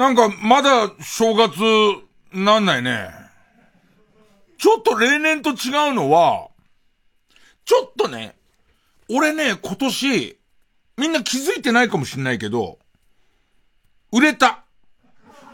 [0.00, 1.60] なんか、まだ正月、
[2.32, 3.10] なんないね。
[4.56, 6.48] ちょっと例年と違うのは、
[7.66, 8.34] ちょっとね、
[9.10, 10.38] 俺ね、今年、
[10.96, 12.78] みんな気づいてないかもしんないけど、
[14.10, 14.64] 売れた。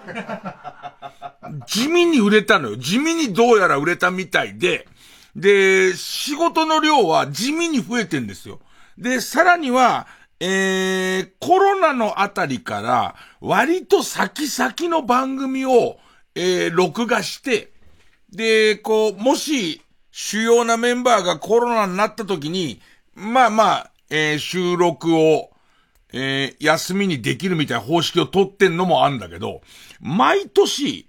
[1.66, 2.76] 地味に売れたのよ。
[2.76, 4.86] 地味にどうやら売れたみたいで、
[5.34, 8.60] で、仕事の量は地味に増えてんですよ。
[8.96, 10.06] で、さらには、
[10.40, 15.98] えー、コロナのあたりから、割と先々の番組を、
[16.34, 17.72] えー、録画して、
[18.30, 22.80] で、こう、もし、主要なメンバーがコロナになった時に、
[23.14, 25.50] まあまあ、えー、収録を、
[26.12, 29.62] えー、休みにできるみたいな方式を取ってんのもあんだけど、
[30.00, 31.06] 毎年、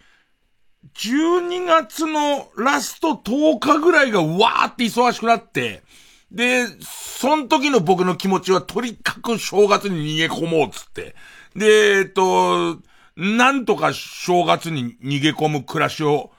[0.95, 5.83] 12月のラスト10日ぐらいがわーって忙しくなって、
[6.31, 11.15] で、その時の僕の気持ちはとにかく正月に逃げ込もうっつって。
[11.55, 11.65] で、
[11.99, 12.79] えっと、
[13.15, 16.31] なんとか正月に逃げ込む暮らしを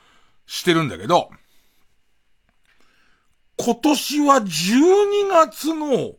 [0.46, 1.30] してるんだけど、
[3.56, 6.12] 今年は12月の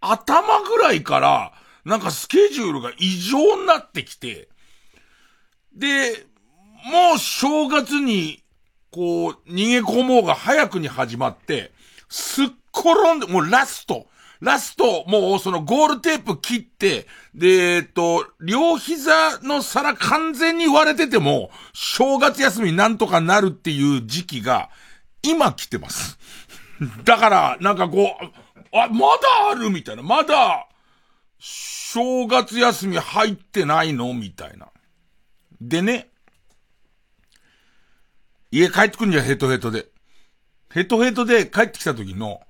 [0.00, 1.52] 頭ぐらいから、
[1.84, 4.48] なんかスケジュールが異常になってきて、
[5.74, 6.24] で、
[6.84, 8.42] もう正月に、
[8.90, 11.72] こう、逃げ込もうが早くに始まって、
[12.16, 14.06] すっ転んで、もうラスト。
[14.40, 24.70] ラスト、もうそのゴールテープ切って、で、えっと、両膝の皿完全に割れてても、正月休みなんとかなるっていう時期が、
[25.22, 26.18] 今来てます。
[27.04, 30.02] だから、なんかこう、あ、まだあるみたいな。
[30.02, 30.68] まだ、
[31.38, 34.12] 正月休み入ってないの？
[34.14, 34.68] みたいな。
[35.60, 36.10] でね、
[38.50, 39.86] 家帰ってくんじゃヘトヘトで。
[40.74, 42.40] ヘトヘトで帰ってきた時の、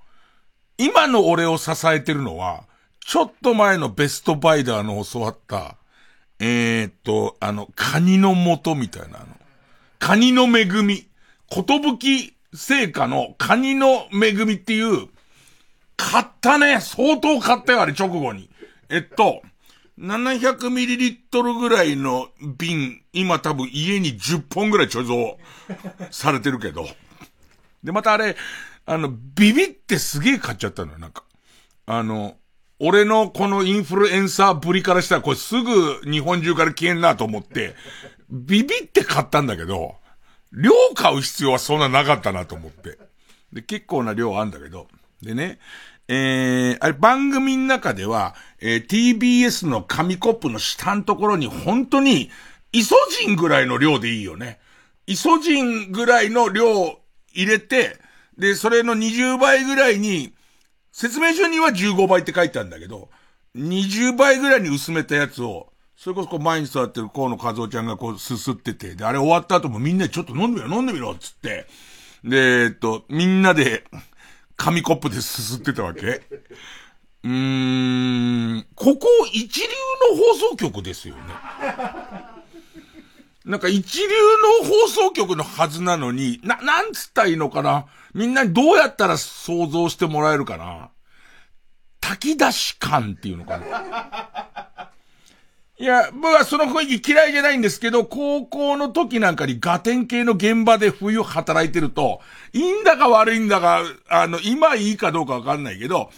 [0.79, 2.63] 今の俺を支えてるのは、
[2.99, 5.77] ちょっと前のベストバイダーの教わった、
[6.39, 9.27] えー、っと、あの、カニの元みたいな、あの、
[9.99, 11.07] カニの恵み、
[11.51, 15.07] ことぶき聖火のカニの恵みっていう、
[15.95, 18.49] 買ったね相当買ったよ、あれ直後に。
[18.89, 19.43] えっと、
[19.99, 26.87] 700ml ぐらいの瓶、今多分家に10本ぐらい貯蔵されてるけど。
[27.85, 28.35] で、またあれ、
[28.85, 31.23] あの、ビビってすげえ買っちゃったのよ、なんか。
[31.85, 32.35] あの、
[32.79, 37.75] 俺のこのインフルエンサーぶりからしたらこれすぐ日本中から消えんなと思って、
[38.29, 39.95] ビビって買ったんだけど、
[40.51, 42.97] 量買う必要はそんななかったなと思って。
[43.53, 44.87] で、結構な量あんだけど。
[45.21, 45.59] でね、
[46.07, 52.31] えー、あれ番組の中では、えー、TBS の紙コップの下のところに本当に、
[52.71, 54.59] イソジンぐらいの量でいいよね。
[55.07, 56.99] イソジンぐらいの量
[57.35, 57.99] 入れて、
[58.37, 60.33] で、それの20倍ぐらいに、
[60.91, 63.09] 説明書には15倍って書いてあるんだけど、
[63.55, 71.67] 20倍ぐらいに薄めたやつを、それこそこう前に座ってる河野和夫ちゃんがこうすすってて、で、あれ終わった後もみんなちょっと飲んでみろ、飲んでみろ、つって。
[72.23, 73.85] で、えっと、みんなで、
[74.57, 76.21] 紙コップですすってたわけ。
[77.23, 79.67] うーん、ここ一流
[80.11, 81.21] の放送局ですよね。
[83.45, 87.85] なんか一流の放送局のはずなのに、な、なんつったらいいのかな？
[88.13, 90.89] みんなにどうやったら想像してもらえるかな？
[92.01, 94.91] 炊き出し感っていうのかな？
[95.77, 102.21] いや、僕はその雰囲気嫌いじゃないんですけど、高校の時なんかにガテン系の現場で冬働いてると、
[102.53, 106.09] いいんだか悪いんだか、あの、今いいかどうかわかんないけど、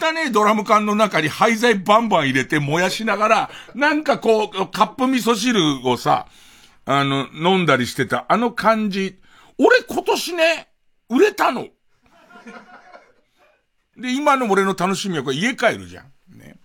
[0.00, 6.26] 汚ねえドラム缶の中に廃材バンバン入れて燃やしながら、なんかこう、カップ味噌汁をさ、
[6.84, 9.18] あの、飲んだりしてた、あの感じ。
[9.58, 10.68] 俺今年ね、
[11.08, 11.68] 売れたの。
[13.96, 16.38] で、今の俺の楽しみはこれ家帰るじゃん。
[16.38, 16.56] ね。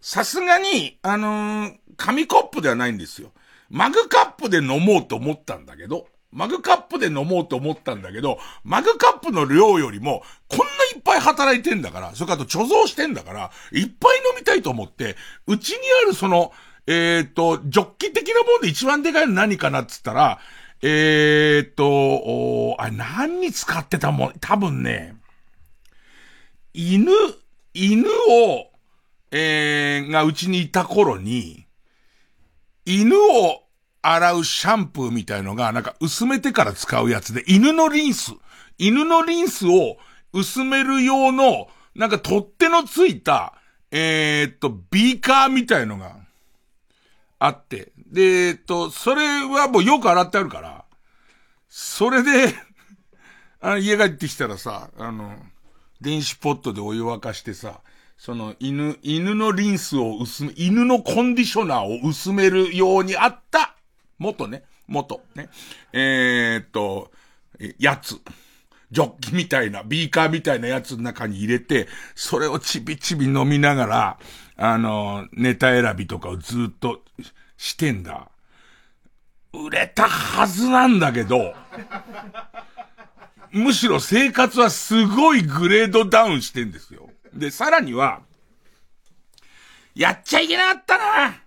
[0.00, 3.32] さすがに、あのー、紙コップではないんですよ。
[3.68, 10.64] マグカップで飲もうと思ったんだけど、マグカップで飲もうと思ったんだけど、マグカップの量よりも、こんな
[10.94, 15.16] いっぱい働いてんだから、それからと貯蔵してんだから、いっぱい飲みたいと思って、
[15.46, 16.52] うちにあるその、
[16.92, 20.40] えっ、ー、と、ジョッキ的なもんで一番でかいの何かなって言ったら、
[20.82, 25.14] えっ、ー、と、あ、何に使ってたもん、多分ね、
[26.74, 27.12] 犬、
[27.74, 28.72] 犬を、
[29.30, 31.68] えー、がうちにいた頃に、
[32.84, 33.62] 犬を
[34.02, 38.32] 洗うシャンプーみたいのが、なんか薄めてから使うやつで、犬のリンス、
[38.78, 39.96] 犬のリンスを
[40.32, 43.54] 薄める用の、なんか取っ手のついた、
[43.92, 46.19] えー、っと、ビーカーみたいのが
[47.40, 50.84] あって、で、えっと、それはもうよく洗ってあるから、
[51.70, 52.54] それで
[53.60, 55.36] あの、家帰ってきたらさ、あの、
[56.02, 57.80] 電子ポットでお湯沸かしてさ、
[58.18, 63.74] その犬、犬のリンスを薄め、犬のコンディショナーを薄めるようにあった、
[64.18, 65.48] 元ね、元、ね。
[65.94, 67.10] えー、っと、
[67.78, 68.20] やつ。
[68.90, 74.18] ジョッキみたいな、ビーカーみたいなやつの中に入れて、それをちびちび飲みながら、
[74.62, 77.00] あの、ネタ選びとかをずっと
[77.56, 78.28] してんだ。
[79.54, 81.54] 売れたはずなんだけど、
[83.52, 87.08] むしろ生活はすごいグレードダウンしてんですよ。
[87.32, 88.20] で、さらには、
[89.94, 91.42] やっちゃいけなかったな。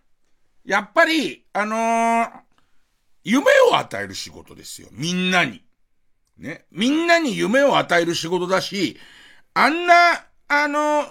[0.65, 2.30] やっぱり、あのー、
[3.24, 4.88] 夢を与える仕事ですよ。
[4.92, 5.63] みんなに。
[6.39, 6.65] ね。
[6.71, 8.98] みんなに夢を与える仕事だし、
[9.54, 9.94] あんな、
[10.48, 11.06] あの、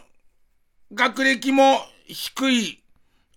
[0.93, 2.83] 学歴も低い、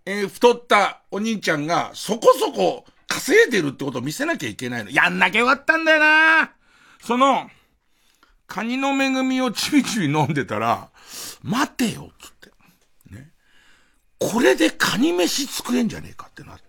[0.05, 4.89] えー、太ったお兄ちゃんがそこそこ稼いでるってことを見せなきゃいけないの。
[4.89, 6.51] やんなきゃよかったんだよな
[7.01, 7.49] その、
[8.47, 10.89] カニの恵みをちびちび飲んでたら、
[11.43, 13.15] 待てよ、つって。
[13.15, 13.31] ね。
[14.19, 16.63] これでカニ飯作れんじゃねえかってなって。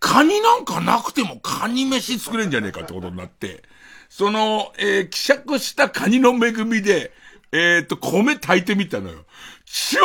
[0.00, 3.62] カニなんかなくてもカニ飯作れんじゃねえかってことになって、
[4.08, 7.12] その、えー、希釈したカニの恵みで、
[7.56, 9.24] えっ、と、米炊いてみたのよ。
[9.64, 9.98] 超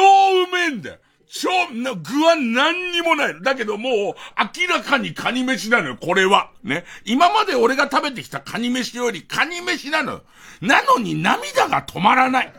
[0.43, 0.97] うめえんだよ。
[1.27, 3.41] 超、な、具は何にもない。
[3.41, 6.51] だけどもう、明らかにカニ飯なのよ、これは。
[6.63, 6.85] ね。
[7.05, 10.21] 今まで俺が食べてきたカニ飯よりカニ飯なのよ。
[10.61, 12.53] なのに涙が止まらない。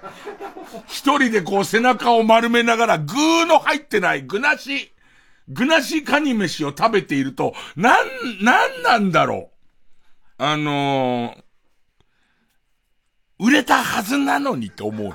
[0.89, 3.15] 一人でこう背中を丸めながら、具
[3.47, 4.93] の入ってない具なし、
[5.49, 8.07] 具なしカニ飯を食べていると、なん、
[8.43, 9.51] なんなんだろ
[10.39, 10.43] う。
[10.43, 11.50] あのー、
[13.41, 15.15] 売れたはずなのにって思うね。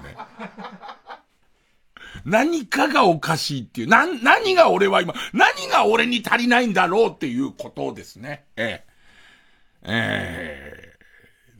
[2.25, 8.45] 何かがおかしいっていう、な、何が俺は今、何が俺に足りないんだろうっていうことですね。
[8.55, 8.85] ええ。
[9.87, 10.95] ええ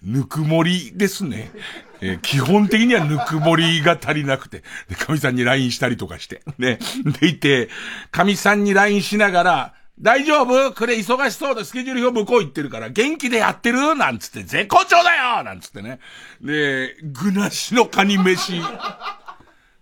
[0.06, 1.52] ぬくもりですね。
[2.00, 6.78] えー、基本的にはぬくもりが足りなくて、で、神さんに LINE したりとかして、ね。
[7.20, 7.70] でいて、
[8.12, 10.74] 神さんに LINE しながら、大丈夫？
[10.74, 11.64] これ忙しそうだ。
[11.64, 13.96] スケジュール表向こう行ってるから、元気でやってる？
[13.96, 16.00] なんつって、絶好調だよなんつってね。
[16.42, 18.62] で、具なしのカニ飯。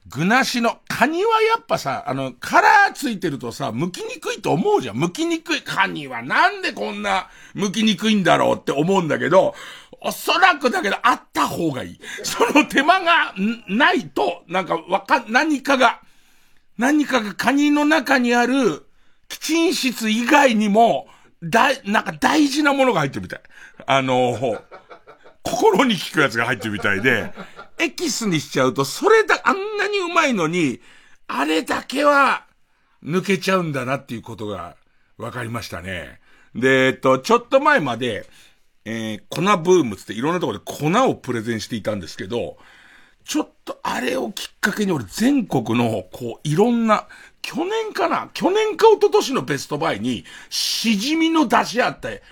[0.08, 4.98] 具なしの、カニはやっぱさ、あの、カラーついてるとさ、剥きにくいと思うじゃん。
[4.98, 5.64] 剥きにくい。
[5.64, 9.56] カニはなんでこんな剥きにくいんだろうって思うんだけど、
[10.00, 12.00] おそらくだけどあった方がいい。
[12.24, 13.34] その手間が
[13.68, 16.02] ないと、なんかわか、何かが、
[16.78, 18.86] 何かがカニの中にある、
[19.34, 21.08] 基沈室以外にも、
[21.42, 23.42] だ、なんか大事なものが入ってるみたい。
[23.88, 24.62] あの、
[25.42, 27.34] 心に効くやつが入ってるみたいで、
[27.80, 30.82] エキスにしちゃうと、それだ、あんなにうまいのに、
[31.28, 32.46] あれだけは、
[33.04, 34.76] 抜けちゃうんだなっていうことが、
[35.18, 36.20] 分かりましたね。
[36.54, 38.28] で、えっと、ちょっと前まで、
[38.86, 42.58] えー、粉ブームつっていろんなところで粉をプレゼンしていたんですけど、
[43.24, 47.08] ちょっとあれをきっかけに俺全国の、こう、いろんな、
[47.44, 48.30] 去年かな？
[48.34, 52.24] 去年か一昨年のベストバイに、しじみの出しあって、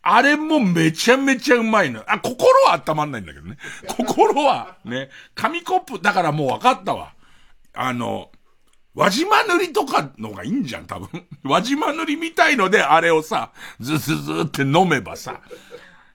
[0.00, 2.02] あれもめちゃめちゃうまいの。
[2.06, 3.58] あ、心は温まんないんだけどね。
[3.86, 7.12] 心は、ね、紙コップ、だからもう分かったわ。
[7.74, 8.30] あの、
[8.94, 11.26] 輪島塗りとかのがいいんじゃん、多分。
[11.44, 15.40] 輪島塗りみたいので、あれをさ、ずずずって飲めばさ、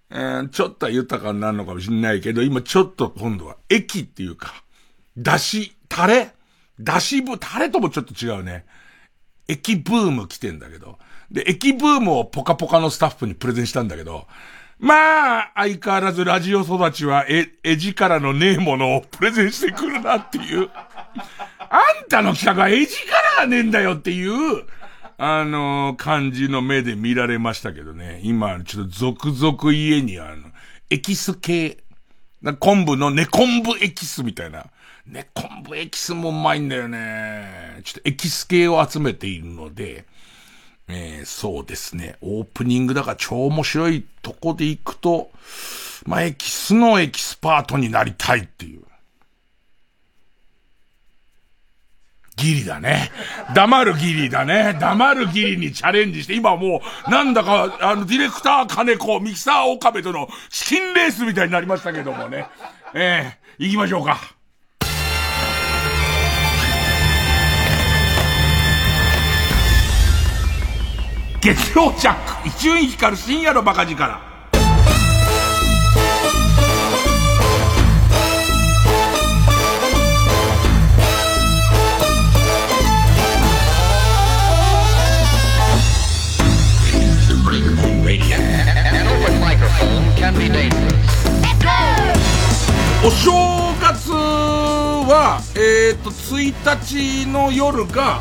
[0.10, 4.63] えー、ちょっとは豊かになるのかもしんないけど、今ちょっと今度は液っていうか、
[5.18, 6.34] だし、タレ
[6.80, 8.66] だしぶ、タレともちょっと違うね。
[9.48, 11.00] 液ブーム来てんだけど。
[11.32, 14.28] で、駅ブームをポカポカのスタッフにプレゼンしたんだけど、
[14.80, 20.70] まあ、相変わらずラジオ育ちは絵、絵力のねえものをプレゼンしてくるなっていう。
[21.70, 24.66] あんたの企画は絵力がねえんだよっていう、
[25.18, 28.22] あのー、感じの目で見られましたけどね。
[28.24, 30.50] 今、ちょっと続々家にあの、
[30.92, 31.80] エキス系、
[32.60, 34.68] 昆布の根昆布エキスみたいな。
[35.08, 37.82] 根昆布エキスもうまいんだよね。
[37.84, 40.06] ちょっとエキス系を集めているので、
[40.90, 42.18] えー、そうですね。
[42.22, 45.32] オープニングだから超面白いとこで行くと、
[46.06, 48.82] まあ、エキスのエキスパートになりたいっていう。
[52.36, 53.10] ギリだね。
[53.56, 54.78] 黙るギリだね。
[54.80, 62.46] 黙るギリにチャレンジして、今もう、なんだか、あの、ディレクター金子、ミキサー岡部とのチキンレースみたいになりましたけどもね。
[62.94, 64.37] ええー、行きましょうか。
[71.48, 74.20] 月曜ジャック、伊集院光る深夜のバカ力。
[93.06, 93.32] お正
[93.80, 98.20] 月は、えっ、ー、と、1日の夜が、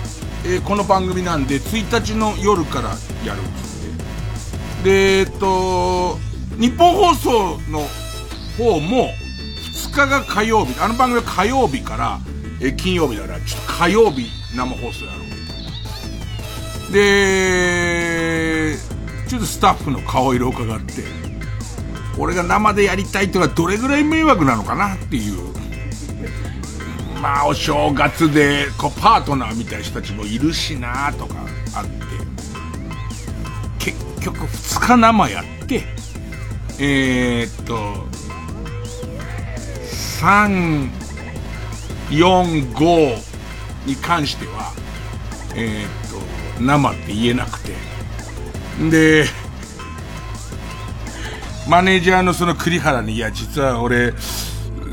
[0.48, 2.90] えー、この番組なんで、1日の夜から
[3.24, 3.98] やるんですね。
[4.84, 6.18] で、えっ、と、
[6.56, 7.80] 日本放送の
[8.56, 9.08] 方も、
[9.74, 12.20] 2日が火曜日、あの番組は火曜日から、
[12.60, 15.38] え金曜日だから、ちょっと火曜日生放送やろうみたい
[16.84, 16.92] な。
[16.92, 18.76] で、
[19.26, 21.02] ちょっとスタッフの顔色を伺って、
[22.18, 25.65] 俺が生でやりたいってのはどれぐらい迷惑なのかなっていう。
[27.20, 31.34] まあ、お正月で、こう、パートナーみたいな人たちもいるしなとか
[31.74, 31.90] あって、
[33.78, 35.84] 結局2日生やって、
[36.78, 38.04] えー、っと、
[40.20, 40.90] 3、
[42.10, 43.16] 4、5
[43.86, 44.74] に関しては、
[45.54, 45.88] えー、っ
[46.58, 47.74] と、生って言えなくて。
[48.90, 49.24] で、
[51.68, 54.12] マネージャーのその栗原に、いや、実は俺、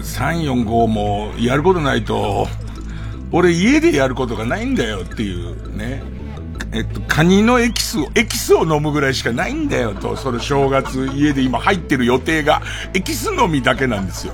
[0.04, 2.48] 345もやることないと、
[3.32, 6.04] 俺家でやることがないんだよっていうね。
[6.72, 12.64] えっと、カニのエキスを、エキスを飲むぐらいしかないんだよと、その正月家で今入ってる予定が、
[12.96, 14.34] エキス飲みだけなんですよ。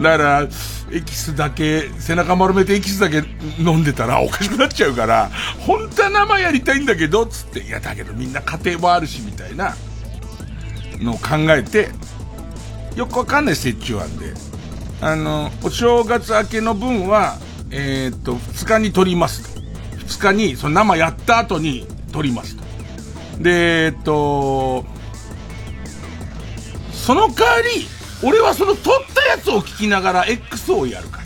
[0.00, 0.48] だから、
[0.92, 3.24] エキスだけ、背中丸めてエキスだけ
[3.58, 9.74] 飲んでたらおかしくなっちゃうから、本当は生やりたいんだけど、つって、いやだけどみんな家庭もあるし、みたいな
[11.00, 11.90] のを考えて、
[12.94, 14.32] よくわかんない折衷案で、
[15.02, 17.38] あの、お正月明けの分は、
[17.70, 19.60] えー、っと、2日に取りますと。
[20.06, 22.64] 2日に、その生やった後に撮りますと。
[23.42, 24.84] で、えっと、
[26.92, 27.86] その代わり、
[28.22, 31.22] 俺はその撮ったやつを聞きながら X をやるか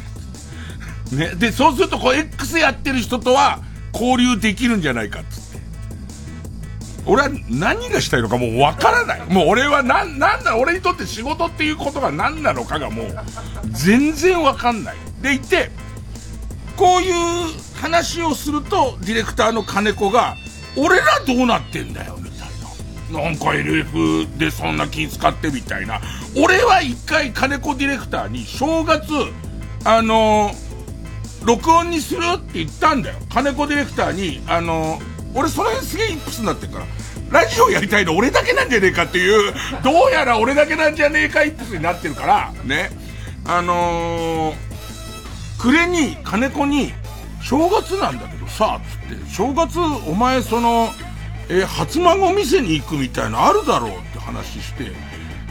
[1.10, 1.18] ら。
[1.30, 1.34] ね。
[1.34, 3.58] で、そうするとこう X やってる人とは
[3.92, 5.43] 交流できるんじゃないかっつって。
[7.06, 9.20] 俺は何がしたいのかもうわからない。
[9.26, 13.06] もう俺はな、なんだ、俺にとって仕事っていうことが何なのかがもう
[13.70, 14.96] 全然わかんない。
[15.20, 15.70] でいて、
[16.76, 17.14] こういう
[17.74, 20.36] 話をすると、ディレクターの金子が、
[20.76, 22.48] 俺らどうなってんだよ、みたい
[23.12, 23.22] な。
[23.22, 26.00] なんか LF でそんな気使ってみたいな。
[26.36, 29.04] 俺は一回金子ディレクターに正月、
[29.84, 30.52] あの、
[31.44, 33.16] 録音にするって言ったんだよ。
[33.28, 35.00] 金子ディレクターに、あの、
[35.34, 36.86] 俺その辺すげえイップスになってるから。
[37.30, 42.90] ラジオやりたいの俺だけなんじゃねえかっていう、どうやら俺だけなんじゃねえかイップスになってるから、ね。
[43.46, 44.54] あのー、
[45.58, 46.92] 暮れに、金子に、
[47.42, 50.90] 正月なんだけどさ、つって、正月お前その、
[51.48, 54.92] えー、初孫店に行くみたいなあるだろうって話して、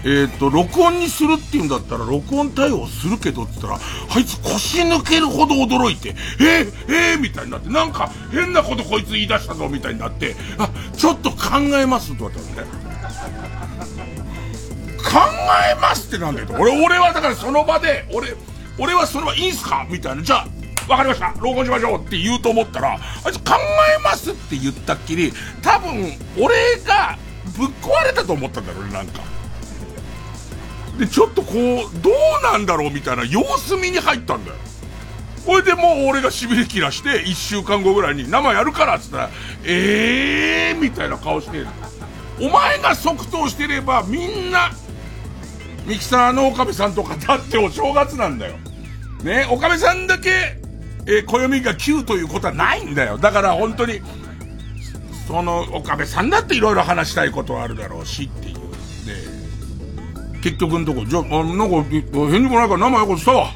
[0.05, 3.79] えっ、ー、と、録音にするって言うんだったら、録音対応するけどって言ったら、
[4.15, 12.63] あいつ腰抜けるほど驚いて、えー、えー、みたいになって、なんか変なことこいつ言い出したぞみたいになって、あ、ちょっと考えますって言われたんね。
[14.97, 15.19] 考
[15.71, 16.47] えますってなんだよ。
[16.59, 18.35] 俺、俺はだからその場で、俺、
[18.77, 19.85] 俺はそれはいいんすか？
[19.89, 20.23] みたいな。
[20.23, 20.47] じゃあ、
[20.89, 23.55] わかりました録音しましょうって言うと思ったら、あいつ考
[23.99, 25.31] えますって言ったっきり、
[25.61, 26.55] 多分、俺
[26.85, 27.17] が
[27.57, 29.32] ぶっ壊れたと思ったんだろうね、なんか。
[30.97, 31.55] で、ちょっとこう、
[32.01, 34.57] どうなんだろうみたいな様子見に入ったんだよ。
[35.45, 39.29] これでもう俺が痺れ切らして、一週間後ぐらいに生やるからっつったら、
[39.65, 41.65] えーみたいな顔して、
[42.39, 44.71] お前が即答してればみんな、
[45.85, 48.55] ミキサーの岡部さんとかだってお正月なんだよ。
[49.23, 50.63] ね、岡部さんだけ
[51.05, 53.17] えー、暦が9ということはないんだよ。
[53.17, 54.01] だから本当に、
[55.27, 58.62] その、岡部さんだっていろいろ話したいことはあるだろうしっていう。
[60.43, 63.55] 結局のとこ、じゃあ、あなんか、返事もないから生よこしたわっ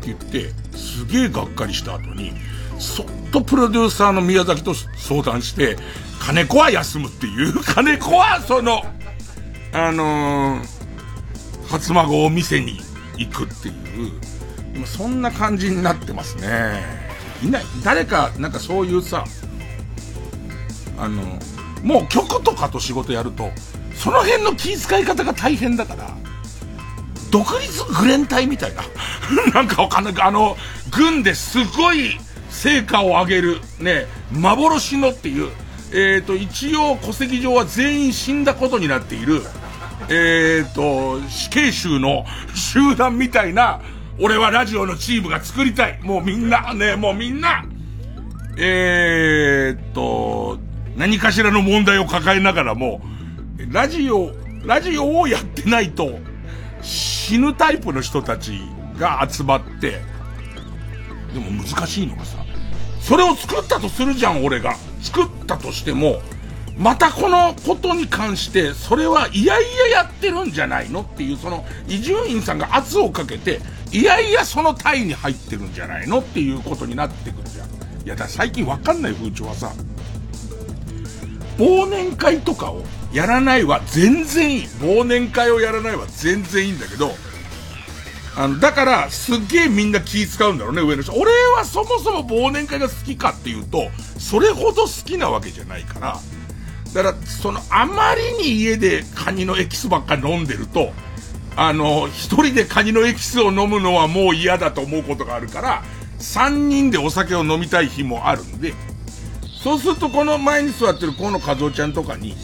[0.00, 2.32] て言って、すげえがっかりした後に、
[2.78, 5.76] そっとプロデューサーの宮崎と相談して、
[6.18, 8.82] 金子は休むっていう、 金子はその、
[9.74, 10.66] あのー、
[11.68, 12.80] 初孫を店に
[13.18, 16.82] 行くっていう、そんな感じになってますね。
[17.42, 19.24] いない、誰か、なんかそういうさ、
[20.96, 21.38] あの、
[21.82, 23.50] もう曲とかと仕事やると、
[23.96, 26.16] その辺の気遣い方が大変だから、
[27.30, 28.82] 独立グレン隊みたいな。
[29.52, 30.14] なんかわかんない。
[30.20, 30.56] あの、
[30.90, 32.18] 軍ですごい
[32.50, 35.50] 成果を上げる、ね、幻のっていう、
[35.92, 39.42] えっ、ー、と、一応戸籍上は全員死んだことになっている、
[40.08, 42.24] えっ、ー、と、死刑囚の
[42.54, 43.80] 集団みたいな、
[44.18, 45.98] 俺はラジオのチームが作りたい。
[46.02, 47.64] もうみんな、ね、もうみんな、
[48.58, 50.58] えー、っと、
[50.96, 53.02] 何かしらの問題を抱えながらも、
[53.58, 54.32] ラジオ、
[54.64, 56.18] ラジオをやってないと、
[56.82, 58.60] 死ぬタイプの人たち
[58.98, 60.00] が集まって、
[61.32, 62.44] でも難しいのがさ、
[63.00, 64.76] それを作ったとするじゃん、俺が。
[65.00, 66.20] 作ったとしても、
[66.76, 73.60] またこのことに関して、それはいやいややってるんじゃないのっていう、その、伊集院さんが圧をかけて、
[73.92, 77.68] いやいやその体に入ってるんじゃないのっていうことになってくるじゃん。
[78.04, 79.72] いや、だ最近わかんない風潮はさ、
[81.58, 82.82] 忘年会とかを
[83.12, 84.66] やらないは全然いい。
[84.80, 87.12] 忘年会をやらないは全然いいんだけど、
[88.36, 91.12] あの、だから、すっげえみんな気使うんだろうね、上の人。
[91.14, 96.20] 俺はそもそも忘年会が好きかっていうと、それほど好きなわけじゃないから、
[96.92, 100.92] だから、その、あまりに家でカニのエキスばっかり飲んでると、
[101.56, 105.82] あの、一人でカニのエキスを飲むのはもう嫌だと思うことがあるから、
[106.18, 108.74] 三人でお酒を飲みたい日もあるんで、
[109.62, 112.36] そうするとこの前に座ってる河野和夫ちゃんとかに、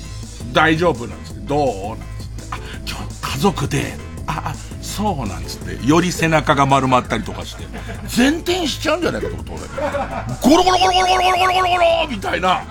[0.53, 3.95] 大丈夫なんですどうなんつって、あ、今日家族で、
[4.27, 7.65] あ、そうなんつって、より背中が丸まったりとかして、
[8.17, 10.57] 前転しちゃうんじゃないかと思って俺。
[10.57, 12.63] ゴロゴロゴロゴロゴロゴロゴロゴロみたいな、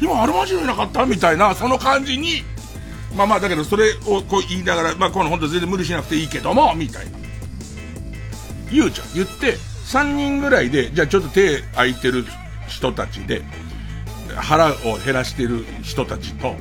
[0.00, 2.42] 今アルマジロいなかったみたいな、その感じに、
[3.16, 7.18] まあまあだけどそれをこう言いながら、まあこの本当全然無理しなくていいけども、みたいな。
[8.70, 9.14] 言うじゃん。
[9.14, 12.26] 言って、3人ぐらいで、じゃあちょっと手空いてる
[12.66, 13.42] 人たちで、
[14.34, 16.56] 腹を減らしてる人たちと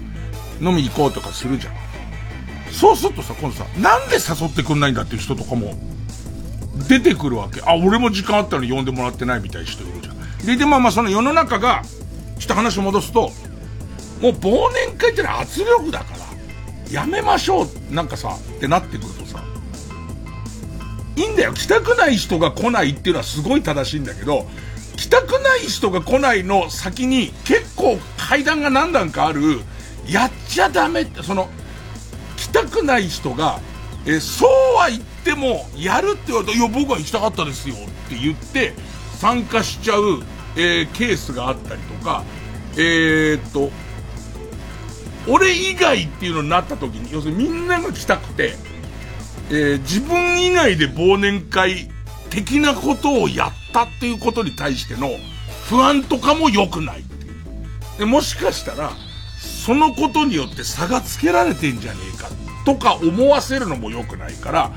[0.62, 1.74] 飲み行こうとかするじゃん。
[2.71, 5.74] そうするとさ、今度さ、なんで誘ってくんないんだっていう人とかも
[6.89, 7.62] 出てくるわけ。
[7.62, 10.45] あ、俺も時間あったのに呼んでもらってないみたいな人いるじゃん。
[10.45, 11.83] で、で、まあまあその世の中が、
[12.38, 13.31] ちょっと話を戻すと、
[14.21, 19.43] もう忘年会ってのは圧力だから、やめましょう、なんかさ、ってなってくるとさ、
[21.15, 21.53] いいんだよ。
[21.53, 24.47] 来たくない人が来ないっていうのはすごい正しいんだけど、
[24.97, 29.62] 来たくない人が来ないの先に結構階段が何段かある、
[30.07, 31.50] やっちゃダメって、その、
[32.38, 33.59] 来たくない人が、
[34.05, 37.77] えそうは言っても、やるって言われたら、いや、僕は行きたかったですよっ
[38.09, 38.74] て言って、
[39.20, 40.24] 参加しちゃう、
[40.55, 42.24] えー、ケースがあったりとか、
[42.77, 43.72] えー、っと、
[45.27, 48.55] 俺以外っていうのになった時に、要するにみんなが来たくて、
[49.50, 51.89] えー、自分以外で忘年会
[52.29, 55.09] 的なことをやったっていうことに対しての
[55.68, 58.00] 不安とかも良くないっていう。
[58.00, 58.91] で、もしかしたら、
[59.65, 62.29] そのことによって差がつけられてんじゃねえか。
[62.65, 64.71] とか思わせるのも良くないから、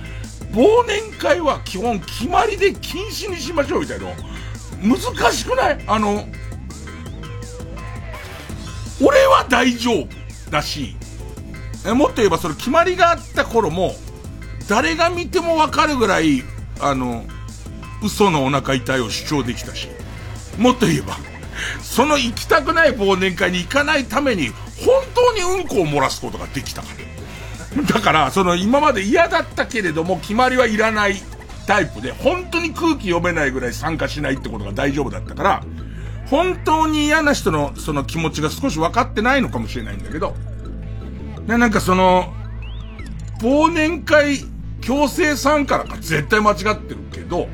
[0.52, 4.06] 忘年会は基本決まりで禁止にしましょうみたいな。
[4.82, 5.84] 難しくない？
[5.86, 6.24] あの、
[9.02, 10.08] 俺は大丈夫
[10.50, 10.96] だし、
[11.86, 13.92] えもっと言えばその決まりがあった頃も、
[14.68, 16.44] 誰が見てもわかるぐらい、
[16.80, 17.24] あの、
[18.02, 19.88] 嘘のお腹痛いを主張できたし、
[20.56, 21.18] もっと言えば、
[21.82, 26.88] その行きたくない忘年会に行かないために、本当にうんこを漏らすことができたか
[27.76, 27.82] ら。
[27.82, 31.16] だから、その今まで嫌だったけれども、決まりはいらない
[31.66, 35.62] タイプで、本当に空気読めないぐらい参加しないってことが大丈夫だったから、
[36.26, 40.34] 本当に嫌な人のその気持ちが少し分かってないのかもしれないんだけど、
[41.46, 42.32] で、なんかその、
[43.40, 44.44] 忘年会
[44.80, 47.48] 強制参加なんか絶対間違ってるけど、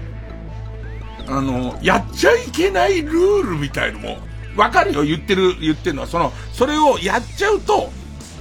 [1.26, 4.18] あの、やっちゃいけないルールみたいのも、
[4.56, 7.90] わかるよ、言ってる、言ってるのは、その、それをやっちゃうと、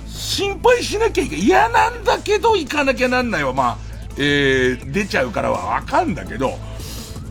[0.07, 1.45] 心配しなきゃいけない。
[1.45, 3.77] 嫌なんだけど、行かなきゃなんないは、まあ、
[4.17, 6.57] えー、出ちゃうからはわかんだけど、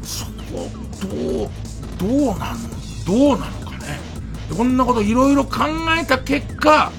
[0.03, 0.69] そこ、
[1.01, 1.51] どう、
[1.99, 2.59] どうなの
[3.07, 4.01] どうなのかね。
[4.57, 5.65] こんなこといろいろ考
[6.01, 6.93] えた結果、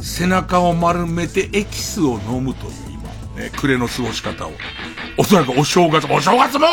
[0.00, 2.72] 背中を丸めてエキスを飲むという
[3.34, 4.52] 今、ね、暮れの過ごし方を。
[5.16, 6.66] おそらくお正月、お正月も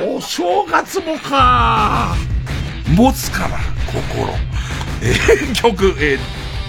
[0.00, 2.14] お正月もか
[2.88, 4.32] 持つから、心。
[5.02, 6.18] えー、曲、えー、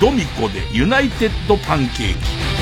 [0.01, 2.58] ドミコでユナイテッドパンケーキ。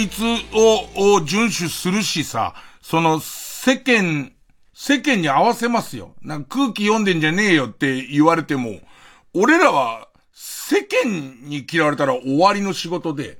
[0.00, 4.32] 律を、を遵守するしさ、その、世間、
[4.72, 6.14] 世間に合わせますよ。
[6.22, 8.80] なんか空気読んでんじゃねえよって言われても、
[9.34, 13.38] 俺らは、世間に嫌われたら終わりの仕事で、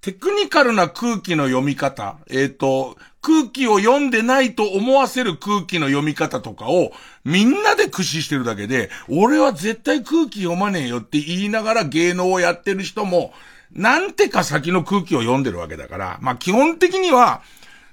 [0.00, 6.92] テクニカルな空気の読み方、えっ、と、空気を読んでないと思わせる空気の読み方とかを
[7.24, 13.32] みんなで駆使してるだけで、俺は絶対空気読まねえよって言いながら芸能をやってる人も、
[13.76, 17.42] なんてか先の空気を読んでるわけだから、まあ基本的には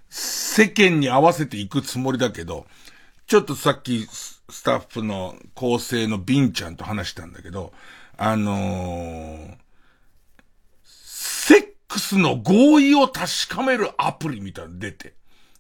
[0.10, 2.66] 世間に合わせていくつもりだけど、
[3.28, 7.74] ちょっとさっきスタッフの構成のビンちゃんと話したんだけど、
[8.18, 9.64] あのー
[10.86, 15.14] セックスの合意を確かめるアプリみたいなの出て。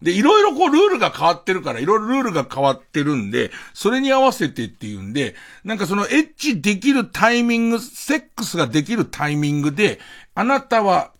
[0.03, 9.99] で、いろいろこうルールが変わってるから、いろいろルールが変わってるんで、それに合わせてっていうんで、なんかそのエッチできるタイミング、セックスができるタイミングで、
[10.35, 11.11] あなたは、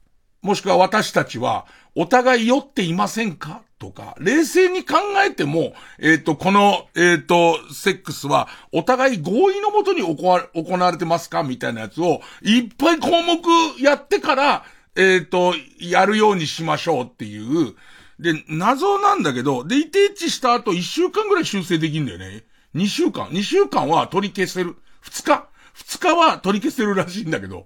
[0.41, 1.65] もしくは私たちは、
[1.95, 3.61] お互い酔っていませんか？
[3.79, 11.43] とか、冷静に考えても、えっ、と、この、えっ、と、セックスは、お互い合意のもとに行わ行われてますか？
[11.43, 13.39] みたいなやつを、いっぱい項目
[13.79, 14.65] やってから、
[14.95, 17.75] えっ、と、やるようにしましょうっていう。
[18.19, 22.43] で、謎なんだけど、で、イテッチした後1週間ぐらい修正できんだよね。
[22.75, 24.75] 2週間 ?2 週間は取り消せる。
[25.03, 27.65] 2日二日は取り消せるらしいんだけど、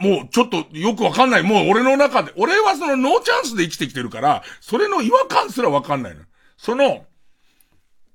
[0.00, 1.42] もうちょっとよくわかんない。
[1.42, 6.22] もう俺の中で、俺はそのノーチャンスで生きてきてるから、それの違和感すらわかんないの。
[6.56, 7.04] その、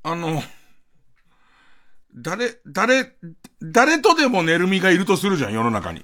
[0.02, 0.42] あの、
[2.16, 3.14] 誰、誰、
[3.62, 6.04] 誰とでも寝るみがいるとするじゃん、世の中に。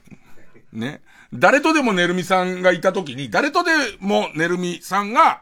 [0.72, 1.02] ね。
[1.34, 5.42] 誰とでも寝るみさんがいたときに、誰とでも寝るみさんが、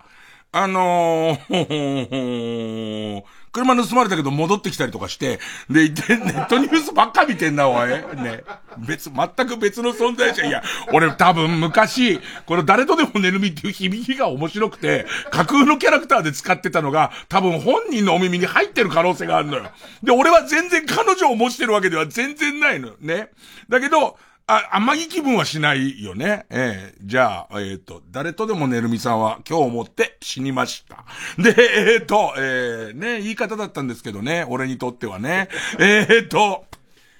[0.51, 7.89] あのー、 車盗まれたけど戻ってきたりとかして、で、ネットニュースばっか見てんな、おい。
[7.89, 8.43] ね。
[8.77, 10.49] 別、全く別の存在じゃん。
[10.49, 10.61] いや、
[10.93, 19.71] 俺多分昔、この誰とでも寝るみっていう響きが面白くて、架空のキャラクターで使ってたのが、多分本人のお耳に入ってる可能性があるのよ。
[20.03, 22.95] で、俺は全然彼女を持してるわけでは全然ないのよ。
[22.99, 23.29] ね。
[23.69, 24.17] だけど、
[24.49, 26.45] あ、あんまり気分はしないよね。
[26.49, 31.03] ええじゃあ、えっ、と、誰とでもねるみさんは今日をもって死にました。
[31.37, 31.53] で、
[31.95, 35.49] えっ、と、えーね、言い方だったんですけどね、俺にとってはね。
[35.79, 36.65] えっ、と、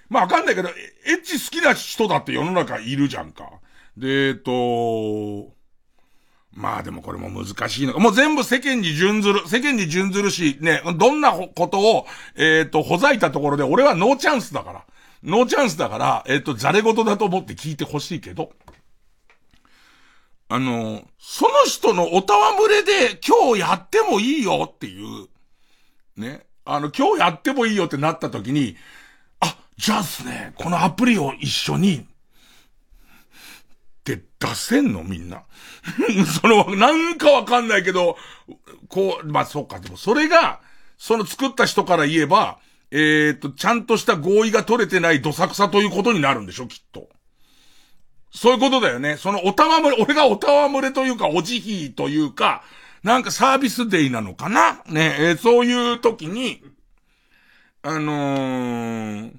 [0.08, 3.44] まあわかんないけど、エッチ好きな人だって世の中いるじゃんか。
[3.98, 5.54] で、えっ、と、
[6.54, 8.00] まあでもこれも難しいのか。
[8.00, 14.87] もう全部世間に準ずる、世間に準ずるし、ね、どんなことを、えっ、と、ほざいたところで俺はノーチャンスだから。
[15.24, 18.52] ノーチャンスだから、えっ、と、ざれ事だと思って聞いてほしいけど、
[20.50, 25.28] あの、その人のおたわむれで今日やってもいいよっていう、
[26.16, 26.46] ね。
[26.64, 28.76] あの、今日やってもいいよってなった時に、
[29.40, 32.06] あ、じゃあですね、このアプリを一緒に、っ
[34.04, 35.44] て出せんのみんな。
[36.42, 38.18] その、なんかわかんないけど、
[38.88, 40.62] こう、まあそうか、でもそれが、
[40.98, 42.60] その作った人から言えば、
[42.92, 47.10] えっ、と、ちゃんとした合意が取れてないどさくさということになるんでしょ、きっと。
[48.32, 49.18] そういうことだよね。
[49.18, 52.64] そのおたわむれ、俺がおたわむれというか、お慈悲というか、
[53.04, 54.84] なんかサービスデイなのかな？
[54.88, 56.62] ね、えーそういう時に、
[57.82, 59.32] あのー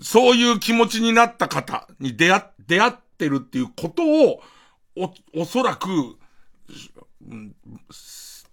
[0.00, 4.42] そういう気持ちになった方に出会、出会ってるっていうことを、
[4.96, 6.18] お、おそらく、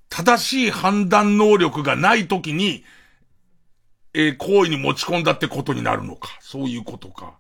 [0.08, 2.84] 正しい判断能力がない時に、
[4.14, 6.30] えー行為に持ち込んだってことになるのか。
[6.42, 7.34] そういうことか。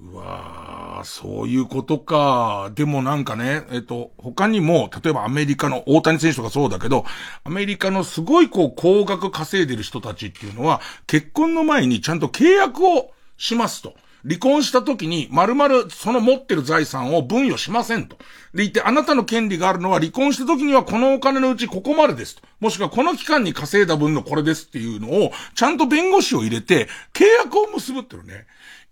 [0.00, 2.70] うわー、そういうことか。
[2.76, 7.04] でもなんかね、えっと、他にも、例えばアメリカの大谷選手とかそうだけど、
[7.42, 13.94] アメリカのすごいこう、高額稼いでる人たちっていうのは、結婚の前にちゃんと契約をしますと。
[14.24, 18.16] 離婚した時に、丸々その持ってる財産を分与しませんと。
[18.54, 22.42] で言って、あなたの権利があるのは離婚した時にはこのお金のうちここまでですと。
[22.60, 28.46] もしくはこの期間に稼いだ分のこれですっていうのを、ちゃんと弁護士を入れて、契約を結ぶっていうね、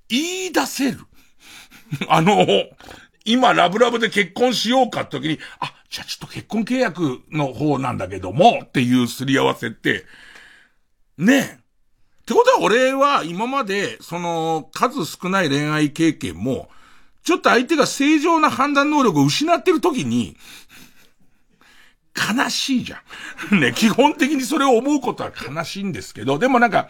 [0.08, 0.98] 言い出せる。
[2.08, 2.46] あの、
[3.24, 10.04] 今ラブラブで結婚しようかって時に、あ、じゃあちょっと結婚契約の方なんだけども、っていうすり合わせって、
[11.18, 11.65] ねえ。
[12.26, 16.68] ってことは俺は今まで、その、数少ない恋愛経験も、
[17.22, 20.36] ちょっと相手が正常な判断能力を失ってる時に、
[22.16, 23.00] 悲しいじゃ
[23.54, 23.60] ん。
[23.62, 26.88] ね、基本的にそれを思うことは悲しいんですけど、でもなんか、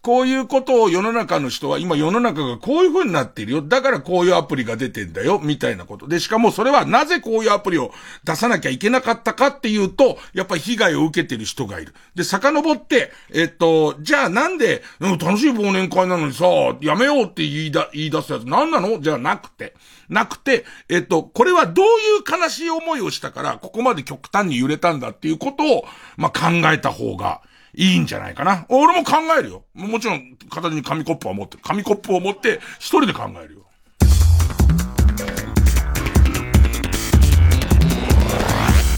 [0.00, 3.62] こういうことを世の中の人は今世の中がこういう風になっているよ。
[3.62, 5.40] だからこういうアプリが出てんだよ。
[5.42, 6.06] みたいなこと。
[6.06, 7.92] で、しかもそれはなぜこういうアプリを
[8.24, 11.94] 出さなきゃいけなかったかっていうと、やっぱり被害を受けてる人がいる。
[12.14, 16.46] で、遡って、えっと、じゃあなんで、うん、楽しい忘年会なのにさ、
[16.80, 19.00] やめようって言いだ、言い出すやつ何なの？
[19.00, 19.74] じゃなくて。
[20.08, 25.84] なくて、えっと、これはどういう悲しい思いをしたから、ここまで極端に揺れたんだっていうことを、
[26.16, 27.42] まあ、考えた方が、
[27.78, 28.66] いいんじゃないかな。
[28.68, 29.62] 俺も考えるよ。
[29.72, 31.62] もちろん、片手に紙コップは持ってる。
[31.62, 33.60] 紙コップを持って、一人で考えるよ。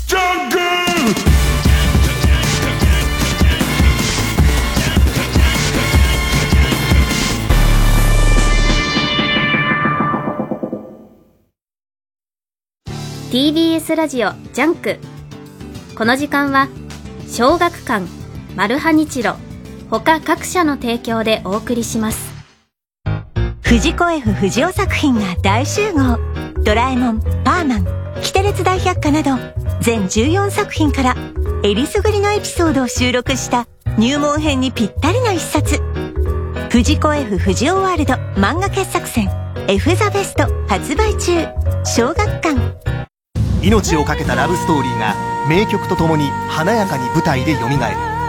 [0.06, 0.58] ジャンク
[13.30, 14.98] TBS ラジオジャンク
[15.94, 16.68] この時間は
[17.28, 18.19] 小学館
[18.56, 19.36] マルハニチロ。
[19.90, 22.30] 他各社の提供でお送りします。
[23.62, 26.18] 藤子 F 不二雄作品が大集合。
[26.62, 27.86] ドラえもんパーマン
[28.22, 29.30] キテレツ大百科など
[29.80, 31.16] 全14作品から
[31.62, 35.80] えりすぐりのエピソードを収録した入門編にぴったりな一冊。
[36.70, 39.28] 藤子 F 不二雄ワールド漫画傑作選
[39.68, 41.46] F ザベスト発売中。
[41.84, 42.56] 小学館。
[43.62, 45.14] 命を懸けたラブストーリーが
[45.48, 48.19] 名曲とともに華やかに舞台で蘇る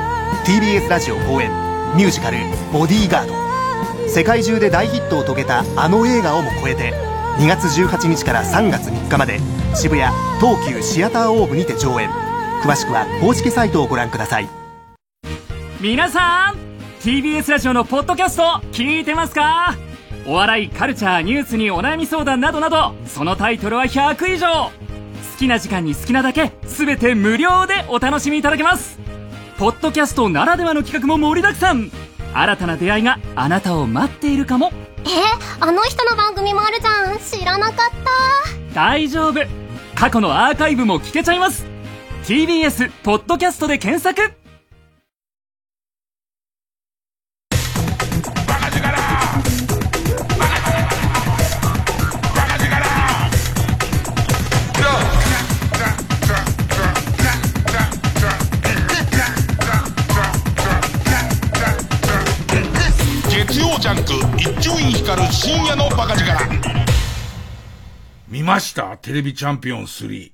[0.45, 1.49] TBS ラジオ公演
[1.95, 2.37] ミュージカル
[2.73, 3.33] 「ボディーガード」
[4.09, 6.93] 世界中で大ヒットを遂げたあの映画をも超えて
[7.37, 9.39] 2月18日から3月3日まで
[9.73, 12.09] 渋谷東急シアターオーブにて上演。
[12.61, 14.47] 詳しくは公式サイトをご覧ください。
[15.79, 16.55] 皆さん
[17.01, 19.75] TBS ラジオのポッドキャスト聞いてますか？
[20.27, 24.47] お笑いカルチャーニュースにお悩み相談などなどそのタイトルは100以上。
[24.47, 24.71] 好
[25.39, 28.99] きな時間に好きなだけ全て無料でお楽しみいただけます。
[29.61, 31.91] ポッドキャストならではの企画も盛りだくさん。
[32.33, 34.71] 新たな出会いがあなたを待っているかも。
[35.05, 35.09] え
[35.59, 37.19] あの人の番組もあるじゃん。
[37.19, 37.75] 知らなかっ
[38.73, 38.73] た。
[38.73, 39.41] 大丈夫。
[39.93, 41.67] 過去のアーカイブも聞けちゃいます。
[42.23, 44.40] TBS ポッドキャストで検索
[63.93, 66.25] 深夜のバカ力。
[68.29, 68.95] 見ました？
[68.97, 70.31] テレビチャンピオン3。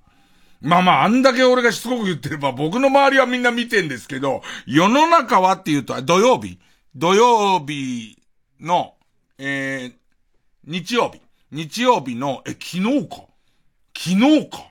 [0.61, 6.59] まあまあ、あんだけ俺がしつこく言ってれば、僕の周りはみんな見てんですけど、世の中はっていうと、土曜日
[6.95, 8.21] 土曜日
[8.59, 8.93] の、
[9.39, 9.93] えー、
[10.65, 11.19] 日曜日。
[11.51, 13.23] 日曜日の、え、昨日か
[13.97, 14.67] 昨日か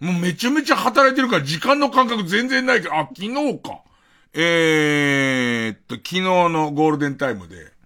[0.00, 3.82] もうめちゃめちゃ働いてるから時間の感覚全然ないけど、あ、昨日か。
[4.32, 7.76] えー、っと、昨日のゴールデンタイムで、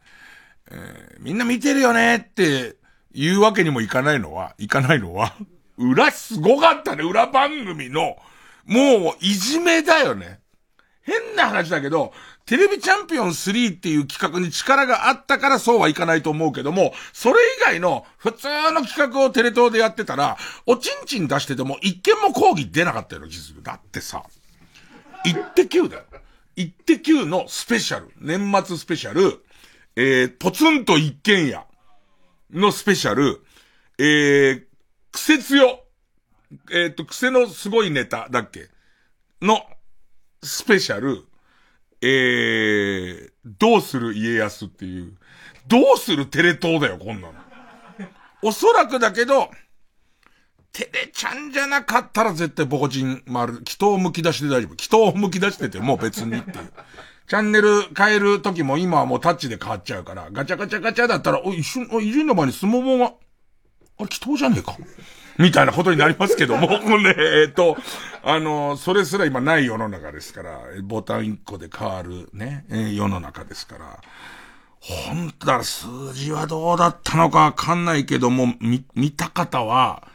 [0.73, 2.77] えー、みんな見てるよねって
[3.13, 5.35] 言うわけにもいかないのは、いかないのは、
[5.77, 8.17] 裏すごかったね、裏番組の、
[8.65, 10.41] もう、いじめだよね。
[11.03, 12.13] 変な話だけど、
[12.47, 23.63] テレビチャンピオン3っていう企画に力があったからそうはいかないと思うけども、それ以外の普通の企画をテレ東でやってたら、おちんちん出してても一件も抗議出なかったような気する。
[23.63, 24.23] だってさ、
[25.25, 26.05] イッテ Q だよ。
[26.55, 29.45] イッテ Q のスペシャル、年末スペシャル、
[29.97, 31.67] えー、ポツンと一軒家
[32.51, 33.43] のスペシャル、
[33.99, 34.65] えー、
[35.13, 35.85] 癖強、
[36.71, 38.69] えっ、ー、と、癖のすごいネタだっけ？
[39.41, 39.63] の
[40.43, 41.25] スペシャル、
[42.01, 45.17] えー、どうする家康っていう、
[45.67, 47.35] どうするテレ東だよ、こんなの。
[48.43, 49.51] おそらくだけど、
[50.73, 54.75] テレちゃんじゃなかったら絶対ボコチン丸、祈祷むき出しで大丈夫。
[54.75, 56.73] 祈祷むき出してても別にっていう。
[57.33, 63.15] チャンネル変える時も今はもうタッチで変わっちゃうから、ガチャガチャガチャだったら、お、一瞬、お、伊集院の前にスモモが、あれ、
[64.01, 64.77] 祈祷じゃねえか
[65.39, 67.79] みたいなことになりますけども、 もうね、えっと、
[68.23, 73.99] あの、それすら今ない世の中ですから、ボタン1個で変わるね、え、世の中ですから、
[74.81, 80.07] 本当だ数字はどうだったのかわかんないけども、見、見た方は、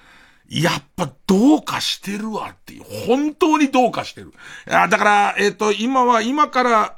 [0.50, 2.84] やっぱどうかしてるわっていう。
[3.08, 4.34] 本当にどうかしてる。
[4.70, 6.96] あだから、えっ、と、今は、今から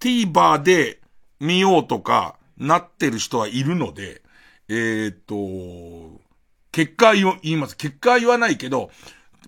[0.00, 1.00] TVer で
[1.40, 4.22] 見ようとかなってる人はいるので、
[4.68, 6.20] えっ、と、
[6.72, 7.76] 結果は言います。
[7.76, 8.90] 結果は言わないけど、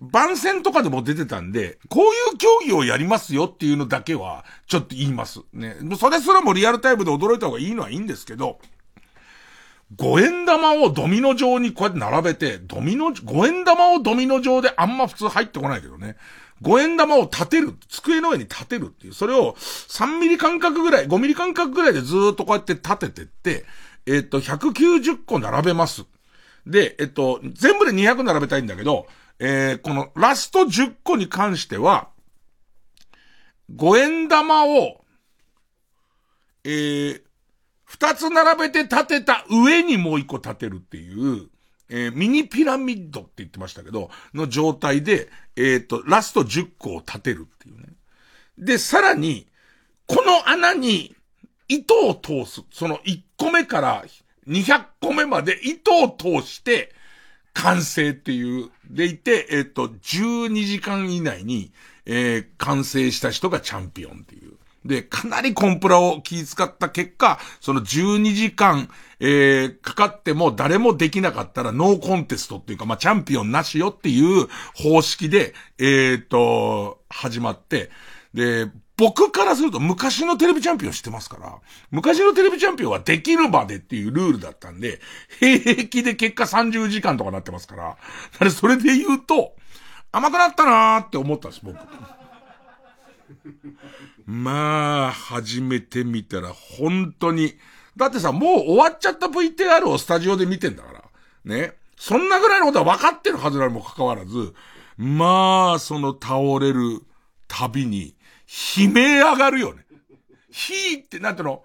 [0.01, 5.41] 番宣とかでも出てたんで、こういう競技をやりますよっていうのだけは、ちょっと言います。
[5.53, 5.75] ね。
[5.99, 8.59] それすらもリアルタイムで驚いた方がいいのはいいんですけど、
[9.95, 16.17] 五円玉をドミノ状にこうやって並べて、ドミノ、五円玉をドミノ状であんま普通入ってこないけどね。
[16.61, 17.73] 五円玉を立てる。
[17.87, 19.13] 机の上に立てるっていう。
[19.13, 23.65] それを3ミリ間隔ぐらい、5ミリ間隔ぐらいでずっとこうやって立ててって、
[24.05, 26.05] えっ、と、190個並べます。
[26.65, 29.07] で、えっと、全部で200並べたいんだけど、
[29.39, 32.09] えー、このラスト10個に関しては、
[33.75, 35.03] 5円玉を、
[36.63, 37.21] えー、
[37.89, 41.49] 2つ並べて立てた上にもう1個立てるっていう、
[41.89, 47.93] えー、ミニピラミッドって言ってましたけど、の状態で、えっ、ー、と、ラスト10個を立てるっていうね。
[48.57, 49.47] で、さらに、
[50.05, 51.15] この穴に
[51.67, 52.63] 糸を通す。
[52.71, 54.05] その1個目から
[54.47, 56.93] 200個目まで糸を通して、
[57.53, 61.71] 完成っていう、でいて、えっ、と、12時間以内に、
[62.05, 64.56] えー、完成した人がチャンピオンっていう。
[64.87, 77.89] で、かなりコンプラを気遣った結果、その12時間、えー、かかっても誰もできなかったらノーコンテストっていうか、まあ、チャンピオンなしよっていう方式で、えー、と、始まって、
[78.33, 81.55] で、僕からすると昔のテレビチャンピオン知ってますから、
[81.91, 84.99] 昔のテレビチャンピオンはできるまでっていうルールだったんで、
[85.39, 87.97] 平気で結果30時間とかなってますから、
[88.37, 89.55] からそれで言うと、
[90.11, 91.77] 甘くなったなーって思ったんです、僕。
[94.27, 97.53] まあ、初めて見たら本当に、
[97.95, 101.03] だってさ、もう終わっちゃった VTR をスタジオで見てんだから。
[101.45, 101.73] ね。
[101.97, 104.53] そんなぐらいのことは分かってるはずなのもかかわらず、
[104.97, 107.01] まあ、その倒れる
[107.47, 108.15] たびに、
[108.77, 109.85] 悲鳴上がるよね。
[110.51, 111.63] ひーって、なんていうの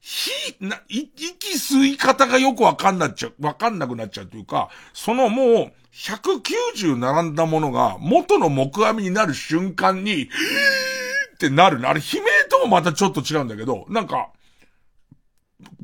[0.00, 10.28] ひー、な、息吸い方がよくわかんなっちゃう、わかんなくなっちゃうというか、そのもう、190並んだものが元の木阿弥になる瞬間に、
[11.38, 11.86] ってなるね。
[11.86, 14.30] あれ、悲鳴ともまたちょっと違うんだけど、なんか、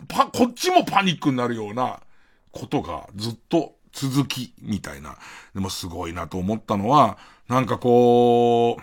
[0.09, 2.01] パ、こっちもパニックになるような
[2.51, 5.17] ことがずっと続き、みたいな。
[5.55, 8.83] でもすごいなと思ったのは、なんかこう、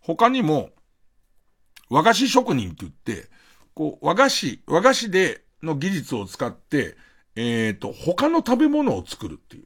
[0.00, 0.70] 他にも、
[1.90, 3.28] 和菓子職人って言って、
[3.74, 6.96] こう、和菓子、和菓子での技術を使って、
[7.36, 9.64] えっ、ー、と、他の食べ物を作るっていう。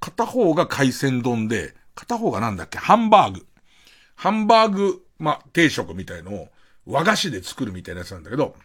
[0.00, 3.46] 片方が海鮮丼で、片方がなんだっけ、ハンバーグ。
[4.16, 6.48] ハンバーグ、ま定食みたいのを
[6.86, 8.56] 和菓子で作るみたいなやつなんだけど、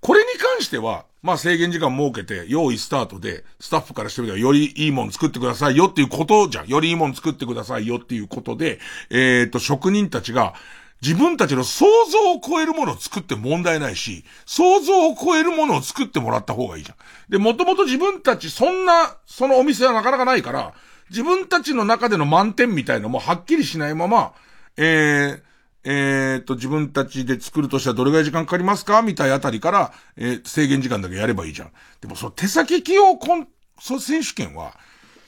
[0.00, 6.68] これに関しては、まあ制限時間設けて、用意スタートで、スタッフからしてみたらよりいいもん作ってくださいよっていうことじゃん。
[6.68, 8.78] よりいいもん作ってくださいよっていうことで、
[9.08, 10.54] えっ、ー、と、職人たちが、
[11.00, 16.96] 自分たちの想像を超えるものを作って問題ないし、想像を超えるものを作ってもらった方がいいじゃん。
[17.30, 20.74] で、もともと自分たち、そんな、そのお店はなかなかないから、
[21.08, 24.34] 自分たちの中での満点みたいのもはっきりしないまま、
[24.76, 25.40] えー、
[25.84, 29.02] え、っと、自分たちで作るとしたらどれぐらい時間かかりますか？
[29.02, 31.72] みたいあたりから、えー、制限時間だけやればいいじゃん。
[32.00, 34.76] でも、その手先器用コン、そ選手権は、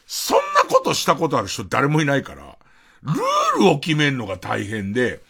[0.07, 2.57] そんなことしたことある人誰もいないから、
[3.03, 5.21] ルールを決めるのが大変で、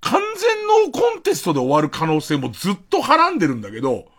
[0.00, 4.09] 完全ノーコンテストで終わる可能性もずっとはらんでるんだけど、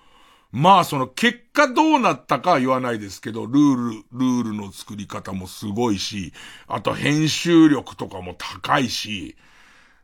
[0.51, 6.33] まあその結果どうなったかは言わないですけど、ルール、ルールの作り方もすごいし、
[6.67, 9.37] あと編集力とかも高いし、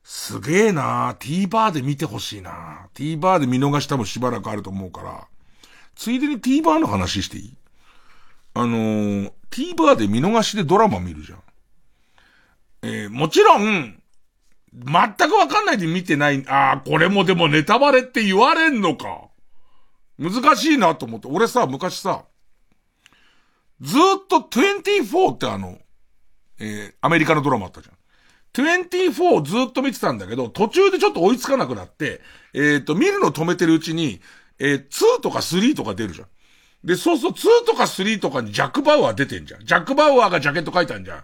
[0.03, 5.27] すげえな TVer で見てほしいな TVer で見逃したもしばらくあると思うから、
[5.95, 7.57] ついでに TVer の話していい？
[8.53, 11.39] あのー、TVer で見逃しでドラマ見るじゃん。
[12.83, 14.01] えー、もちろん、
[14.73, 19.26] 全くわかんないで見てない、ああ、これもでもネタバレって言われんのか。
[20.17, 21.27] 難しいなと思って。
[21.27, 22.25] 俺さ、昔さ、
[23.81, 25.77] ずっと24ってあの、
[26.59, 27.95] えー、アメリカのドラマあったじゃん。
[28.53, 32.21] 24ずっと見てたんだけど、途中でちょっと追いつかなくなって、
[32.53, 34.19] えっ、と、見るの止めてるうちに、
[34.59, 36.27] えー、2とか3とか出るじゃん。
[36.83, 39.65] で、そうそう、2とか3とかにジャック・バウアー出てんじゃん。
[39.65, 41.23] ジャック・バウアーがジャケット書いたんじゃん。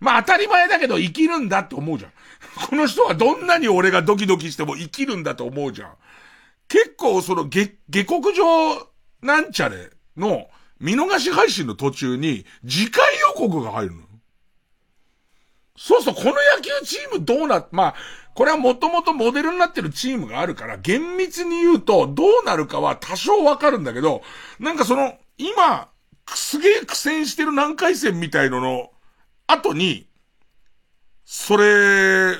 [0.00, 2.12] まあ当たり前だけど生きるんだって思うじゃん。
[2.68, 5.90] この人はどんなに俺がドキドキしても生きるんだと思うじゃん。
[6.68, 8.88] 結構その下、下克上
[9.20, 10.48] なんちゃれの
[10.80, 14.02] 見逃し配信の途中に次回予告が入るの。
[15.76, 17.94] そうそう、この野球チームどうな、まあ、
[18.34, 24.22] これはもともとモデルになってるチームがあるから、厳密に言うと、どうなるかは多少わかるんだけど、
[24.58, 25.88] なんかその、今、
[26.34, 28.90] すげえ苦戦してる南海戦みたいのの、
[29.46, 30.08] 後に、
[31.24, 32.36] それ、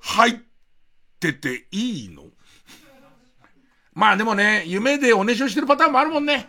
[0.00, 0.34] 入っ
[1.20, 2.24] てていいの？
[3.98, 6.48] まあでもね、夢でおねしょしてるパターンもあるもんね。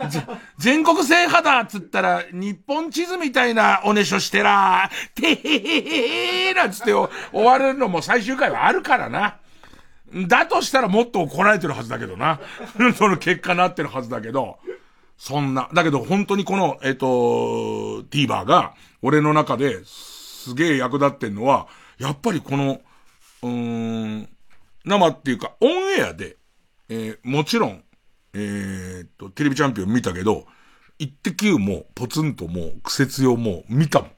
[0.56, 9.36] 全国制覇だっつったら、日本地図みたいなおねしょしてら、てへへへへなんつって終わるのも最終回はあるからな。
[10.14, 12.40] だとしたらもっと怒られてるはずだけどな。
[12.96, 14.58] その結果なってるはずだけど。
[15.18, 15.68] そんな。
[15.74, 17.06] だけど本当にこの、えっ、ー、と、
[18.10, 18.72] TVer が、
[19.02, 21.66] 俺の中ですげえ役立ってんのは、
[21.98, 22.80] やっぱりこの、
[23.42, 24.28] うーん、
[24.86, 26.38] 生っていうか、オンエアで、
[26.88, 27.82] えー、もちろん、
[28.34, 30.46] えー、っと、テレビチャンピオン見たけど、
[30.98, 34.10] イッテ Q も、ポツンとも、クセツヨも、見たもん。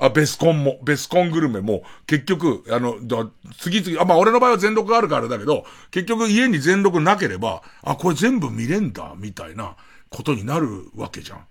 [0.00, 9.76] あ、ベスコンも、ベスコングルメも、結局、あの、だ次々、あ、まあ俺の場合は全録があるからだけど、結局家に全録なければ、あ、これ全部見れんだ、みたいな
[10.10, 11.46] ことになるわけじゃん。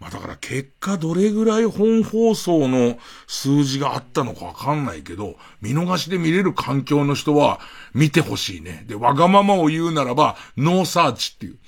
[0.00, 7.60] まあだから結果どれぐらい本放送の数字があったのかわかんないけど、見逃しで見れる環境の人は
[7.94, 8.84] 見てほしいね。
[8.86, 11.58] で、わがままを言うならば、ノーサーチっていう。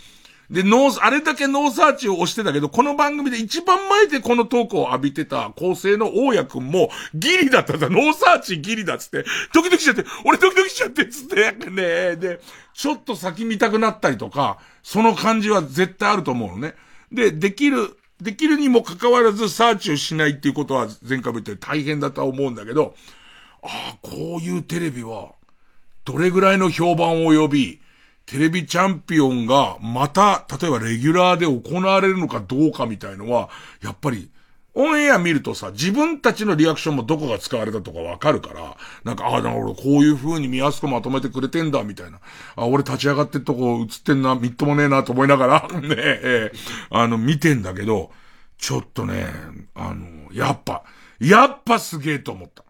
[0.50, 7.88] で、ノー、あれだけノーサーチを押してたけど、この番組で一番前でこのトークを浴びてた構成の大家くんも、ギリだったんだ。
[7.88, 9.24] ノーサーチギリだっつって、
[9.54, 12.40] ドキドキしちゃって、俺ドキドキしちゃってっつって、ねで、
[12.74, 16.74] ちょっと先見たくなったりとか、その感じは絶対あると思うのね。
[17.12, 22.94] で、できる、できるにもかかわらずサーチをしないっていうことは前回も言ったように大変だとは思うんだけど、
[23.62, 25.32] ああ、こういうテレビは、
[26.04, 27.80] どれぐらいの評判を呼び、
[28.26, 33.50] テレビチャンピオンがまた、例えばレギュラーで行われるのかどうかみたいのは、
[33.82, 34.30] やっぱり
[34.74, 42.20] オンエア見るとさ、自分たちのリアクションもどこが使われたとかわかるから、なんか、ああ、なるほど、こういう風に見やすくまとめてくれてんだ、みたいな。
[42.54, 46.52] あ、俺立ち上がってるとこ映ってんな、みっともねえなと思いながら、 ねえ、
[46.90, 48.10] あの、見てんだけど、
[48.58, 49.26] ちょっとね、
[49.74, 50.84] あの、やっぱ、
[51.18, 52.64] やっぱすげえと思った。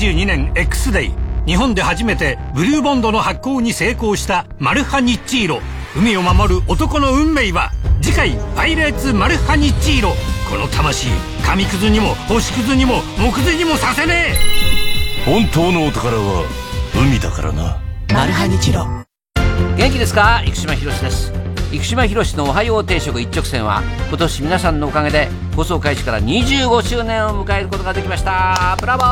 [0.00, 1.10] 2022年 X デイ
[1.44, 5.60] 日本で初めてブルーボンドの発行に成功したマルハニッチーロ。
[5.94, 7.70] 海を守る男の運命は
[8.00, 10.14] 次回「パイレーツマルハニッチーロ」
[10.48, 11.08] この魂
[11.44, 14.32] 紙くずにも星くずにも木屑にもさせね
[15.26, 15.30] え。
[15.30, 16.44] 本当のお宝は
[16.94, 17.76] 海だからな。
[18.14, 18.86] マルハニチロ。
[19.76, 20.40] 元気ですか？
[20.46, 21.30] 生島博です
[21.70, 29.04] 生島博の「おはよう定食一直線」は今年皆さんのおかげで放送開始から25周年を迎えることができましたブラボ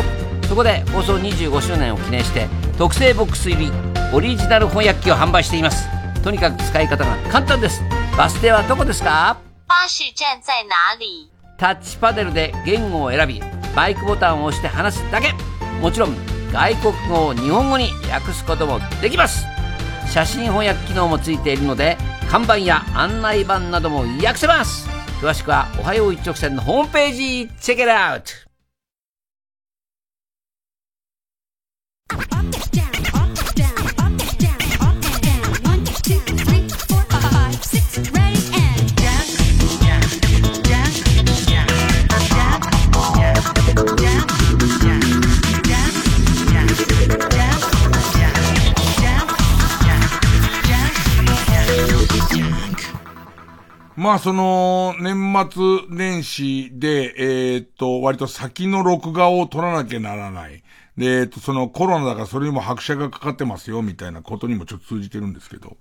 [0.00, 2.46] ーそこで放送25周年を記念して
[2.78, 3.72] 特製ボックス入り
[4.12, 5.86] オリジナル翻訳機を販売しています
[6.22, 7.82] とにかく使い方が簡単です
[8.16, 9.36] バス停はどこですか
[9.68, 13.42] 巴士站在哪里タッチパネルで言語を選び
[13.74, 15.34] マイクボタンを押して話すだけ
[15.80, 16.16] もちろん
[16.52, 19.44] 外国語を日本語に訳すこともできます
[20.10, 21.96] 写真翻訳機能もついているので
[22.28, 24.88] 看板や案内板なども訳せます。
[25.20, 28.32] 詳しくはおはよう一直線のホームページチェックアウト。
[53.96, 60.62] まあその、年末年始で、えー、っと、割と先の録画を撮らなきゃならない。
[60.98, 65.78] で、えっと、そのコロナだからそれにも拍車がかかってますよ、みたいなことにもちょっと通じてるんですけど、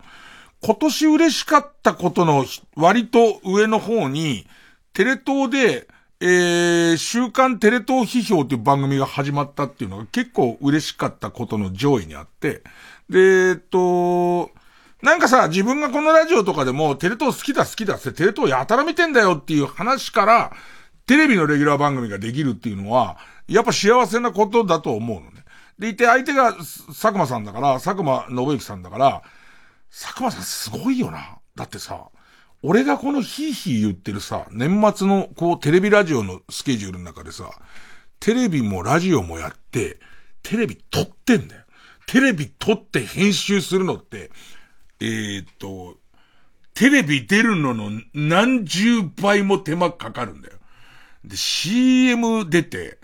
[0.64, 2.46] 今年嬉しかったことの
[2.76, 4.48] 割と上の方に、
[4.94, 5.88] テレ東で、
[6.22, 12.64] えー、週刊テレ東批評という番組が始まったっていうのが結構嬉しかったことの上位にあって、
[13.10, 14.52] で、えっと、
[15.06, 20.52] なんかさ、自分がこのラジオとかでも、テレ東好きだ好きだってテレ東やたら見てんだよっていう話から、
[21.06, 25.44] テレビのレギュラー番組ができるっていうのは、やっぱ幸せなことだと思うのね。
[25.78, 29.22] でいて、相手が佐久間さんだから、佐久間信之さんだから、
[29.92, 31.38] 佐久間さんすごいよな。
[31.56, 32.08] だってさ、
[32.64, 37.52] 俺がこのヒーヒー言ってるさ、年末のこうテレビラジオのスケジュールの中でさ、
[38.20, 40.00] テレビもラジオもやって、
[40.42, 41.62] テレビ撮ってんだよ。
[42.08, 44.32] テレビ撮って編集するのって、
[45.00, 45.98] えー、っと、
[46.74, 50.56] テレビ出るのの何十倍も手間かかるんだよ。
[51.24, 53.00] で、CM 出て、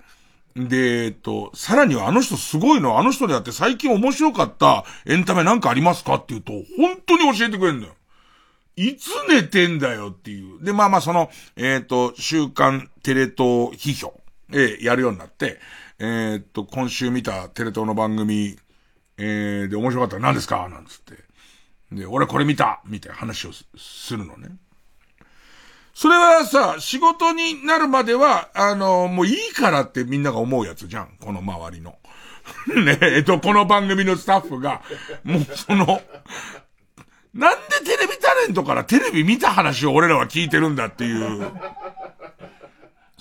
[0.56, 7.96] で、えっと、さらにはあの人すごいの、あの人であって最近面白かったエンタメなんかありますかって言うと、本当に教えてくれるんだよ。
[8.76, 10.64] いつ寝てんだよっていう。
[10.64, 14.20] で、まあまあその、えっ、と、週刊テレ東批評、
[14.52, 15.60] えー、やるようになって、
[16.00, 18.58] えっと、今週見たテレ東の番組、
[19.18, 20.68] えー、で面白かったら何ですか？
[20.68, 21.31] なんつって。
[21.92, 24.50] で、俺これ見たみたいな話をするのね。
[25.94, 31.18] それはさ、仕事になるまでは、あの、もういいからってみんなが思うやつじゃん。
[31.20, 31.98] この周りの。
[32.84, 34.82] ねえっと、この番組のスタッフが、
[35.24, 36.02] もうその、
[37.34, 41.52] なんでテレビタレントからテレビ見た話を俺らは聞いてるんだっていう、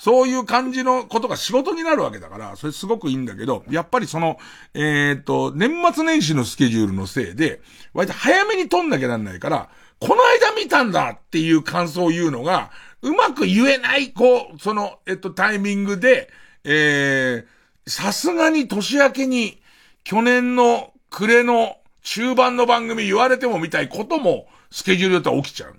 [0.01, 4.39] そういう感じのことが仕事になるわけだから、それすごくいいんだけど、やっぱりその、
[4.73, 7.61] えっ、と、年末年始のスケジュールのせいで、
[7.93, 12.71] 割と早めに撮んなきゃなんないから、この間見たんだっていう感想を言うのが、
[13.03, 16.31] うまく言えない、こう、その、えっと、タイミングで、
[16.65, 19.61] えー、さすがに年明けに、
[20.05, 25.77] 去年の暮れの中盤の番組言われてもみたいことも、スケジュールだったら起きちゃう。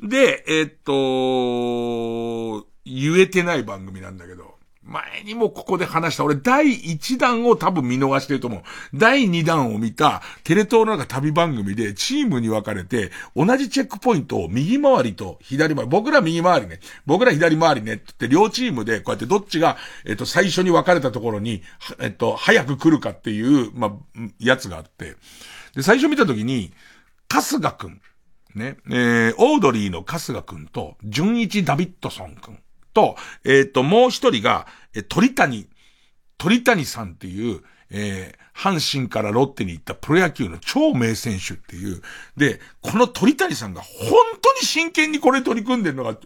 [0.00, 4.58] で、えっと、言えてない番組なんだけど、
[4.88, 8.62] 前にもここで話した、俺第1弾を多分見逃してると思う。
[8.94, 19.76] 第2弾を見たテレ東のなんか旅番組でチームに分かれて、同じチェックポイントを右回りと左回り、僕ら右回りね、僕ら左回りねってって両チームでこうやってどっちが、
[20.06, 21.62] えっと、最初に分かれたところに、
[22.00, 23.94] えっと、早く来るかっていう、ま、
[24.38, 25.16] やつがあって、
[25.74, 26.72] で、最初見たときに、
[27.30, 28.00] 春日くん、
[28.54, 32.58] ね、えー、オードリーの春日くんと、純一ダビッドソンくん。
[32.98, 35.68] と、えっ、と、もう一人が、え、鳥谷、
[36.36, 42.02] 鳥谷さんっていう、えー、阪神からロッテに行ったプロ野球の超名選手っていう。
[42.36, 46.16] で、この鳥谷さんが本当に真剣にこれ取り組んでるのが、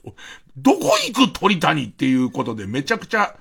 [0.57, 3.37] どこ行く鳥谷っていうことでめちゃくちゃ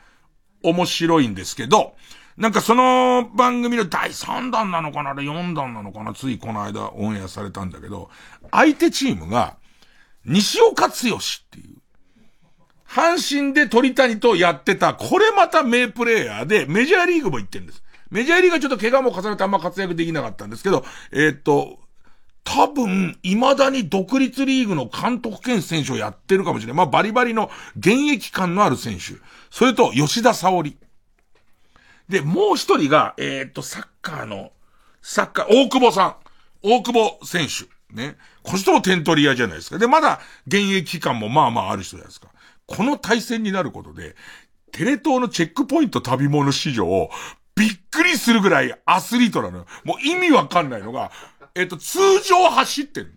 [0.61, 1.95] 面白いんですけど、
[2.35, 8.09] なんかその番組の第3弾なのかなあれ4弾なのかなついこの間オンエアされたんだけど、
[8.51, 9.57] 相手チームが、
[10.25, 10.97] 西岡剛っ
[11.49, 11.80] ていう、
[12.93, 17.81] 阪神で鳥谷とやってた、これまた名プレイヤーで、メジャーリーグも行ってるんです。
[18.09, 20.83] メジャーリーグはちょっと怪我も重ねてあんま活躍できなかったんですけど、
[21.13, 21.79] えー、っと、
[22.43, 26.75] 多分、未だに独立リーグの監督兼選手をやってるかもしれない。
[26.75, 29.15] まあ、バリバリの現役感のある選手。
[29.49, 30.77] それと、吉田沙織。
[32.09, 34.51] で、もう一人が、えー、っと、サッカーの、
[35.01, 36.15] サッカー、大久保さん。
[36.61, 37.69] 大久保選手。
[37.95, 38.17] ね。
[38.43, 39.77] この人も点取り屋じゃないですか。
[39.77, 42.27] で、まだ現役感もまあまあある人じゃないですか。
[42.75, 44.15] この対戦になることで、
[44.71, 47.09] テレ東のチェックポイント旅物市場、
[47.55, 49.65] びっくりするぐらいアスリートなのよ。
[49.83, 51.11] もう意味わかんないのが、
[51.53, 53.15] えっと、通常走ってる。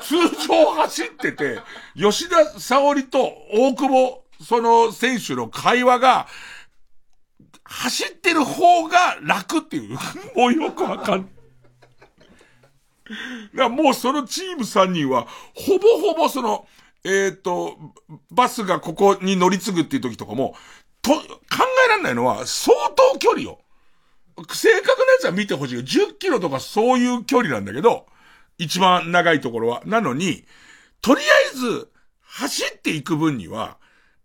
[0.00, 0.16] 通
[0.46, 1.58] 常走ってて、
[1.96, 6.26] 吉田沙織と大久保、その選手の会話が、
[7.64, 9.98] 走ってる方が楽っていう。
[10.36, 11.32] もうよくわかんない。
[13.56, 16.66] だもうそのチーム3人は、ほぼほぼその、
[17.04, 17.76] えっ、ー、と、
[18.30, 20.54] バスがここに乗り継ぐっていう時とかも、
[21.02, 21.18] と、考
[21.86, 23.58] えられないのは、相当距離よ。
[24.52, 25.80] 正確なやつは見てほしいよ。
[25.82, 28.06] 10キロとかそういう距離なんだけど、
[28.58, 29.82] 一番長いところは。
[29.84, 30.44] なのに、
[31.00, 31.24] とりあ
[31.54, 31.90] えず、
[32.20, 33.78] 走っていく分には、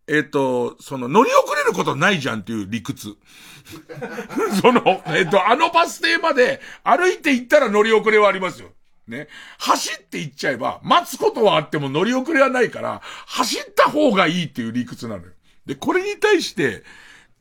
[0.08, 3.16] えっ、ー、と、その乗り遅れることないじゃんっていう理屈。
[4.62, 8.70] その、えっ、ー、と、あのバス停まで歩いて行ったら乗り遅れはありますよ。
[9.08, 9.28] ね。
[9.58, 15.32] 走って行っちゃえば、待つことはあっても乗り遅れはないから、走った方がいいっていう理屈なのよ。
[15.66, 16.84] で、これに対して、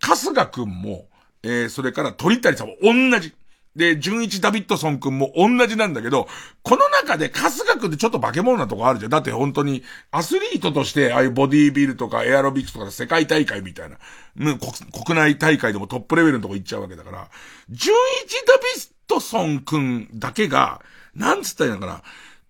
[0.01, 1.09] 春日くんも、
[1.43, 3.35] えー、それから鳥谷さんも同じ。
[3.77, 6.29] で、純一ダビッドソン君も同じなんだけど、
[6.63, 9.11] この中で春日君ってちょっと化け物なとこあるじゃん。
[9.11, 13.99] だって本当に、アスリートとして、ああいうボディービルとかエアロビクスとか世界大会みたいな、
[14.35, 17.29] 国内大会でもトップレベルのとこ行っちゃうわけだから、
[17.69, 17.95] 純
[18.25, 20.81] 一ダビッドソン君だけが、
[21.17, 22.03] なんつったらいいのかな。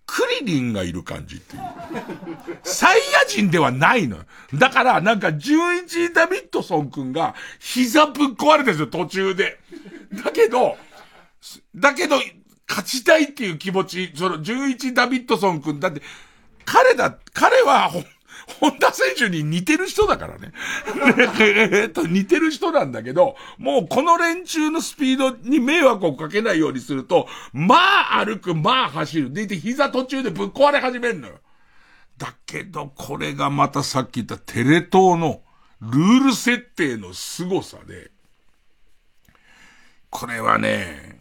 [0.07, 1.61] クリリンがいる感じっていう。
[2.63, 4.17] サイヤ人ではないの。
[4.53, 9.59] だから、なんか、11ダビッドソン君が、膝ぶっ壊れてるんですよ、途中で。
[10.23, 10.77] だけど、
[11.75, 12.15] だけど、
[12.69, 16.01] 勝ちたいっていう気持ち、その、11ダビッドソン君、だって、
[16.63, 17.91] 彼だ、彼は、
[18.59, 20.53] 本田選手に似てる人だからね。
[21.39, 27.75] えっと、似てる人なんだけど、もうこの連中のスピードに迷惑をかけないようにすると、ま
[28.19, 29.33] あ歩く、まあ走る。
[29.33, 31.39] でいて膝途中でぶっ壊れ始めるのよ。
[32.17, 35.41] だけど、これがまたさっき言ったテレ東の
[35.81, 38.11] ルール設定の凄さで、
[40.09, 41.19] これはね、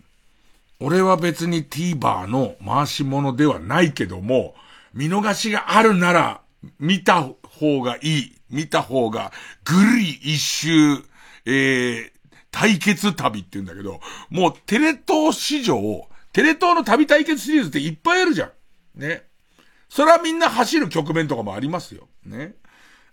[0.78, 4.54] 俺は別に TVer の回し物ではないけども、
[4.94, 6.40] 見逃しがあるなら、
[6.78, 9.32] 見た方がいい見た方が、
[9.64, 10.68] ぐるり一周、
[11.44, 12.10] えー、
[12.50, 14.00] 対決旅って言うんだけど、
[14.30, 18.46] もうテレ東史上、テレ東の旅対決シリーズっていっぱいあるじゃ
[18.96, 19.00] ん。
[19.00, 19.24] ね。
[19.88, 22.08] それはみんな走る局面とかもありますよ。
[22.24, 22.54] ね。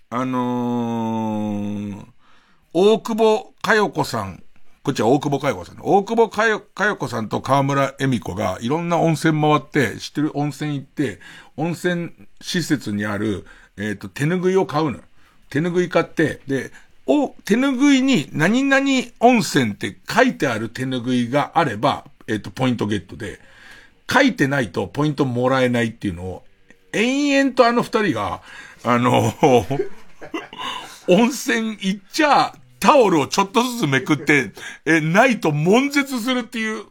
[0.10, 2.06] あのー、
[2.74, 4.44] 大久保佳代子さん、
[4.84, 5.77] こっちは大久保佳代子さん。
[5.79, 11.21] 大久保佳代子さんと河村恵美子がいろんな温泉回って、知ってる温泉行って、
[11.55, 12.11] 温泉
[12.41, 13.45] 施設にある、
[13.77, 14.99] えっ、ー、と、手拭いを買うの。
[15.49, 16.71] 手拭い買って、で、
[17.05, 18.86] お、手拭いに何々
[19.21, 23.39] 温泉って書いてある手拭いがあれば、えっ、ー、と、ポイントゲットで、
[24.11, 26.43] 書いてないとポイントもらえないっていうのを、
[26.91, 28.41] 延々とあの二人が、
[28.84, 29.34] あの、
[31.07, 32.53] 温泉行っちゃ、
[32.84, 34.51] タオルをちょっとずつめくって、
[34.86, 36.84] え、ないと悶絶するっていう。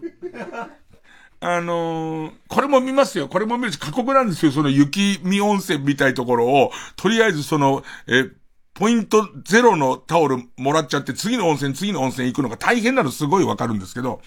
[1.40, 3.28] あのー、これも見ますよ。
[3.28, 4.52] これも見るし、過酷なんですよ。
[4.52, 8.30] その雪見温泉みたいところを、とりあえずその、え、
[8.72, 14.22] ポイントゼロのタオルもらっちゃって、次の温泉、次の温泉行くのが大変なのすごいわかるんですけど、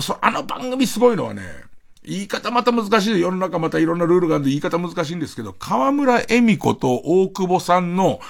[0.00, 1.42] そあの番組すごいのはね、
[2.02, 3.20] 言い方また難しい。
[3.20, 8.20] 世の中またいろんなルールがあるんで言い方難しいんですけど、河村恵美子と大久保さんの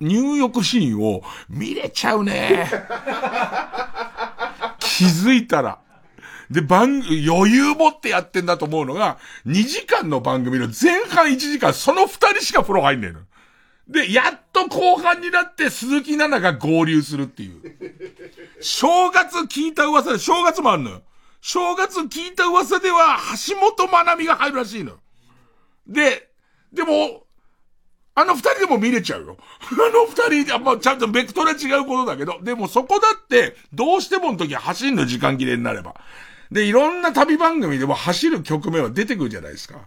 [0.00, 2.70] 入浴シーンを見れちゃうね。
[4.78, 5.78] 気づいたら。
[6.50, 13.20] で、番、余裕持ってやってんだと思うのが、2時間の番組の前半1時間、その2人しか風呂入んねえの。
[13.86, 17.62] で、やっと後半になって鈴木奈々が合流するっていう。
[18.60, 21.02] 正月聞いた噂で、正月もあるのよ。
[21.40, 24.98] 正月聞いた噂では、橋本まなみが入るらしいの。
[25.86, 26.30] で、
[26.72, 27.24] でも、
[28.20, 29.36] あの二人でも見れちゃうよ。
[29.60, 35.94] あの二人、まあ、ちゃんとベクトルは違うことだけど、でもそこだって、どうしてもの時は走るの時間切れになれば。
[36.50, 39.80] で、いろんな旅番組でも走る局面は出てくるじゃないですか。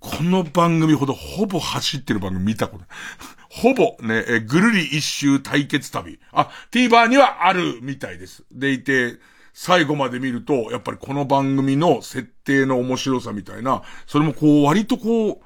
[0.00, 2.88] この番組ほどほぼ走ってる番組見たことない。
[3.48, 6.18] ほぼね、え、ぐるり一周対決旅。
[6.32, 8.44] あ、TVer にはあるみたいです。
[8.50, 9.18] でいて、
[9.54, 15.45] 最後まで見ると、やっぱりこの番組の設定の面白さみたいな、それもこう割とこう、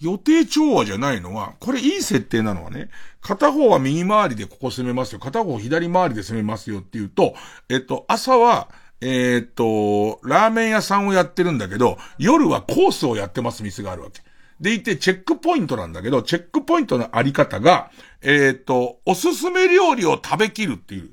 [0.00, 2.88] 予定調和じゃないのは、これいい設定なのはね、
[3.20, 7.34] 片方は右回りでここ攻めますよ、片方左回りで攻めますよっていうと、
[7.68, 8.68] えっと、朝は、
[9.00, 14.22] えー、っと、ラーメン屋さんをやってるんだけど、夜はコースをやってます店があるわけ。
[14.60, 17.90] でいて、チェックポイントなんだけど、チェックポイントのあり方が、
[18.22, 21.12] えー、っと、おすすめ料理を食べきるっていう。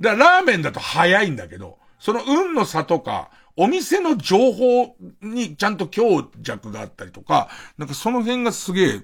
[0.00, 3.30] だラーメンだと早いんだけど、その運の差とか、
[3.60, 9.00] お店の情報にちゃんと強弱があったりとか、なんかその辺がすげえ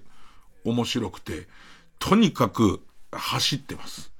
[0.64, 1.48] 面白くて、
[1.98, 2.80] とにかく
[3.10, 4.12] 走ってます。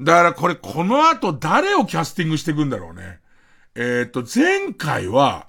[0.00, 3.20] だからこれこの後誰をキャスティングしていくんだろうね。
[3.74, 5.46] えっ、ー、と、前回は、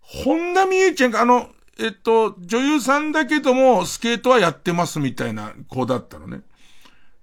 [0.00, 6.40] 本田美恵ちゃんがあの、えっと、女優さんだけども、スケートはやってますみたいな子だったのね。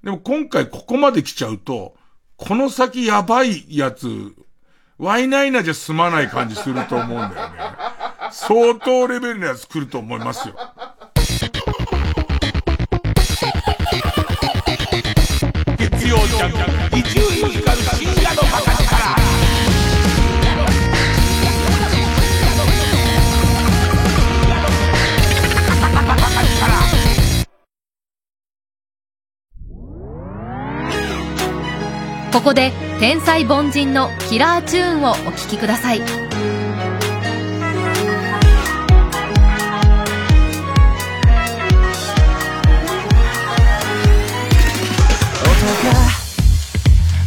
[0.03, 1.95] でも今回ここまで来ちゃうと、
[2.37, 4.33] この先やばいやつ、
[5.03, 7.55] ワイナイナじゃ済まない感じすると思うんだよね。
[8.31, 10.55] 相当レベルのやつ来ると思いますよ。
[15.77, 16.51] 月曜ジャン
[16.89, 17.19] ク、伊集
[32.33, 36.01] ここで天才凡人のキラーチューンをお聴きください。
[36.01, 36.17] 音が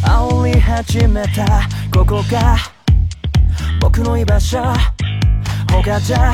[0.03, 1.61] 煽り始めた
[1.97, 2.57] ここが
[3.79, 4.61] 僕の居場所。
[5.71, 6.33] 他じゃ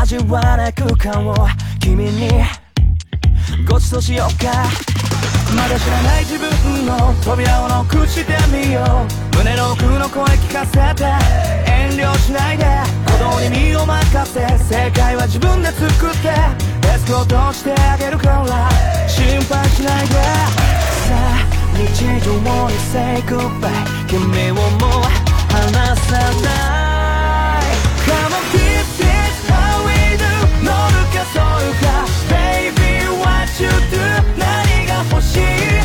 [0.00, 1.34] 味わない空間を
[1.80, 2.28] 君に
[3.68, 4.95] ごちそうしようか。
[5.54, 8.82] まだ知らない自分の扉をノックしてみよ
[9.32, 9.36] う。
[9.36, 11.04] 胸の奥の声聞かせて。
[11.70, 12.64] 遠慮しないで。
[13.06, 14.40] 鼓動に身を任せ。
[14.64, 16.28] 正解は自分で作って。
[16.88, 18.68] エスコートしてあげるから。
[19.08, 20.14] 心配しないで。
[20.14, 22.32] さあ日常
[22.68, 23.70] に say goodbye
[24.08, 25.02] 君をもう
[25.52, 26.75] 離さない。
[35.36, 35.75] 何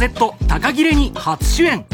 [0.00, 1.84] Z 高切れに初主演。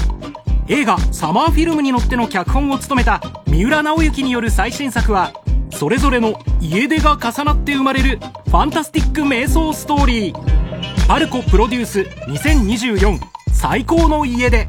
[0.69, 5.33] 映画「サマーフィルム」に乗っての脚本を務めた三浦直之による最新作は
[5.73, 11.09] それぞれの家出が重なって生まれるファンタスティック瞑想ストーリー。
[11.09, 13.19] パルコプロデュース2024
[13.53, 14.69] 最高の家出。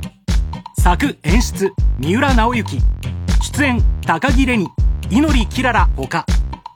[0.79, 2.79] 作演出三浦直之。
[3.53, 4.67] 出演高木玲に。
[5.11, 6.25] 祈りきららほか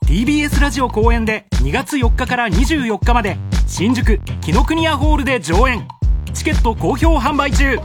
[0.05, 3.39] TBS ラジオ公演で2月4日から24日まで。
[3.65, 5.87] 新宿紀ノ国屋ホールで上演。
[6.31, 7.79] チケット好評販売中。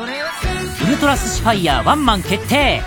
[0.90, 2.82] ルトラスシファイヤーワンマン決定。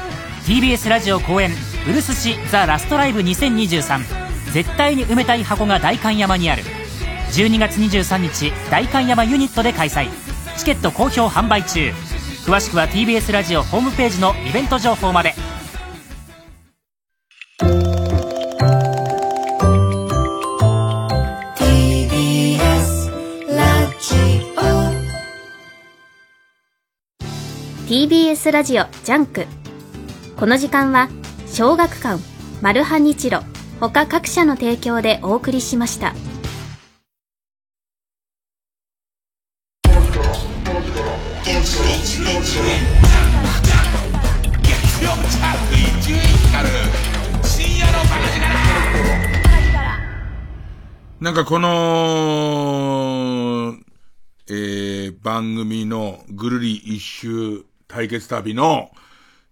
[0.46, 1.50] TBS ラジオ公演
[1.88, 4.00] 「ウルスシザ・ラストライブ2023」
[4.52, 6.64] 絶対に埋めたい箱が代官山にある。
[7.32, 10.08] 12月23日代官山ユニットで開催。
[10.56, 11.92] チケット好評販売中。
[12.46, 15.34] 詳しくは TBS ラジオホームページのイベント情報まで。
[27.90, 29.46] TBS ラジオジャンク。
[30.36, 31.08] この時間は
[31.48, 32.22] 小学館
[32.62, 33.40] マルハニチロ
[33.80, 36.14] 他各社の提供でお送りしました。
[51.18, 51.68] なんかこの、
[54.46, 58.90] えー、番組のぐるり一周対決旅の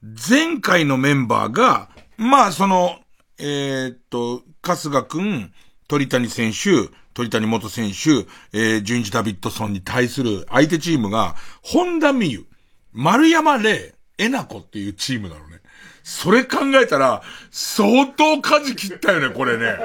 [0.02, 3.00] 前回のメンバーが、まあその、
[3.38, 5.52] えー、っと、春日くん、
[5.88, 8.26] 鳥谷選手、鳥谷元選手、
[8.56, 12.46] えー、純一ダビッドソンに対する相手チームが、本田美優、
[12.92, 15.60] 丸山礼、えなこっていうチームなのね。
[16.04, 19.76] それ考えたら、相当舵切ったよね、これね。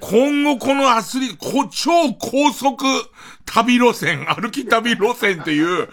[0.00, 2.84] 今後このアスリート、超高速
[3.44, 5.88] 旅路線、歩き旅路線っていう、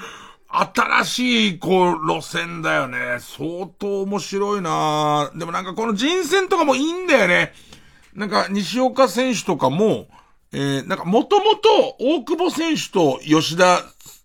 [0.56, 3.18] 新しい、こう、路線だよね。
[3.20, 7.54] 相当面白いなでもなんかこの人選とかもいいんだよね。
[8.14, 10.08] なんか、西岡選手とかも、
[10.52, 13.82] えー、なんかもともと、大久保選手と吉田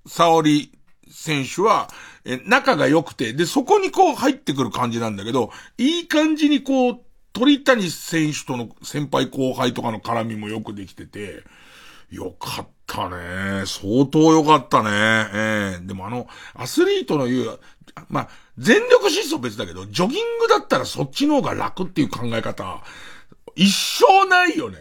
[0.07, 0.71] 沙織
[1.11, 1.89] 選手は、
[2.27, 7.01] えー、仲が良くて、で、そこにこう入ってくる感じなんだけど、いい感じにこう、
[7.33, 11.43] 鳥谷選手との先輩後輩とかの絡みもよくできてて、
[12.11, 13.65] よかったたね。
[13.67, 14.91] 相当よかったね。
[14.91, 17.61] ええー、でもあの、アスリートの言う、
[18.09, 22.83] まあ、全力疾走別だけど、ジョギングだったらそっちの方が楽っていう考え方、
[23.55, 24.79] 一生ないよね。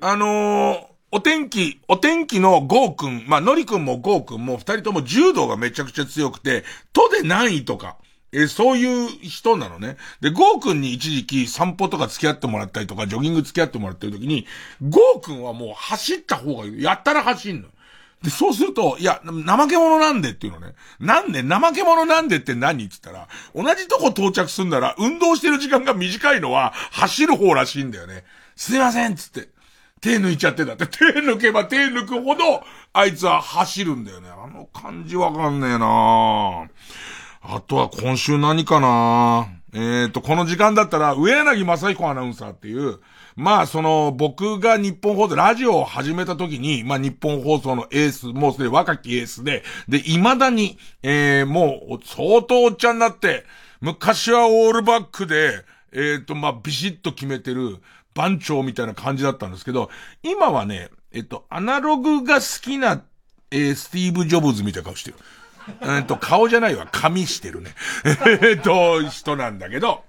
[0.00, 7.96] あのー、お天気、お天気のゴーくん、まあ、のりくんもゴーくんも二人とも柔道がめちゃくちゃ強くて、都で何位とか、
[8.32, 9.96] えそういう人なのね。
[10.20, 14.46] で、ゴーくんに一時期散歩とか付き合ってもらったりとか、ジョギング付き合ってもらってる時に、
[14.80, 16.82] ゴーくんはもう走った方がいい。
[16.82, 17.68] やったら走んの。
[18.22, 20.74] で、そうすると、いや、怠け者なんでっていうのね。
[20.98, 28.24] なんで、怠け者なんでって何って言ったら、同じとこ到着すんなら、運動してる時間が短いのは、走る方らしいんだよね。
[28.56, 29.48] すいませんっつって。
[30.00, 30.86] 手抜いちゃってたって。
[30.86, 34.28] 手抜けば手抜くほど、あいつは走るんだよね。
[34.30, 36.68] あの感じわかんねえなぁ
[37.42, 43.00] あとは今週何かなえっ、ー、と、この時間だったら、上柳正彦アナウンサーっていう、
[43.36, 53.44] まあ、その、僕が日本放送、ラジオを始めた時に、まあ、日本放送のエース、もうすでに若きエースで、で、未だに、えー、もう、相当おっちゃんになって、
[53.80, 57.78] 昔はオールバックで、えっ、ー、と、まあ、ビシッと決めてる、
[58.14, 59.88] 番長みたいな感じだったんですけど、
[60.22, 63.02] 今はね、えっと、アナログが好きな、
[63.50, 65.16] えー、スティーブ・ジョブズみたいな顔してる。
[65.82, 66.88] え っと、顔じゃないわ。
[66.90, 67.74] 髪してるね。
[68.42, 70.04] えっと、人なんだけど、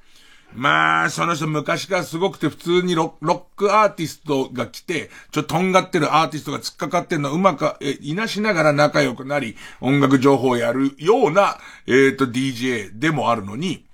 [0.55, 13.85] まあ、その人昔からすごくて普通にロックアーティストが来て、ちょっととんがってるアーティストが突っかかってるのをうまく、え、いなしながら仲良くなり、音楽情報をやるような、えっ、ー、と、DJ でもあるのに、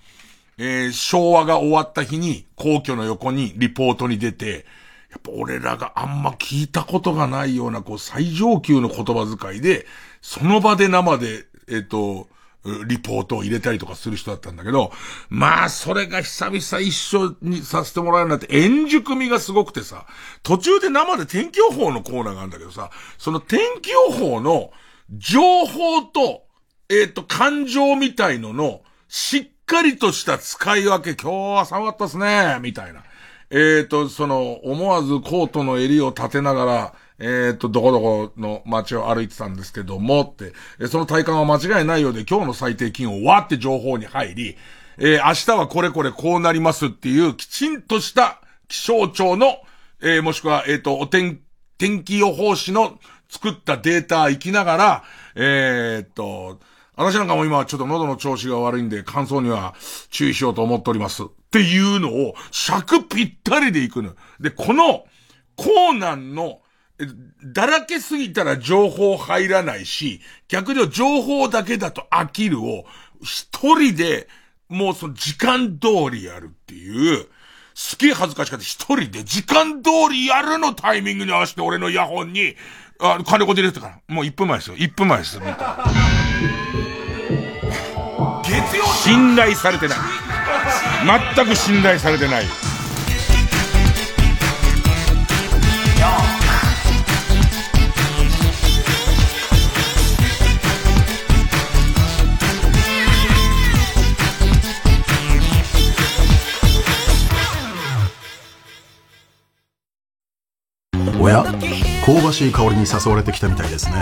[0.58, 4.66] えー、昭和が終わった日に、皇居の横にリポートに出て、
[5.10, 9.88] やっぱ俺らがあんま聞いたことがないような、こう、最上級の言葉遣いで、
[10.22, 12.28] その場で生で、えっ、ー、と、
[12.86, 14.92] リポートを入れたりとかする人だったんだけど、
[15.30, 20.06] まあ、それが久々一緒にさせてもらえるなって、演じ組みがすごくてさ、
[20.44, 24.72] 途中で生で天気予報のコーナーがあるんだけどさ、その天気予報の
[25.10, 26.44] 情報と、
[26.90, 33.04] えっ、と、感情みたいのの、しっかりとした使い分け、今日は寒かったですね、みたいな。
[33.52, 44.58] えっ、と、その、思わずコートの襟を立てながら、えっ、と、どこどこの街を歩いてたんですけども、って、えその体感は間違いないようで、今日の最低気温はって情報に入り、
[44.98, 49.58] えー明日はこれこれこうなりますっていう、きちんとした気象庁の、
[50.02, 51.40] えーもしくは、えっ、と、お天、
[51.78, 53.00] 天気予報士の
[53.30, 55.04] 作ったデータ行きながら、
[55.36, 56.60] えーっと、
[56.96, 59.74] 私なんかも今ちょっと喉の調子が悪いんで乾燥には
[60.10, 61.24] 注意しようと思っております。
[61.24, 64.16] っていうのを尺ぴったりで行くの。
[64.42, 65.06] で、この
[65.56, 66.60] コーナンの、
[67.44, 72.86] だらけすぎたら情報入らないし、逆に情報だけだと飽きるを
[73.22, 73.48] 一
[73.78, 74.28] 人で
[74.68, 77.28] もうその時間通りやるっていう、
[77.74, 78.66] すげえ恥ずかしかった。
[78.66, 82.56] 一人で時間通りやるのタイミングに合わせて俺のイヤホンに、
[83.00, 84.14] あ、金子ディレクターから。
[84.14, 84.76] もう1分前ですよ。
[84.76, 85.38] 1分前です。
[85.38, 85.78] みたいな。
[88.44, 89.98] 月曜信頼されてない。
[91.36, 92.46] 全く信頼されてない。
[112.10, 113.94] 香ばしい香りに誘われてきたみたいですね。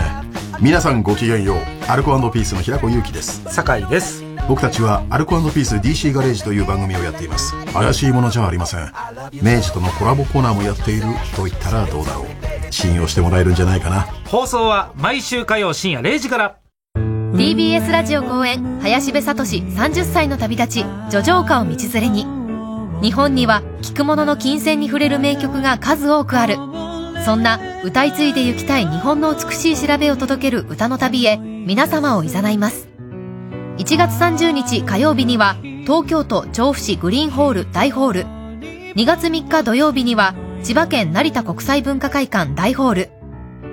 [0.62, 1.58] 皆さんごきげんよう。
[1.88, 3.42] アルコピースの平子祐希です。
[3.52, 4.24] 酒井です。
[4.48, 7.52] 僕たちはアルコピース DC ガレージという番組をやっています。
[7.74, 8.90] 怪しいものじゃありません。
[9.42, 11.02] 明治とのコラボコーナーもやっている
[11.36, 12.72] と言ったらどうだろう。
[12.72, 14.06] 信用してもらえるんじゃないかな。
[14.26, 16.56] 放送は毎週火曜深夜0時から。
[16.96, 22.26] TBS ラジオ公演林部聡30歳の旅立ち叙情歌を道連れに。
[23.02, 26.56] 日本には聴く者の金銭に触れる名曲が数多くある。
[27.26, 32.88] そんな歌い継いで行きたい日本の美しい調べを届ける歌の旅へ皆様を誘います。
[33.78, 38.22] 1月30日火曜日には東京都調布市グリーンホール大ホール。
[38.96, 43.10] 2月3日土曜日には千葉県成田国際文化会館大ホール。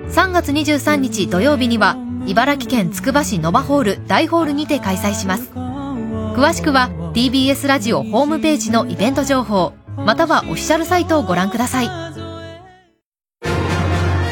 [0.08, 1.96] 3月23日土曜日には
[2.26, 5.50] 茨城県つくば市ノバホール大ホールにて開催します。
[5.50, 12.05] 詳しくは TBS ラジオホームページのイベント情報またはオフィシャルサイトをご覧ください。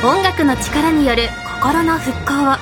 [0.04, 1.30] 音楽の力による
[1.62, 2.56] 心の復興を。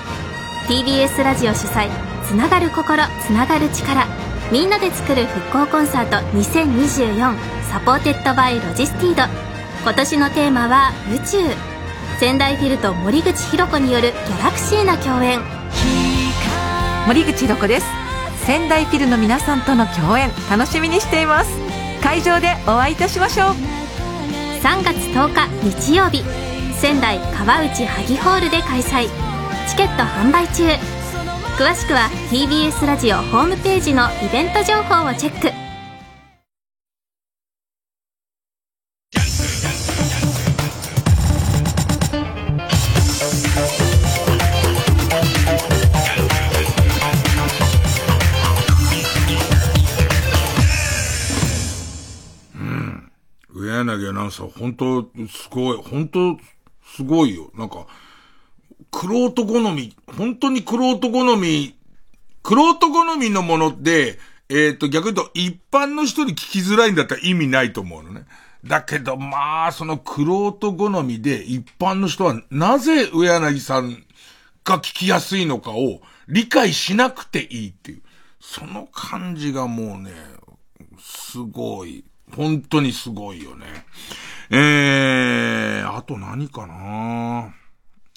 [0.69, 1.89] TBS ラジオ主催
[2.25, 4.07] つながる心つながる力。
[4.53, 7.37] みんなで作る復興コンサート2024
[7.69, 9.23] supported by LOGISTEED。
[9.83, 11.39] 今年のテーマは宇宙。
[12.21, 15.41] 仙台フィルと森口博子によるギャラクシーな共演。
[17.09, 17.87] 森口博子です。
[18.47, 21.51] 仙台フィルの皆さんとの共演楽しみにしています。
[22.05, 23.49] 会場でお会いいたしましょう。
[24.63, 25.49] 3月10日
[25.91, 26.23] 日曜日
[26.83, 29.07] 仙台川内萩ホールで開催。
[29.69, 30.65] チケット販売中。
[31.57, 35.53] 詳しくは TBS ラジオホームページのイベント情報をチェック。
[53.55, 56.37] 上柳アナウンサー、本当すごい、本当
[56.97, 57.51] すごいよ。
[57.55, 57.87] なんか、
[58.91, 61.75] クロート好み、本当にクロート好み、
[62.43, 64.19] クロート好みのものって、
[64.49, 68.27] えっ、と、逆に言うと、一般の人に聞きづらいんだったら意味ないと思うのね。
[68.65, 74.05] だけど、まあ、そのクロート好みで、一般の人は、なぜ上柳さん
[74.65, 78.03] が聞きやすいのかを理解しなくていいっていう。
[78.41, 80.13] その感じがもうね、
[81.01, 82.05] すごい。
[82.35, 83.67] 本当にすごいよね。
[84.55, 87.55] えー、あと何かな？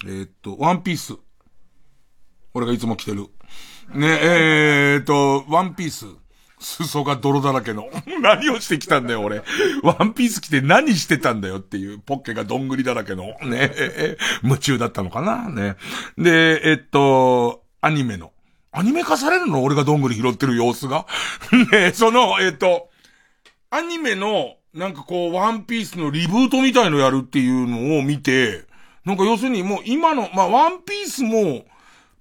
[0.06, 1.14] えーっと、ワンピース。
[2.54, 3.28] 俺がいつも着てる。
[3.94, 6.08] ね、えーっと、ワンピース。
[6.60, 7.90] 裾が泥だらけの。
[8.22, 9.44] 何をしてきたんだよ、俺。
[9.82, 13.28] ワンピース着て何してたんだよっていう、ポッケがどんぐりだらけの。
[13.44, 13.72] ね、
[14.44, 15.50] 夢中だったのかな？
[15.50, 15.78] ね。
[16.18, 18.34] で、えっと、アニメの。
[18.74, 19.64] アニメ化されるの？
[19.64, 21.06] 俺がどんぐり拾ってる様子が。
[21.72, 22.90] ね、その、えっと、
[23.70, 28.66] アニメの、なんかこう、ワンピースのリブートみたいのやるっていうのを見て、
[29.06, 31.66] なんか要するにもう今の、まあ、ワンピースも、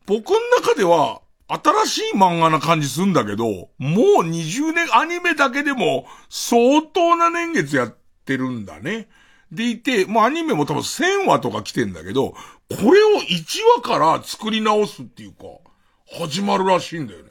[0.06, 9.08] 僕の中では、新しい漫画な感じすんだけど、もう20年、アニメだけでも、相当な年月やってるんだね。
[9.50, 12.36] でいて、もうアニメも多分1000話とか来てんだけど、こ
[12.92, 13.44] れを1
[13.76, 15.44] 話から作り直すっていうか、
[16.20, 17.30] 始まるらしいんだよね。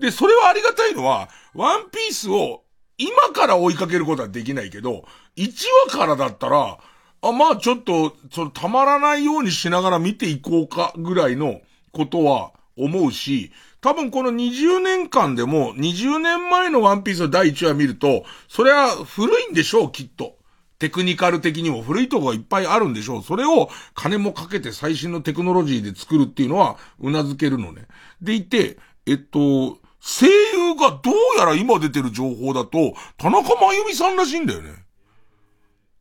[0.00, 2.64] で、それはありがたいのは、ワンピースを
[2.98, 5.04] 今から追いかけることはできないけど、
[5.36, 5.50] 1
[5.88, 6.78] 話からだったら、
[7.22, 11.60] あ、まあちょっと、その、たまらないようにしながら見ていこうか、ぐらいの
[11.92, 20.36] ことは、思うし、多分この20年間でも、20年前のワンピースの第1話見ると、それは古いんでしょう、きっと。
[20.78, 23.22] テクニカル的にも古いとこがいっぱいあるんでしょう。
[23.22, 27.86] それを金もかけて最新のテクノロジーで作るっていうのは、頷けるのね。
[28.20, 34.70] でいて、えっと、声優がどうやら今出てる情報だと、田中真由美さんらしいんだよね。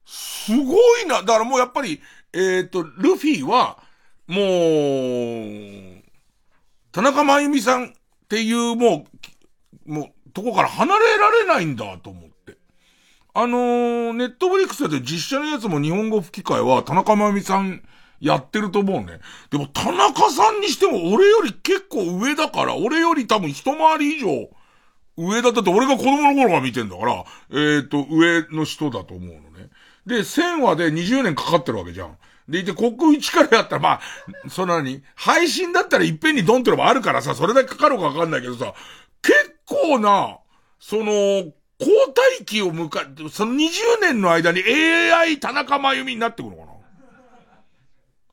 [0.05, 1.21] すごいな。
[1.21, 2.01] だからもうやっぱり、
[2.33, 3.77] えっ、と、ルフィは、
[4.25, 4.41] も
[5.99, 6.03] う、
[6.91, 7.91] 田中真由美さんっ
[8.27, 9.05] ていうも
[9.85, 12.57] う、もう、とこから離れられないんだと思って。
[13.35, 17.83] あのー、ネットフリックスで実写のやつも日本語吹き替えは田中真由美さん
[18.21, 19.19] やってると思うね。
[19.49, 24.49] でも田中さんにしても俺より結構上だから、俺より多分一回り以上
[25.17, 29.69] 上だったって俺が子供の頃から見てんだから、えっ、ー、と、上の人だと思うのね。
[30.05, 32.17] で、1000話で20年かかってるわけじゃん。
[32.47, 34.01] でいて、国一からやったら、まあ、
[34.49, 38.73] その何配信だったらいっぺんにドンってのもあるからさ、それだけかかるかわかんないけどさ、
[39.21, 40.37] 結構な、
[40.79, 41.53] その、交
[42.13, 42.87] 代期を迎
[43.25, 43.69] え、その20
[44.01, 46.71] 年の間に AI 田中真由美になってくるのかな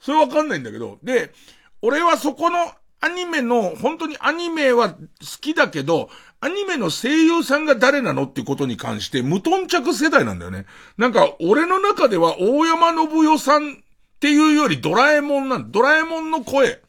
[0.09, 1.35] それわかんないんだけど、で、
[1.83, 4.99] 俺はそこのアニメの、本当にアニメは好
[5.39, 6.09] きだけど、
[6.41, 10.65] アニメの声優さんが誰なのってことに関して無頓着世代なんだよね。
[10.97, 13.77] なんか、俺の中では大山信代さんっ
[14.19, 16.81] ていうよりドラえもんなんドラえもんの声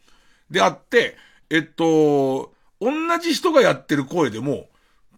[0.49, 1.17] であって、
[1.49, 2.91] えっと、同
[3.21, 4.69] じ人がやってる声でも、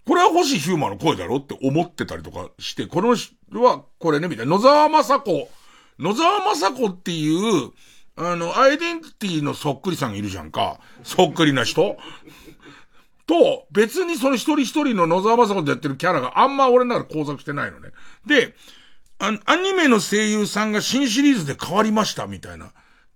[0.07, 4.57] これは星ヒューマンの声だろって思ってたりとかして、この人はこれね、みたいな。
[4.57, 5.51] 野沢雅子。
[5.99, 7.71] 野沢雅子っていう、
[8.23, 10.79] あの、アイデンティティのそっくりさんがいるじゃんか。
[11.03, 11.97] そっくりな人
[13.25, 17.89] と、別にその一人一人の野沢雅子でやってるキャラがあんま俺の中で工作してないのね。
[18.27, 18.53] で、
[19.17, 22.71] アアニメの声優さんが新シリーズで変わりましたみたいな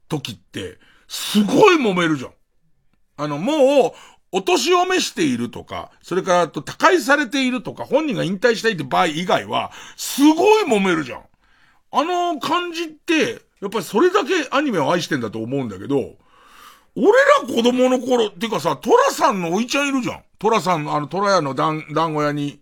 [0.10, 2.32] 時って、すごい揉めるじゃん。
[3.18, 3.92] あの、もう、
[4.32, 11.22] お年を召しているとか、それからと、他界されているとか、本人が引退したいって場合以外は、すごい揉めるじゃん。
[11.92, 16.16] あの感じって、やっぱりそれだけアニメを愛してんだと思うんだけど、
[16.96, 20.24] 俺ら子供の頃、ってかさ、トラさんのおいちゃんいるじゃん。
[20.40, 22.62] トラさん、あの、トラ屋の団、団子屋に、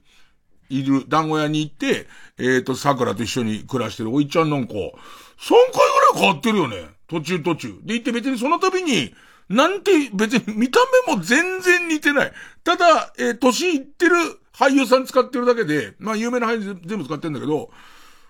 [0.69, 2.07] いる、団子屋に行って、
[2.39, 6.89] えっ、ー、と、桜と一緒に暮らしてるおいちゃんなんか、3回ぐらい変わってるよね。
[7.07, 7.79] 途中途中。
[7.83, 9.13] で行って別にその度に、
[9.49, 12.31] なんて、別に見た目も全然似てない。
[12.63, 14.15] ただ、えー、年いってる
[14.53, 17.69] 俳優さん使ってるだけで、まあ有名な俳優全部使ってるんだけど、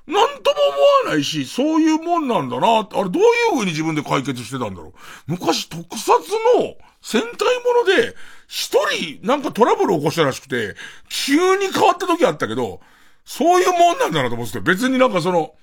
[0.05, 0.57] なんとも
[1.03, 2.79] 思わないし、そういうもんなんだな。
[2.79, 4.93] あれどういう風に自分で解決してたんだろう。
[5.27, 6.11] 昔特撮
[6.57, 8.15] の戦隊もので、
[8.47, 10.75] 一人なんかトラブル起こしたらしくて、
[11.09, 12.81] 急に変わった時あったけど、
[13.25, 15.55] そういうもんなんだなと思ってて、別になんかその、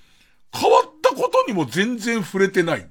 [0.52, 2.88] 変わったことにも全然触れてない。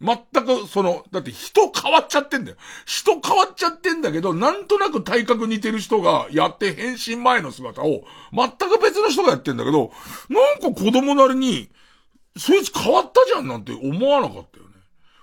[0.00, 2.56] 全く、その、だって人変わっちゃってんだよ。
[2.86, 9.92] 人変わっちゃってんだけど、なんとなく体格似てる人がやって変身前の姿を、全く別の人がやってんだけど、
[10.28, 11.68] なんか子供なりに、
[12.36, 14.70] そいつ変わったじゃんなんて思わなかったよね。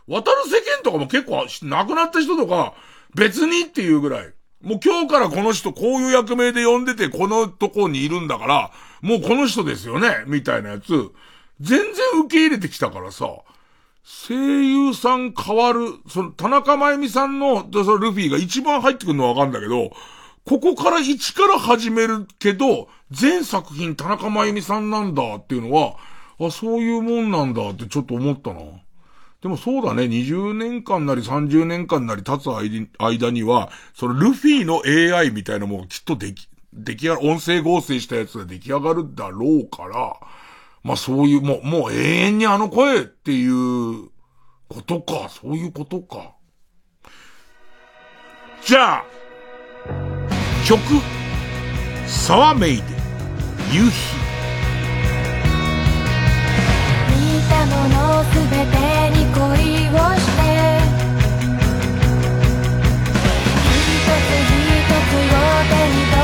[0.08, 2.74] 渡る世間とかも結構亡くなった人とか、
[3.16, 4.34] 別にっていうぐらい。
[4.62, 8.72] もう今日からこの人こういう役名で呼んでてこのとこにいるんだから、
[9.02, 11.12] もうこの人ですよねみたいなやつ、
[11.62, 13.30] 全然受け入れてきたからさ、
[14.08, 19.90] 声優さん変わる、その、田中真由美さんの、そのルフィが一番入ってくるのはわかるんだけど、
[20.46, 25.96] ここから一から始めるけど、全作品田中真由美さんなんだっていうのは、
[26.40, 28.62] あ、そういうもんなんだってちょっと思ったな。
[29.42, 32.48] でもそうだね、20年間なり30年間なり経つ
[33.00, 40.16] 間には、そのルフィの AI みたいなもんきっとでき、出来上がる、音声合成したやつが出来上がるだろうから、
[40.86, 44.10] まあそういう、もう、もう永遠にあの声っていう
[44.70, 46.36] ことか、そういうことか。
[48.64, 49.06] じゃあ、
[50.64, 50.80] 曲、
[52.06, 52.84] 沢メイで、
[53.74, 53.92] 夕日。
[57.10, 58.78] 見たものすべて
[59.10, 59.42] に恋
[59.90, 60.40] をして
[63.66, 66.15] 一つ一つを手に取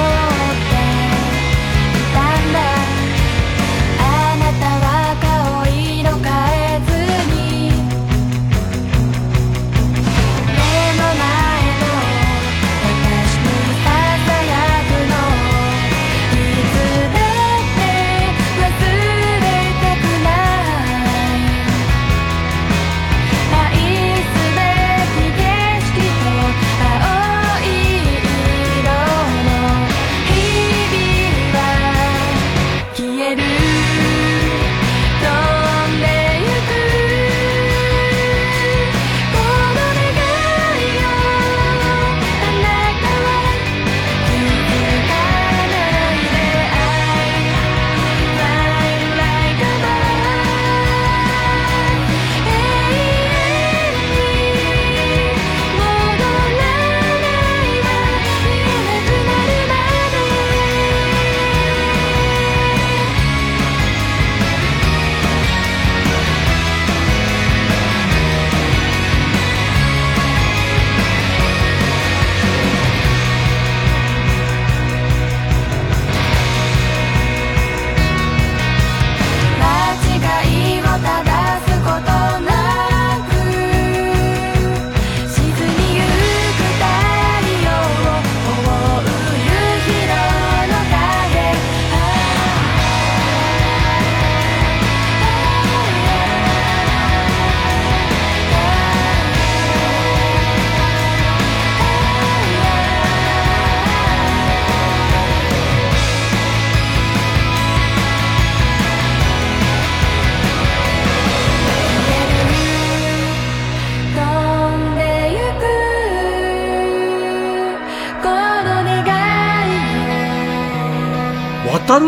[121.91, 122.07] 渡る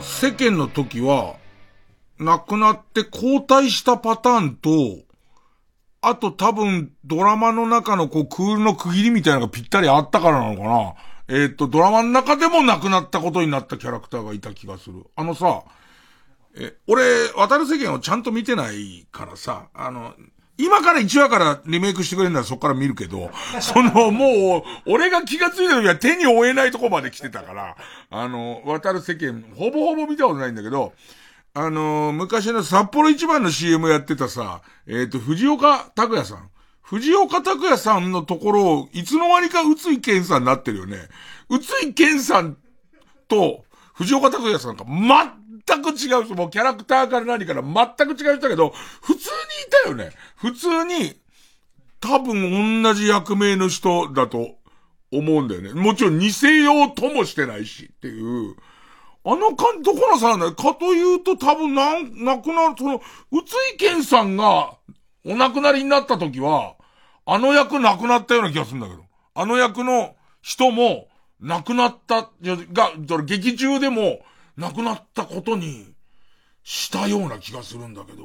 [0.00, 1.36] 世間の時は、
[2.18, 4.70] 亡くなって交代したパターンと、
[6.00, 10.94] あと多分ドラマの中のこうクールの区切りみたいなのがぴったりあったからなのかな。
[11.28, 15.04] えっ、ー、と、ドラマの中でも亡くなったことになったキャラクターがいた気がする。
[15.14, 15.62] あのさ、
[16.56, 20.12] え、俺、渡る世間をちゃんと見てないからさ、あの、
[20.60, 23.30] 今から1話からリメイクしてくれるならそこから見るけど、
[23.60, 27.76] その、もう、俺が気がついた時は手に負えないとこまで来てたから、
[28.10, 30.92] あの、渡る世間、ほぼほぼ見たことないんだけど、
[31.52, 36.50] あの昔の札幌一番の CM やってたさ、えっ、ー、と、藤岡拓也さん。
[36.82, 41.08] 藤岡拓也さんのところを、いつの間にか宇津井健さんになってるよね。
[41.48, 42.56] 宇津井健さん
[43.28, 44.84] と、藤岡拓也さんが
[45.70, 46.34] 全く違う。
[46.34, 49.20] もうキャラクターから何から全く違う人だけど、普通にい
[49.84, 50.10] たよね。
[50.36, 51.20] 普通に、
[52.00, 54.56] 多分同じ役名の人だと
[55.12, 55.72] 思うんだよね。
[55.74, 58.56] もちろん似せようともしてないしっていう。
[59.22, 63.02] あの感じ、どこのさ、ね、かというと多分なん、亡くなる、その、
[63.32, 64.78] 宇津井健さんが
[65.26, 66.74] お亡くなりになった時は、
[67.26, 69.02] あの役亡くなったような気がするんだけど。
[69.34, 71.08] あの役の人も
[71.40, 72.30] 亡くなった、
[72.72, 72.92] が、
[73.24, 74.20] 劇中でも
[74.60, 75.94] 亡くなったことに
[76.62, 78.24] したような気がするんだけど。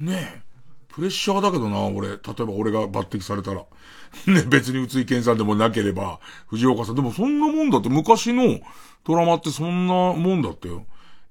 [0.00, 0.42] ねえ。
[0.88, 2.08] プレッシャーだけどな、俺。
[2.08, 3.66] 例えば俺が抜擢されたら。
[4.26, 6.94] ね、別に宇津井健さんでもなければ、藤岡さん。
[6.94, 8.58] でもそんなもんだって昔の
[9.04, 10.86] ドラマってそんなもんだったよ。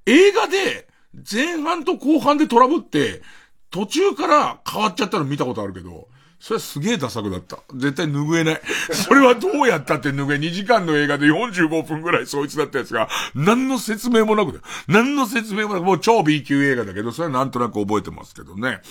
[0.06, 0.88] 映画で
[1.30, 3.24] 前半と後半でトラブって、
[3.72, 6.08] 途中から変わっちゃったの見たことあるけど、
[6.40, 7.60] それはすげえダサくだった。
[7.74, 8.62] 絶対拭えない。
[8.92, 10.38] それはどうやったって拭え。
[10.38, 14.60] 2時間の映画で45分ぐらいそいつだったやつが、何の説明もなくて。
[14.88, 18.82] 何の説明もなく、もう超 B 級映画だけど、それはなんとなく覚えてますけどね。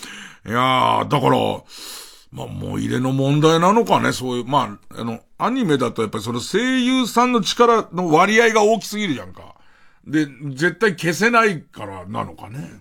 [0.47, 1.63] いやー、だから、
[2.33, 9.55] まあ、もう入れの問題なのかね、そういう、まあ、あの、アニメだとやっぱりその声優さんの力の割合が大きすぎるじゃんか。
[10.07, 12.81] で、絶対消せないからなのかね。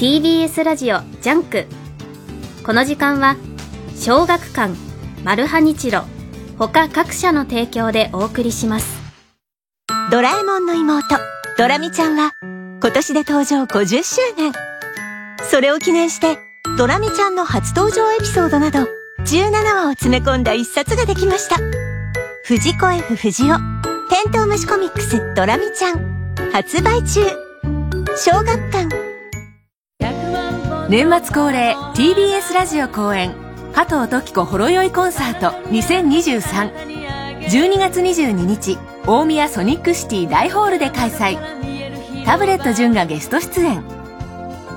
[0.00, 1.66] TBS ラジオジャンク。
[2.64, 3.36] この時間は
[3.94, 4.74] 小学館
[5.24, 6.04] マルハニチロ
[6.56, 8.98] 他各社の提供でお送りします。
[10.10, 11.04] ドラえもんの妹
[11.58, 14.54] ドラミちゃんは今年で登場50周年
[15.50, 16.38] それを記念して
[16.78, 18.78] ドラミちゃんの初登場エピソードなど
[19.26, 21.56] 17話を詰め込んだ一冊ができました。
[22.44, 23.54] 藤子 F 不二雄
[24.08, 27.20] テントウムシコミックスドラミちゃん発売中。
[28.16, 28.99] 小学館
[30.90, 33.32] 年末恒例 TBS ラジオ公演
[33.72, 38.76] 加藤登紀子ほろ酔いコンサート202312月22日
[39.06, 41.38] 大宮ソニックシティ大ホールで開催。
[42.24, 43.84] タブレット純がゲスト出演。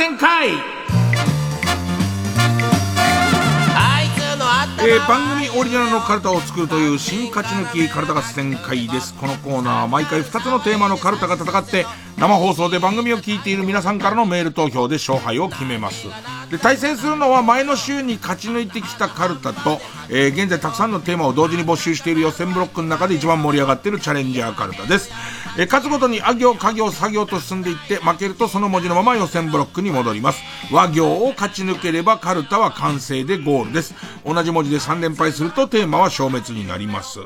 [0.00, 0.48] カルタ合戦会
[4.82, 9.12] えー、番組オリジナルのカルタを作るという新勝ち抜きカルタ合戦会です。
[9.14, 11.84] このコーナーは毎回2つのテーマのカルタが戦って
[12.16, 16.06] 生放送で番組を聞いている皆さんからのメール投票で勝敗を決めます。
[16.50, 19.78] で、対戦するのは前の週に勝ち抜いてきたカルタと、
[20.08, 25.10] えー、現在たくさんのテーマを同時に募集している予選ブロックの中で一番盛り上がっているチャレンジャーカルタです。
[25.56, 30.42] えー、勝つごとにあ行、家行、作業と進んでいって、負けるとその文字のまま予選ブロックに戻ります。
[30.72, 33.94] 和行を勝ち抜ければカルタは完成でゴールです。
[34.26, 37.20] 同じ文字で3連敗するとテーマは消滅になります。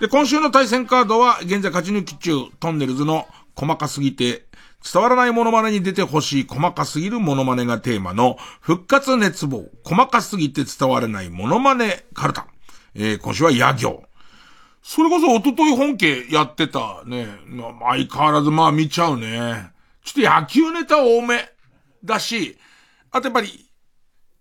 [0.00, 3.26] で、今週の対戦カードは現在勝ち抜き中、トンネルズの
[3.56, 4.44] 細かすぎて
[4.92, 12.46] 伝わらないモノマネに出てほしい細かすぎるモノマネがテーマの復活熱望、細かすぎて伝わらないモノマネカルタ。
[12.94, 14.04] えー、今週は野行。
[14.82, 19.70] それこそ一昨日本家やってたね、まあ相変わらずまあ見ちゃうね。
[20.04, 21.48] ちょっと野球ネタ多め
[22.04, 22.58] だし、
[23.10, 23.70] あとやっぱり、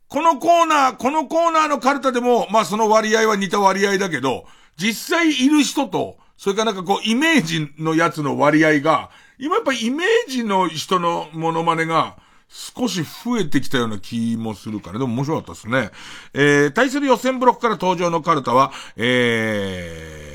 [0.09, 4.45] このコーナー、このコーナーのカルタでも、まあその割合は似た割合だけど、
[4.75, 12.17] 実際いる人と、それからなんかこう、イメージのやつの割合が、今やっぱイメージの人のモノマネが、
[12.53, 15.89] 少し増えてきたような気もするから、でも面白かったですね。
[16.35, 20.27] えー、対する予選ブロックから登場のカルタは、え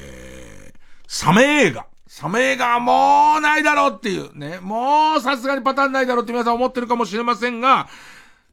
[0.74, 1.86] ー、サメ映画。
[2.08, 4.58] サメ映画はもうないだろうっていうね。
[4.60, 7.88] もうさすがにパターンないだろうって皆さん思ってるかもしれませんが、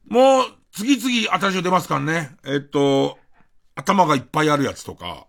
[0.07, 2.35] もう次々新しい出ますからね。
[2.45, 3.17] えっと、
[3.73, 5.25] 頭がいっぱいあるやつとか、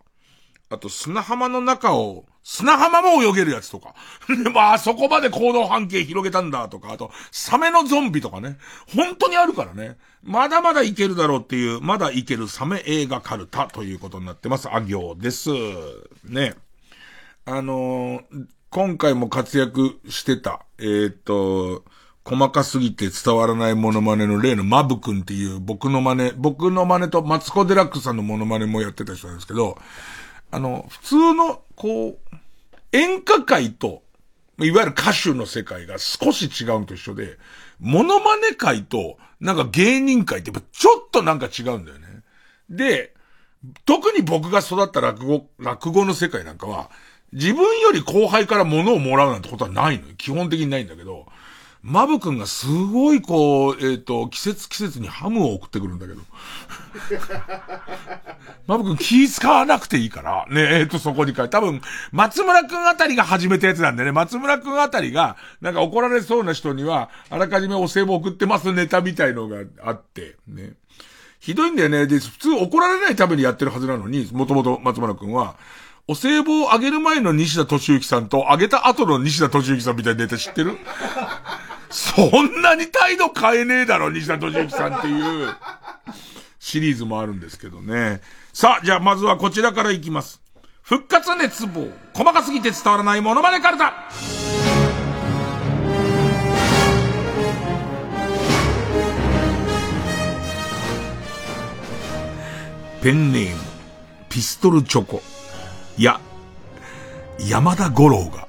[0.68, 3.96] あと砂浜の中を、砂浜も泳げるやつとか。
[4.30, 8.56] で、まあ、そこまで行動半径広げたんだとか、あと、サメのゾンビとかね。
[8.94, 9.98] 本当にあるからね。
[10.22, 14.68] まだまだいけるだろうっていう、まだいけるサメ映画カルタということになってます。
[14.72, 15.50] あ行です。
[16.22, 16.54] ね。
[17.46, 21.84] あのー、今回も活躍してた、えー、っと、
[22.24, 29.76] 細かすぎて伝わらないモノマネの例のマブ君っていう僕の真似、僕の真似とマツコデラックスさんのモノマネもやってた人なんですけど、
[30.50, 32.18] あの、普通の、こう、
[32.96, 34.02] 演歌界と、
[34.58, 37.38] いわゆる歌手の世界が少し違うのと一緒で、
[37.78, 42.06] モノマネ界と、なんか芸人界ってやっぱちょっとなんか違うんだよね。
[42.70, 43.12] で、
[43.84, 46.90] 特に僕が育った落語、落語の世界なんかは、
[47.32, 50.14] 自分より後輩から物をもらうなんてことはないのよ。
[50.16, 51.26] 基本的にないんだけど、
[51.88, 56.20] マブ君がすごいこう、えっ、ー、と、季節季節にハムを送ってくるんだけど。
[58.66, 61.80] マブ君気使わなくていいから、ね、えっ、ー、と、そこに書い、多分、
[62.10, 70.72] 松村君あたりが始めたやつなんでね、松村君あたりが、なんか怒られそうな人には、あらかじめお歳暮送ってますネタみたいのがあって、ね。
[71.38, 72.08] ひどいんだよね。
[72.08, 75.54] で、普通怒られないためにやってるはずなのに、もともと松村君は、
[76.08, 80.76] お歳暮をあげる前の西田敏行さんと、あげた後の西田敏行さんみたいなネタ知ってる？
[81.96, 85.56] そんなに態度変えねえだろ、西田敏行さんっていう
[86.58, 88.20] シリーズもあるんですけどね。
[88.52, 90.42] さあ、じゃあまずはこちらからいきます。
[90.82, 91.88] 復活熱望。
[92.12, 93.94] 細かすぎて伝わらないモノマネカルタ。
[103.02, 103.62] ペンネーム、
[104.28, 105.22] ピストルチョコ。
[105.96, 106.20] いや、
[107.38, 108.45] 山田五郎が、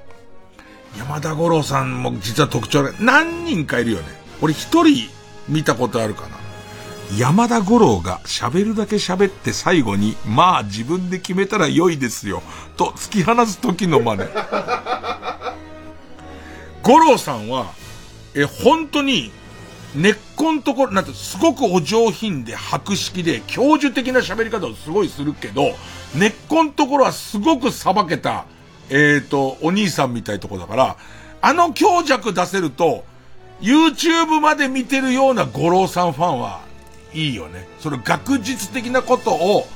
[0.98, 4.06] 山田五郎さんも実は特徴で、何人かいるよね。
[4.42, 5.10] 俺一人
[5.48, 6.38] 見たことあるかな。
[7.18, 12.42] 山田五郎が喋るだけ喋って最後に、まあ自分で決めたら良いですよ、
[12.76, 14.30] と突き放す時の真似。
[16.84, 17.68] 五郎さんは、
[18.34, 19.32] え、本当に、
[19.96, 25.76] 根っこのところ、なんて、すごくお上品で博識で、教授的な喋り方をすごいするけど、
[26.16, 28.46] 根っこのところはすごく裁けた、
[28.90, 30.98] えっ、ー、と、お兄さんみたいとこだから、
[31.42, 33.04] あの強弱出せると、
[33.62, 36.62] YouTube まで見てるような五郎さんファンは
[37.14, 37.68] いいよね。
[37.80, 39.68] その学術的なことを、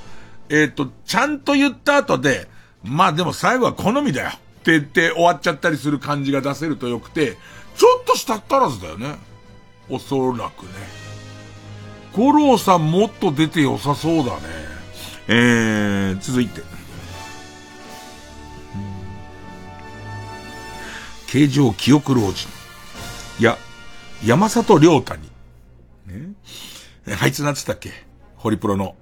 [0.49, 2.47] えっ、ー、と、ちゃんと言った後で、
[2.83, 4.33] まあでも最後は好みだよっ
[4.63, 7.37] て言って終わっちゃったりする感じが出せるとよくて、
[7.75, 9.15] ちょっとしたったらずだよね。
[9.89, 10.71] おそらくね。
[12.13, 14.41] 五郎さんもっと出て良さそうだね。
[15.27, 16.70] えー、続いて。
[21.31, 22.49] 形状記憶老人。
[23.39, 23.57] いや、
[24.25, 25.31] 山里亮太に。
[26.05, 26.33] ね？
[27.21, 27.93] あいつなんつったっけ？
[28.35, 28.97] ホリプロの。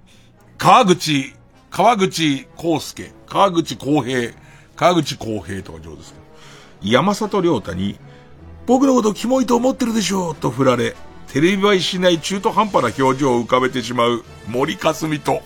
[0.59, 1.33] 川口、
[1.71, 4.31] 川口康介、川口康平、
[4.75, 6.19] 川口康平とか上手ですけ
[6.87, 6.91] ど。
[6.91, 7.99] 山里亮太に、
[8.67, 10.95] 僕のことキモいと思ってるでしょうと振られ、
[11.33, 15.41] テレビ映えしない中途半端な表情を浮かべてしまう森かすみと。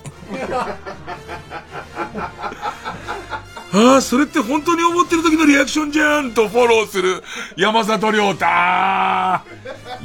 [3.75, 7.23] ああ、それって本当に思ってる時のリアクションじゃんとフォローする
[7.57, 8.45] 山里亮太。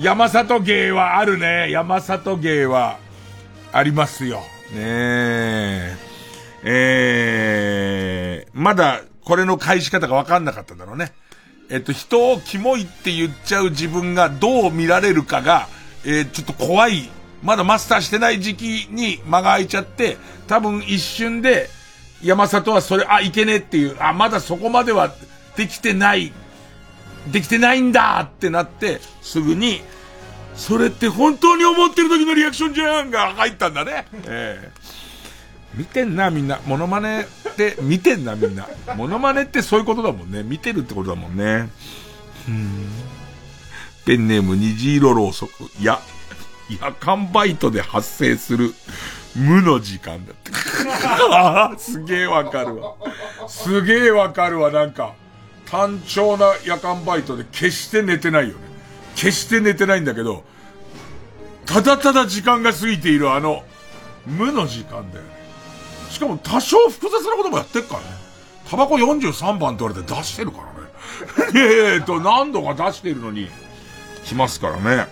[0.00, 1.70] 山里芸はあるね。
[1.70, 2.98] 山里芸は
[3.70, 4.38] ありますよ。
[4.72, 5.96] ねえ。
[6.64, 11.12] えー、まだこれの返し方がわかんなかったんだろうね。
[11.68, 15.68] えっと、人をキモいって言っちゃう自分がどう見られるかが、
[16.06, 17.10] えー、ちょっと怖い。
[17.42, 20.16] まだマスターしてない時期に間が空いちゃって、
[20.46, 21.68] 多分一瞬で、
[22.22, 25.14] 山里はそれ、あ、いけねえっていう、あ、まだそこまでは
[25.56, 26.32] できてない、
[27.30, 29.82] できてないんだってなって、すぐに、
[30.54, 34.06] それって本当に思ってる時のリアクションじゃんが入ったんだね。
[34.26, 34.98] ええ
[35.74, 36.60] 見てんな、みんな。
[36.66, 38.66] モノマネって見てんな、みんな。
[38.96, 40.42] モノマネってそういうことだもんね。
[40.42, 41.68] 見てるってことだもんね。
[42.48, 42.88] うん。
[44.04, 45.70] ペンネーム虹色ろうそく。
[45.80, 46.00] や、
[46.80, 48.74] 夜間バイトで発生する
[49.38, 50.52] 無の時間だって。
[51.78, 52.94] すげえわかるわ。
[53.46, 55.14] すげえわかるわ、なんか。
[55.66, 58.60] 単調な夜間バイトで決して寝てないよね。
[59.14, 60.44] 決して寝てないんだけど、
[61.66, 63.64] ただただ時間が過ぎているあの、
[64.26, 65.38] 無の時間だよね。
[66.10, 68.06] しかも多少複雑なこともやってっからね。
[68.68, 70.58] タバコ43番って言われて出してるか
[71.52, 71.52] らね。
[71.52, 73.50] いやいや、と何度か出してるのに、
[74.24, 75.08] 来ますからね。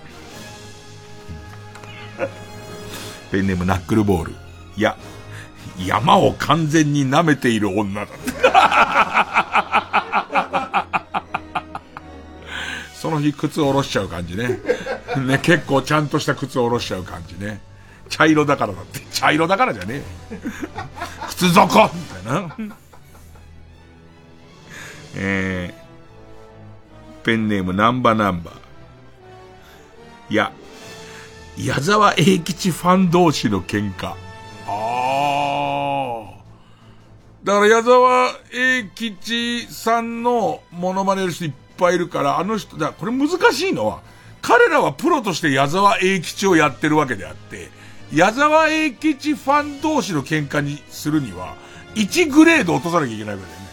[3.36, 4.34] ペンネームナックルボール。
[4.78, 4.96] いや、
[5.78, 8.30] 山を完全に舐めている女だって。
[12.96, 14.58] その日靴を下ろしちゃう感じね。
[15.18, 17.60] ね、結構ちゃんとした靴を下ろしちゃう感じね。
[18.08, 19.00] 茶色だからだって。
[19.12, 20.00] 茶色だからじゃね
[20.30, 20.40] え。
[21.28, 22.56] 靴底みたいな。
[25.14, 28.54] えー、ペンネームナンバナンバー。
[30.30, 30.52] いや、
[31.58, 34.08] 矢沢永吉ファン同士の喧嘩。
[34.08, 34.14] あ
[34.66, 34.76] あ。
[37.44, 44.02] だから矢沢永吉さんのモノマネる人いっぱいいるから、あの人、だこれ難しいのは、
[44.42, 47.70] 彼らはプロとして矢沢永吉をやってるわけであって、
[48.12, 51.56] 矢沢永吉ファン同士の喧嘩にするには、
[51.94, 53.65] 1グレード落とさなきゃいけないわけだよね。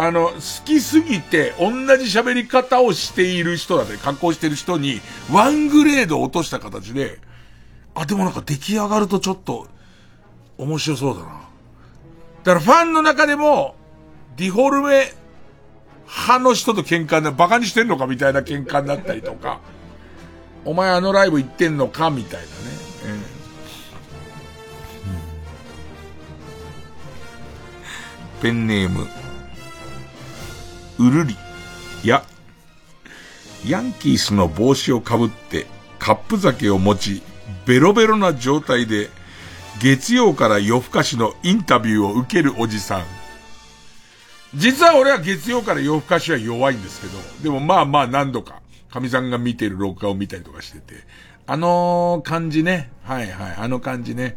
[0.00, 4.98] あの、好きすぎて、同じ喋り方をしている人だったり、格好してる人に、
[5.30, 7.18] ワングレード落とした形で、
[7.94, 9.66] あ、でもなんか出来上がるとちょっと、
[10.56, 11.26] 面白そうだな。
[11.26, 13.74] だからファンの中でも、
[14.38, 15.12] ディフォルメ
[16.06, 19.60] 派の人と喧嘩で、バカにしてんのかみたいな喧嘩になったりとか、
[20.64, 22.52] お前あのライブ行ってんのかみたいなね。
[23.04, 23.40] うん
[28.40, 29.06] ペンネーム、
[31.00, 31.36] うるり。
[32.04, 32.24] や、
[33.66, 35.66] ヤンキースの帽子をかぶって、
[35.98, 37.22] カップ酒を持ち、
[37.66, 39.10] ベロベロな状態で、
[39.80, 43.04] 月曜から夜更かしのインタビューを受けるおじさん。
[44.54, 47.12] 実は俺は月曜から夜更かしは弱いんですけど、
[47.42, 48.60] でもまあまあ何度か、
[48.90, 50.94] 神さんが見てる録画を見たりとかしてて、
[51.46, 54.36] あの感じね、はいはい、あの感じね、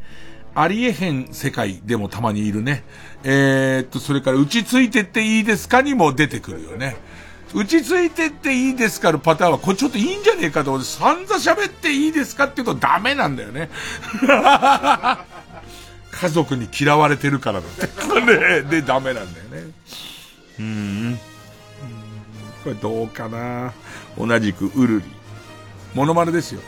[0.55, 2.83] ありえへん世界でもたまにいるね。
[3.23, 5.81] えー、っと、それから、打ちついてっていいですか？
[5.81, 6.95] にも出てくるよね。
[7.55, 9.11] 打ちついてっていいですか？
[9.11, 13.69] のパターンは、これちょっといいんじゃねえかと思って、散々喋っていいですかって言うとダメなんだよね。
[16.11, 17.87] 家族に嫌われてるからだって。
[18.21, 19.71] ね、で、ダメなんだよね。
[20.59, 21.19] うん。
[22.63, 23.73] これどうかな？
[24.17, 25.05] 同じく、うるり。
[25.95, 26.61] モノマネですよ。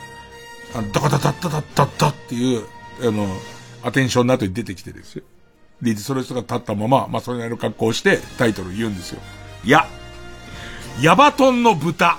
[0.74, 2.64] あの、ダカダダッダダッダッダっていう、
[3.02, 3.28] あの、
[3.86, 5.22] アテンションの後に出てきてですよ。
[5.80, 9.20] で、その人が立ったまま、まあ、それなりの格好をしてタイトル言うんですよ。
[9.64, 9.86] いや、
[11.00, 12.18] ヤバトンの豚。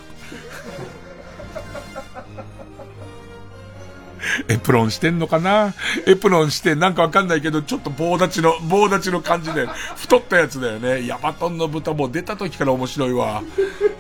[4.47, 5.73] エプロンしてんのかな？
[6.05, 9.65] エプロンしてなんかわかんないけど、ちょっと棒立ちの、棒立ちの感じで、
[9.95, 11.05] 太ったやつだよね。
[11.05, 13.43] ヤバトンの豚も出た時から面白いわ。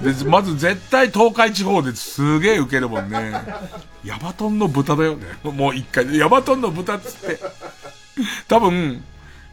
[0.01, 3.33] で、まず絶対東海地方ですげえウケるもんね。
[4.03, 5.25] ヤバトンの豚だよね。
[5.43, 6.17] もう一回。
[6.17, 7.39] ヤバトンの豚っつって。
[8.47, 9.03] 多分、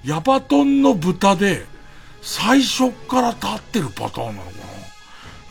[0.05, 1.67] ヤバトンの豚で、
[2.23, 4.65] 最初から立ってるパターンなのかな。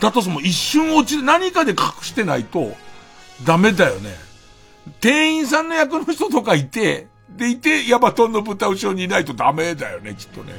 [0.00, 2.72] だとしても一瞬落ちる、何かで隠してないと、
[3.44, 4.10] ダメだよね。
[5.00, 10.52] 店員さんの役の人とかいて、でいて、ヤバトンの豚後ろにいないとダメだよね、きっとね。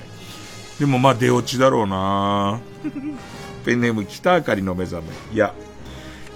[0.80, 2.60] でもまあ出落ちだろうな
[3.64, 5.08] ペンネーム北あかりの目覚め。
[5.34, 5.54] いや、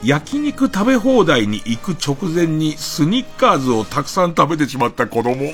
[0.03, 5.53] 焼肉食べ放題に行く直前にスニッカーズをたくさん食べてしまった子供。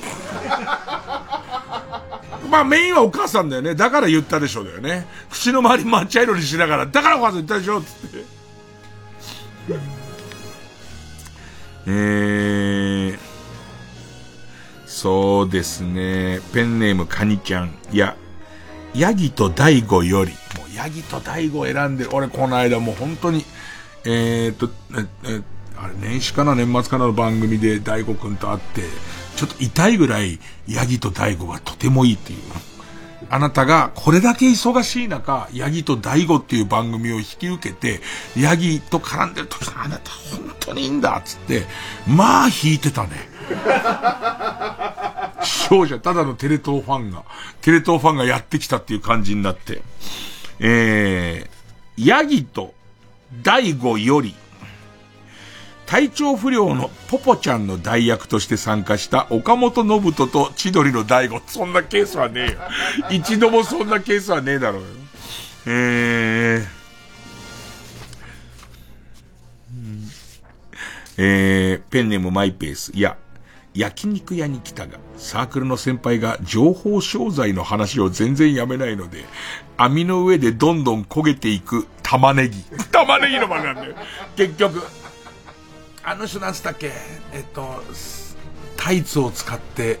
[2.48, 3.74] まあメインはお母さんだよね。
[3.74, 5.06] だから言ったでしょだよね。
[5.30, 8.24] 口の周り抹茶色にしながら、だからお母さん言ったでしょつって。
[11.86, 13.18] えー、
[14.86, 16.40] そうですね。
[16.52, 17.74] ペンネームカニちゃん。
[17.92, 18.16] いや、
[18.94, 23.44] ヤギと大悟より、もうヤギと大悟選んでる、俺この間もう本当に、
[24.04, 24.70] えー、っと、
[25.28, 25.42] え、
[25.76, 28.82] あれ年始かな年末かなの番組で大悟くんと会って、
[29.36, 32.38] ちょっと痛いぐらい、ヤギと大悟がとてもいいっていう。
[33.28, 38.00] あなたがこれだけ忙しい中、ヤギと大悟っていう番組を引き受けて、
[38.36, 41.64] ヤギと絡んでる時あなた本当にいいんだっつって、
[42.06, 43.10] まあ引いてたね。
[45.42, 47.24] 少女、ただのテレ東ファンが、
[47.60, 49.82] テレ東ファンがやってきたっていう感じになって、
[50.60, 52.74] えー、ヤギと
[53.42, 54.34] 大悟より、
[55.86, 61.40] 体調不良のポポちゃんの代役として参加した岡本信人と千鳥の大悟。
[61.46, 62.58] そんなケースはねえよ。
[63.10, 64.88] 一度もそんなケースはねえだろうよ。
[65.66, 66.66] えー、
[71.18, 72.92] えー、ペンネームマイペース。
[72.92, 73.16] いや、
[73.74, 79.24] 焼肉屋に来たが、サークルの先輩が情報商材の話を全然やめないので、
[79.76, 82.62] 網の上でどんどん焦げていく玉ねぎ。
[82.90, 83.94] 玉ねぎの漫画なんだよ。
[84.36, 84.82] 結局。
[86.08, 86.92] あの人なんつったっけ？
[87.32, 87.82] えっと、
[88.76, 89.98] タイツを使って、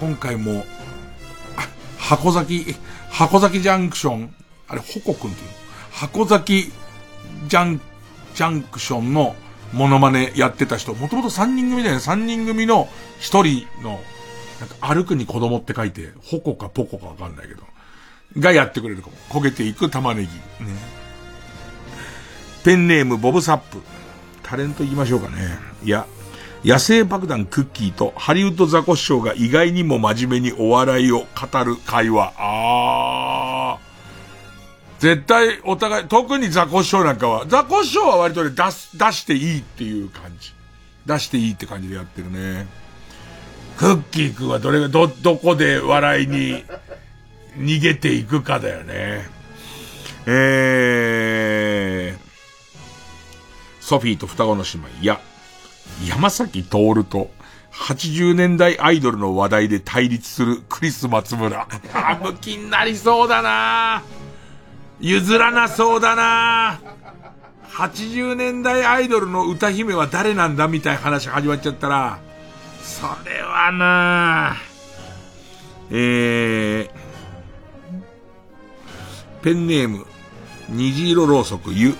[0.00, 0.64] 今回も、
[1.96, 2.74] 箱崎、
[3.08, 4.34] 箱崎ジャンクション、
[4.66, 5.50] あれ、ホコ君っていう
[5.92, 6.72] 箱崎
[7.46, 7.80] ジャン、
[8.34, 9.36] ジャンクションの
[9.72, 12.02] モノマネやってた人、もともと3人組だよね。
[12.02, 12.88] 3人組の
[13.20, 14.00] 1人の、
[14.58, 17.62] なんか歩くに子供って書いて、ホコかポコかわかんないけど、
[18.40, 19.14] がやってくれるかも。
[19.28, 20.66] 焦げていく玉ねぎ。
[20.66, 20.74] ね。
[22.64, 23.80] ペンネームボブサップ。
[24.44, 25.58] タレント言いましょうかね。
[25.82, 26.06] いや、
[26.64, 32.32] 野生爆弾クッキーとハリウッドザコシショウが意外にも真面目にお笑いを語る会話。
[32.38, 33.94] あー。
[35.00, 40.52] 絶対お互い、特にザコシショウなんかは、ザコシショウは割とね、出す、出していいっていう感じ。
[41.04, 42.66] 出していいって感じでやってるね。
[43.76, 46.64] クッキーくんはどれが、ど、どこで笑いに
[47.58, 49.28] 逃げていくかだよね。
[50.26, 52.23] えー、
[53.84, 55.04] ソフィーと双子の姉妹。
[55.04, 55.20] や、
[56.08, 57.30] 山崎徹と
[57.70, 61.68] 80年代アイドルの話題で対立するクリス松村。
[61.92, 64.02] あ、向きになりそうだな
[65.00, 66.80] 譲らなそうだな
[67.68, 72.20] 80年代アイドルの歌姫は誰なんだみたいな話始まっちゃったら、
[72.82, 74.56] それはな
[75.90, 76.90] えー、
[79.42, 80.06] ペンネーム、
[80.70, 81.94] 虹色ろうそくゆ。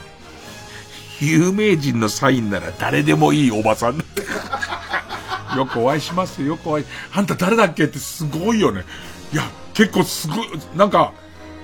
[1.20, 3.96] 有名人のサインなら誰でもいいおばさん。
[5.56, 6.84] よくお会いしますよ、よくお会い。
[7.12, 8.84] あんた誰だっけってすごいよね。
[9.32, 11.12] いや、結構すごい、なんか、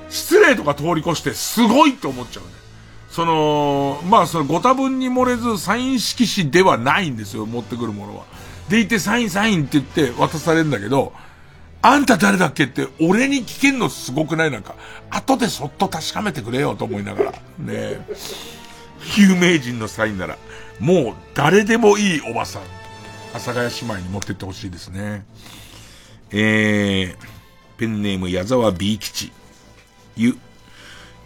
[0.08, 2.50] 失礼とか通り越してすごいって思っちゃうね。
[3.10, 8.24] その、まあそのご多分に漏れずサイン色紙ではないんですよ、持ってくるものは。
[8.68, 11.12] でいてサインサインって言って渡されるんだけど、
[11.82, 14.50] あんた誰だっけって俺に聞けんのすごくない？
[14.52, 14.76] なんか、
[15.10, 17.30] 後でそっと確かめてくれよと思いながら。
[17.32, 17.38] ね
[17.70, 18.00] え
[19.18, 20.38] 有名人のサインなら、
[20.78, 22.62] もう誰でもいいおばさん。
[23.32, 25.24] 阿佐ヶ谷姉妹に持ってってほしいですね。
[26.30, 27.16] えー、
[27.78, 29.32] ペンネーム矢沢 B 吉。
[30.16, 30.36] ゆ、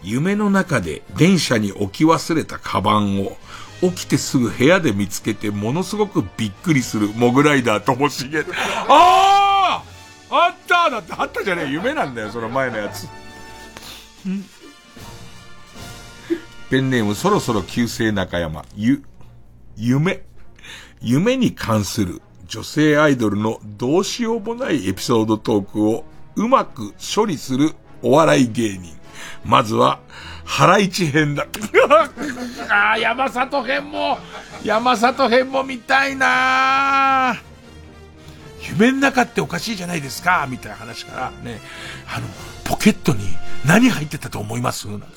[0.03, 3.35] 夢の中で電車に置き忘れたカバンを
[3.81, 8.39] 起きてすぐ部屋で見つけてものすごくびっくりするモグライダーともしげ。
[8.39, 8.45] あ
[8.87, 9.83] あ
[10.29, 13.07] あっただってあったじゃねえ夢なんだよ、その前のやつ。
[16.69, 18.65] ペンネームそろそろ旧姓中山。
[18.75, 19.03] ゆ、
[19.77, 20.23] 夢。
[21.01, 26.05] 夢に関する女性アイドルのどうしようもないエピソードトークを
[26.35, 28.95] うまく処理するお笑い芸人。
[29.43, 29.99] まずは、
[30.43, 31.45] 原市編だ。
[32.69, 34.17] ああ、山里編も、
[34.63, 37.35] 山里編も見たいな
[38.69, 41.61] 夢の中っておかしいじゃないですか、みたいな話から、ね、
[42.07, 42.27] あの、
[42.63, 43.19] ポケットに
[43.65, 44.87] 何入ってたと思います？
[44.87, 45.07] なんて。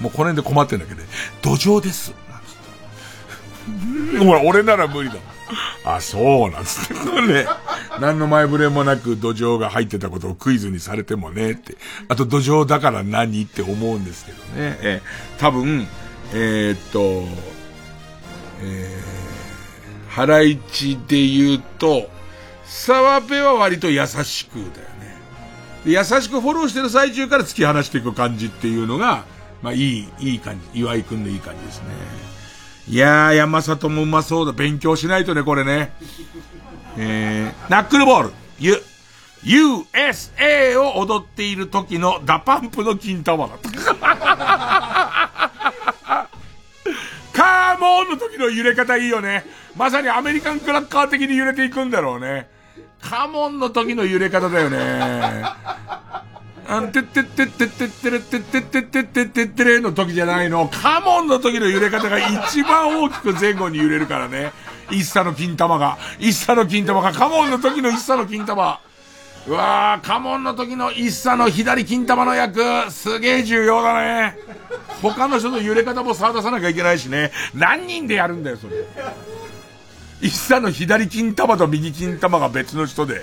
[0.00, 1.02] もうこの辺で困ってんだけど、
[1.42, 2.14] 土壌です。
[4.18, 5.16] ほら、俺なら無理だ。
[5.84, 6.94] あ、そうなんつって。
[7.26, 7.46] ね。
[8.00, 11.76] 何の前触れもなく土壌が入ってたことをクイズにされてもね、って。
[12.08, 14.78] あと土壌だから何って思うんですけどね。
[14.82, 15.02] え
[15.38, 15.88] 多分、
[16.32, 17.26] えー、っと、
[18.60, 22.10] えー、ハライチで言うと、
[22.64, 24.66] 澤部は割と優しくだよ
[25.00, 25.16] ね。
[25.86, 29.24] 優しくフォローしてる最中から突き放していく感じっていうのが、
[29.62, 30.80] まあいい、いい感じ。
[30.80, 31.88] 岩井くんのいい感じですね。
[32.88, 34.52] いやー、山里もうまそうだ。
[34.52, 35.92] 勉強しないとね、これね。
[36.96, 38.30] えー、ナックルボール。
[38.58, 38.82] ゆ、
[39.44, 43.70] USA を踊っている時の DA PUMP の金玉だった。
[47.32, 49.46] カーモンの時の揺れ方いいよね。
[49.76, 52.48] まさにアメリカンクラッカー的に揺れていくんだろうね。
[53.00, 55.44] カモンの時の揺れ方だよね。
[56.70, 60.68] あんてってってってってってれってってってってってってってれの時じゃないの。
[60.68, 64.52] カモンの時の揺れ方が一番大きく前後に揺れるからね。
[64.90, 65.96] 一茶の金玉が。
[66.18, 67.12] 一茶の金玉が。
[67.12, 68.80] カモンの時の一茶の金玉。
[69.46, 74.36] うわー、カモンの時の一茶の左金玉の役、すげえ重要だね。
[75.00, 77.32] 他の人の揺れ方も触らさなきゃいけないしね。
[77.54, 78.74] 何人でやるんだよ、それ。
[80.20, 83.22] 一茶の左金玉と右金玉が別の人で、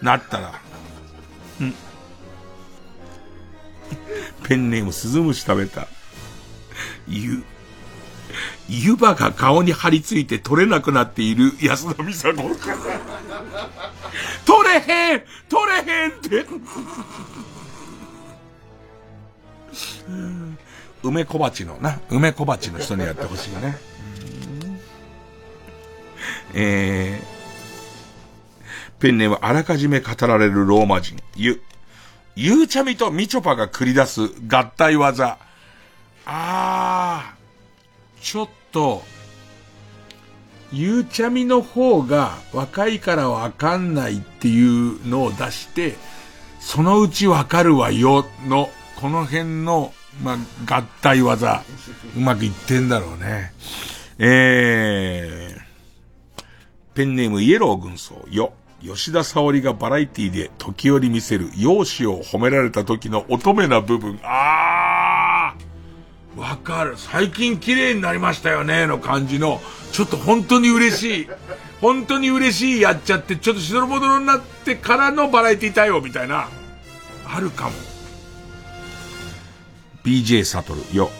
[0.00, 0.52] なったら。
[1.60, 1.74] うん。
[4.44, 5.88] ペンネームスズムシ食べた。
[7.08, 7.42] ゆ、
[8.68, 12.42] 湯葉が顔に張り付いて取れなくなっている安田美沙子。
[14.44, 16.46] 取れへん取れへんって。
[21.02, 23.76] 梅小鉢のな、梅小鉢の人にやってほしいね。
[26.54, 31.62] えー、ペンネームあらかじめ語られるローマ人、ゆ、
[32.34, 35.38] ゆうちゃみとみちょぱが繰り出す合体技。
[36.24, 39.02] あー、ちょっと、
[40.72, 45.96] ゆうちゃみの方が若いからわかんないっていうのを出して、
[46.58, 49.92] そのうちわかるわよの、この辺の、
[50.22, 51.62] まあ、合体技、
[52.16, 53.52] うまくいってんだろうね。
[54.18, 56.44] えー、
[56.94, 58.54] ペンネームイエロー軍曹よ。
[58.82, 64.18] 吉田沙織がバラエティで時折見せる容姿を褒められた時の乙女な部分。
[64.24, 66.94] あーわかる。
[66.96, 69.60] 最近綺麗になりましたよね、の感じの、
[69.92, 71.28] ちょっと本当に嬉しい。
[71.80, 76.48] 本当に嬉しいやっちゃって、ちょっとしどろもどろになってからのバラエティ対応みたいな。
[77.26, 77.72] あるかも。
[80.04, 81.10] BJ サトルよ。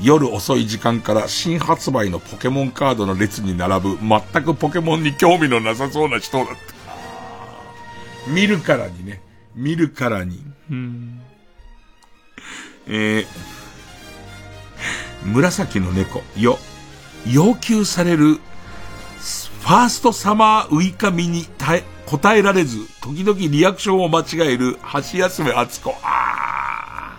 [0.00, 6.79] 夜遅い時間から新発売のポケモンカードの列に並ぶ全くポケモンに興味のなさそうな人だった。
[8.26, 9.22] 見るからにね。
[9.54, 10.42] 見るからに。
[10.70, 11.20] うん
[12.86, 13.26] えー、
[15.24, 16.58] 紫の猫よ。
[17.26, 18.40] 要求される
[19.60, 21.46] ファーストサマーウイカミに
[22.06, 24.78] 答えられず、時々リアクションを間違える
[25.12, 25.94] 橋休め敦子。
[26.02, 27.14] あ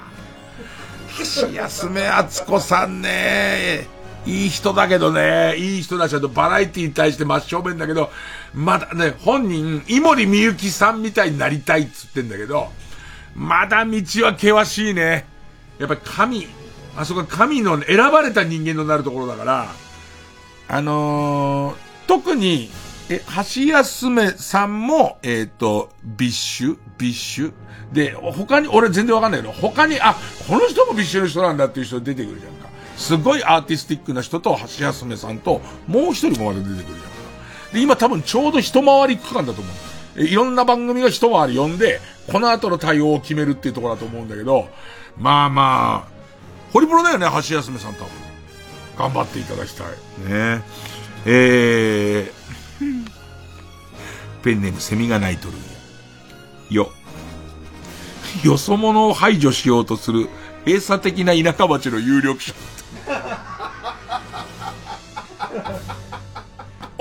[1.08, 1.48] ー。
[1.48, 3.88] 橋休め敦子さんね。
[4.26, 8.12] いい人だけどね、いい人だし、とバラエティに対して真正面だけど、
[8.54, 12.70] まだね、本人、井森美幸さんみたいになりたいっつってんだけど、
[13.36, 15.26] まだ道は険しいね。
[15.80, 16.48] やっぱり神、
[16.98, 19.68] あそこは神の選ばれた人間のなるところだから、
[20.68, 22.70] あのー、特に、
[23.10, 23.22] え、
[23.56, 27.54] ハシヤスメさんも、えっ、ー、と、 BiSH？BiSH？
[27.92, 30.16] で、他に、俺全然わかんないけど、他に、あ、
[30.48, 32.70] この人も BiSH の人なんだっていう人出てくるじゃんか。
[32.96, 37.11] すごいアーティスティックな人と、ハシヤスメさんと、もう一人もまだ出てくるじゃん。
[37.74, 39.74] で、今多分ちょうど一回り区間だと思う。
[40.18, 44.68] え、いろんな番組が一回り呼んで、この後の対応を決めるっていうところだと思うんだけど、
[45.18, 46.12] まあまあ、
[46.74, 48.08] ホリプロだよね、橋休めさん多分。
[48.98, 49.88] 頑張っていただきたい。
[50.30, 50.64] ね
[51.26, 53.10] ええー、
[54.44, 55.56] ペンネームセミが鳴いとる
[56.70, 56.92] よ。
[58.44, 60.30] よそ者を排除しようとする
[60.66, 62.54] 閉鎖的な田舎町の有力者。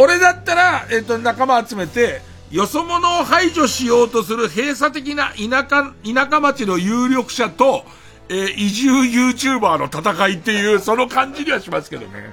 [0.00, 7.84] 俺だったら、えっ、と、仲間集めて、よそ者を排除しようとする閉鎖的な田舎、田舎町の有力者と、
[8.30, 12.32] えー、移住 YouTuber の戦いっていう、その感じにはしますけどね。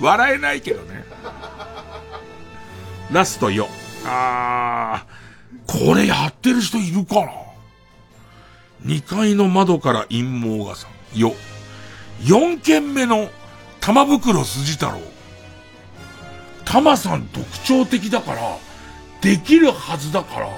[0.00, 1.04] 笑えないけどね。
[3.12, 3.68] ラストよ。
[4.04, 7.32] あー、これやってる人いるかな
[8.86, 11.32] ?2 階の窓から陰謀がさ、よ。
[12.22, 13.30] 4軒目の
[13.80, 15.11] 玉袋筋太郎。
[16.64, 18.56] 玉さん特徴的だから、
[19.20, 20.48] できるはずだから、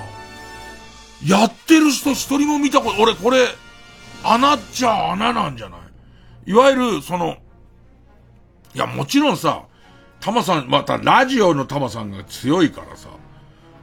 [1.26, 3.46] やってる人一人も見たこと、俺これ、
[4.22, 5.76] 穴っちゃ穴なんじゃな
[6.46, 6.50] い？
[6.50, 7.36] いわゆる、その、
[8.74, 9.64] いや、もちろんさ、
[10.20, 13.08] タマさん、またラジオのタマさんが強いからさ、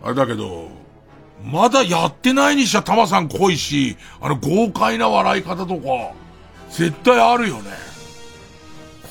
[0.03, 0.69] あれだけど、
[1.43, 6.13] まだやってないにしちゃタマさん濃いし、あの豪快な笑い方とか、
[6.69, 7.71] 絶対あるよね。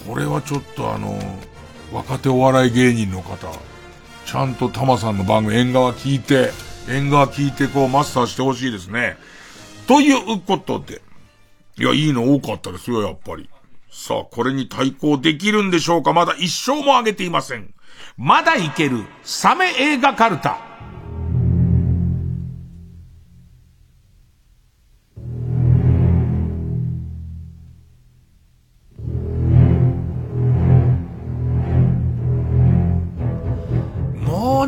[0.07, 1.19] これはちょっとあの、
[1.93, 3.53] 若手お笑い芸人の方、
[4.25, 6.53] ちゃんとタマさんの番組縁側聞いて、
[6.89, 9.17] 縁側聞いてこうマスターしてほしいですね。
[9.87, 11.03] ということで。
[11.77, 13.49] いや、いいの多かったですよ、やっぱり。
[13.91, 16.13] さあ、これに対抗できるんでしょうか？
[16.13, 17.75] まだ一生も上げていません。
[18.17, 20.59] まだいける、サメ映画カルタ。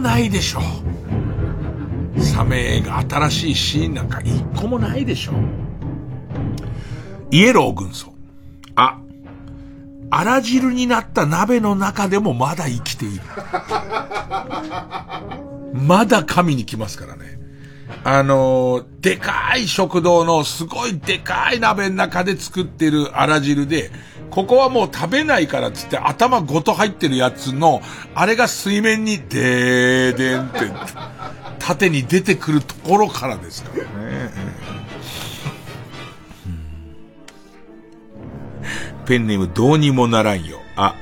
[0.03, 0.61] ないでしょ
[2.17, 2.21] う。
[2.21, 5.35] サメ映画新しいシーンなんか一個もないでしょう。
[7.31, 8.13] イエロー軍曹。
[8.75, 8.99] あ、
[10.11, 13.23] あら汁になった鍋の中でもまだ生きている。
[15.73, 17.42] まだ神に来ますからね。
[18.05, 23.91] あのー、でかい食堂のすごいでかい鍋の中で作ってるあら汁で、
[24.31, 27.81] ここはもう食べないからっつって頭ごと入ってるやつの、
[28.15, 30.73] あれが水面にでーでんって、
[31.59, 34.31] 縦に出てくるところからですからね。
[39.07, 40.59] ペンネームどうにもならんよ。
[40.77, 40.95] あ、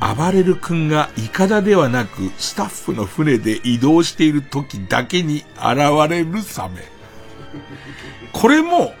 [0.00, 6.82] 暴れる君がイカダではなくスタッフの船で移動している時だけに現れるサメ。
[8.32, 8.92] これも、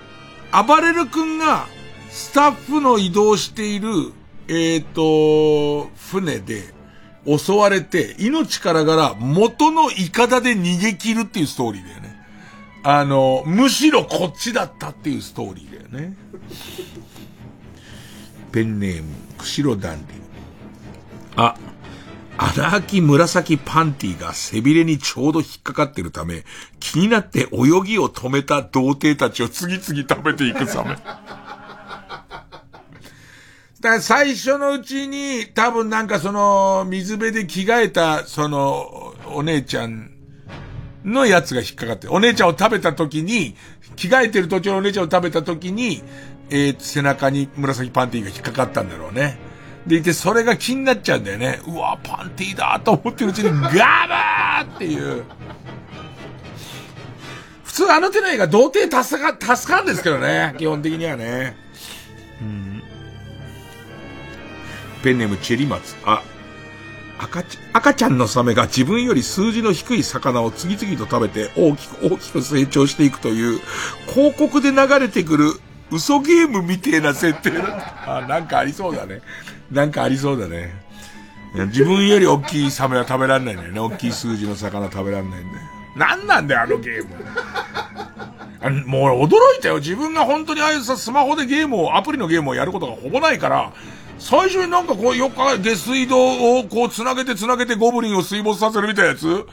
[0.50, 1.66] 暴れる君が
[2.10, 3.90] スタッフの移動している、
[4.48, 6.74] えっ、ー、と、船で
[7.26, 12.08] 襲われて命からがら元のイカダで逃げ切るっていうストーリーだよね。
[12.82, 16.16] あの、むしろこっちだったっていうストーリーだよね。
[18.50, 20.17] ペンネーム、釧路ダンディ。
[21.38, 21.54] あ、
[22.36, 26.44] 穴開き紫パンティが背びれにちょうど引っかかってるため、
[26.80, 30.96] 気になって泳ぎを止めた童貞たちを次々食べていくサメ。
[33.80, 40.10] だから最初のうちに、多分なんかその、水辺で着替えた、その、お姉ちゃん
[41.04, 43.54] のやつが引っかかって、お姉ちゃんを食べた時に、
[43.94, 46.02] 着替えてる途中のお姉ちゃんを食べた時に、
[46.50, 49.47] えー、背中に紫パンティが引っかかったんだろうね。
[49.88, 51.60] でいて、それが気になっちゃうんだよね。
[51.66, 55.24] うわ、パンティーだと思ってるうちに、ガバーっていう。
[57.64, 60.54] 普通あの手の映画、童貞助か、助かるんですけどね。
[60.58, 61.56] 基本的にはね。
[62.40, 62.82] うん。
[65.02, 65.94] ペンネームチェリマツ。
[66.04, 66.22] あ、
[67.18, 73.60] 赤ち、赤ちゃんのサメが自分より数字の低い魚を次々と食べて大きく大きく成長していくという
[74.12, 75.52] 広告で流れてくる
[75.90, 77.52] 嘘ゲームみてえな設定
[78.06, 79.20] あ、なんかありそうだね。
[79.70, 80.72] なんかありそうだね。
[81.68, 83.80] 自分より大きいサメは食べられないんだよね。
[83.80, 85.64] 大きい数字の魚食べられないんだよ。
[85.96, 87.14] なんなんだよ、あのゲーム。
[88.60, 89.76] あもう驚いたよ。
[89.76, 93.72] 自分が本当にああいうさ、スマホでゲームを、アプリのゲームをやることがほぼないから、
[94.18, 99.46] 最初になんかこう、よっか、下水道をこう、繋げて繋げてゴブリンを水没させるみたいなやつ？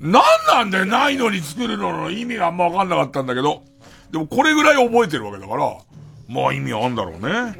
[0.00, 3.62] なんなんだよ、ないのに作るのの意味があんまわかんなかったんだけど。
[4.10, 5.76] でもこれぐらい覚えてるわけだから、
[6.28, 7.54] まあ意味あんだろうね。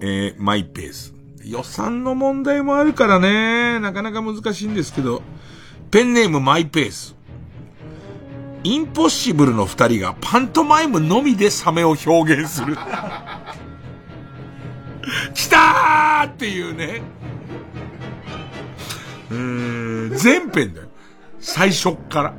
[0.00, 1.14] えー、マイペース。
[1.44, 5.22] 予算の問題もあるからね、なかなか難しいんですけど、
[5.90, 7.16] ペンネームマイペース。
[8.64, 12.76] インポッシブルの二人がパントマイムのみでサメを表現する。
[15.32, 17.00] 来たーっていうね。
[19.30, 20.88] うーん、全編だよ。
[21.40, 22.34] 最初っから。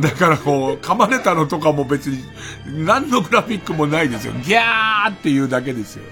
[0.00, 2.24] だからこう、噛まれたのとかも別に、
[2.66, 4.32] 何のグラフィックもないですよ。
[4.44, 6.04] ギャーっていうだけですよ。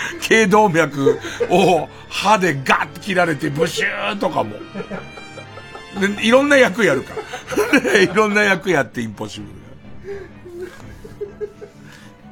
[0.20, 1.18] 頸動脈
[1.50, 4.56] を歯でガッて切られてブシューとかも。
[6.00, 8.00] でいろんな役やるから。
[8.00, 9.52] いろんな役やってインポッシブル。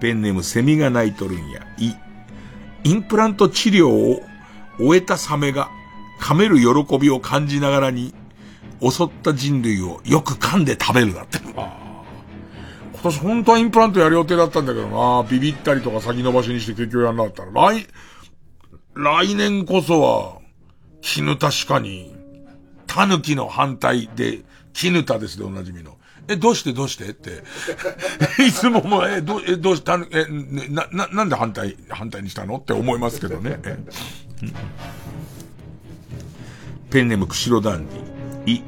[0.00, 1.60] ペンネームセミが鳴いとるんや。
[1.78, 1.94] い。
[2.84, 4.22] インプラント治療を
[4.78, 5.68] 終えたサメが
[6.20, 8.14] 噛める喜びを感じながらに
[8.80, 11.38] 襲った人類をよく噛んで食べるだって。
[11.56, 11.79] あ
[13.02, 17.50] 今年本当はインプラントやる予定だったんだけどなビビったりとか先延ばしにして結局やんなかったら。
[17.52, 17.86] 来、
[18.94, 20.38] 来年こそは、
[21.00, 22.14] 絹確かに、
[22.86, 24.40] 狸の反対で、
[24.74, 25.96] 絹田ですでおなじみの。
[26.28, 27.42] え、どうしてどうしてって。
[28.46, 30.26] いつもも、え、ど、え、どうした、え、
[30.68, 32.56] な、な、なんで反対、反対にしたの？
[32.56, 33.58] って思いますけどね。
[36.90, 38.56] ペンネーム釧路ダンディ。
[38.56, 38.62] い、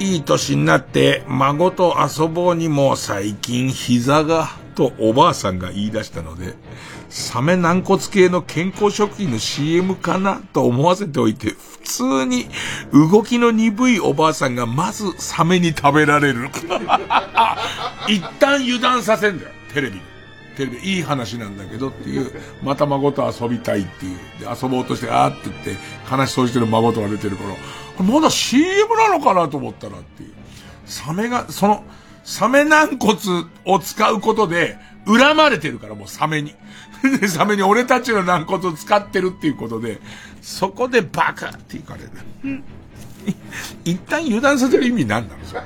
[0.00, 6.54] いい年になって孫と遊ぼうにも最近膝が、とおばあさんが言い出したので、
[7.10, 12.46] サメ軟骨系の健康食品の CM かなと思わせておいて、普通に
[12.92, 16.48] 動きの鈍いおばあさんがまずサメに食べられる。
[18.08, 20.10] 一旦油断させんだよ、テレビで。
[20.56, 22.32] テレビいい話なんだけどっていう、
[22.62, 24.18] また孫と遊びたいっていう。
[24.40, 25.76] で、遊ぼうとして、あーって言って、
[26.10, 27.50] 悲しそうしてる孫とか出てるから、
[28.02, 30.32] まだ CM なのかなと思ったらっていう。
[30.86, 31.84] サメが、その、
[32.24, 33.18] サメ軟骨
[33.64, 36.54] を使うことで、恨まれてるから、もうサメに。
[37.20, 40.00] で、サメに俺たちの軟骨を使ってるっていうことで、
[40.42, 42.62] そこでバカっていかれる。
[43.84, 45.62] 一旦油断させる意味なんだろう、それ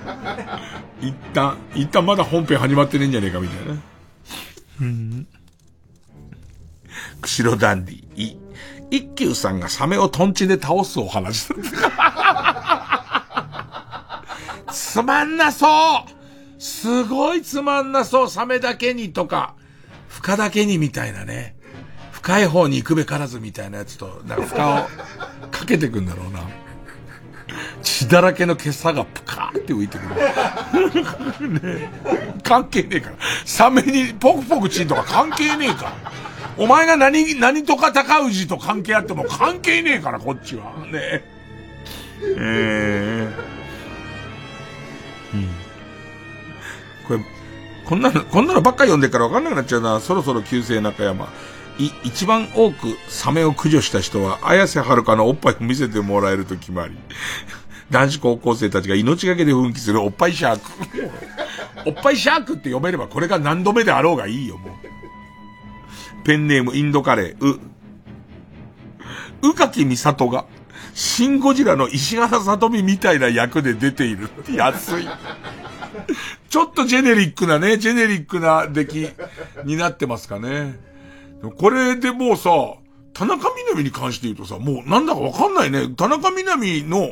[1.00, 3.82] 一旦、一旦まだ本編始まってねえんじゃねえかみたいな。
[4.80, 5.26] うん。
[7.20, 8.38] 釧路ダンディ、い、
[8.90, 11.48] 一休さんがサメをトンチで倒すお話。
[14.70, 15.70] つまんなそう
[16.58, 19.54] すごいつまんなそうサメだけにとか、
[20.08, 21.56] 深だけにみたいなね。
[22.12, 26.40] 深い方に行くべからずみたいなやつと、なんか深をかけてくんだろうな。
[27.82, 31.50] 血だらけの毛さがプカーって浮いてくる。
[31.60, 31.90] ね
[32.42, 33.16] 関係ねえから。
[33.44, 36.12] サメにポクポクチンとか関係ねえから。
[36.56, 40.72] お前が何、何とか高氏と関係あっても関係ねえから、こっちは。
[40.86, 41.24] ねえ。
[42.22, 43.26] えー、
[45.34, 45.48] うん。
[47.06, 47.20] これ、
[47.84, 50.00] こんなの、こんなのばっか読んでからわかんなくなっちゃうな。
[50.00, 51.28] そろそろ旧姓中山。
[51.78, 56.96] い、一番多くサメを駆除した人は、綾瀬はるかのおっぱいを見せてもらえると決まり。
[57.90, 60.70] 男子高校生たちが命がけで奮起するおっぱいシャーク。
[61.86, 64.93] おっぱいシャークって読めればこれが何度目であろうがいいよ、もう。
[66.24, 67.60] ペンネームインドカレー、う。
[69.42, 70.46] 宇垣美里が、
[70.94, 74.30] シンゴジラの石原さとみみたいな役で出ている。
[74.50, 75.08] 安い。
[76.48, 79.08] ちょっとジェネリックなね、ジェネリックな出来
[79.64, 80.78] になってますかね。
[81.58, 82.50] これでもうさ、
[83.12, 85.88] 田中みな実に関して言うとさ、もうなんだかわかんないね。
[85.96, 87.10] 田中みな実の、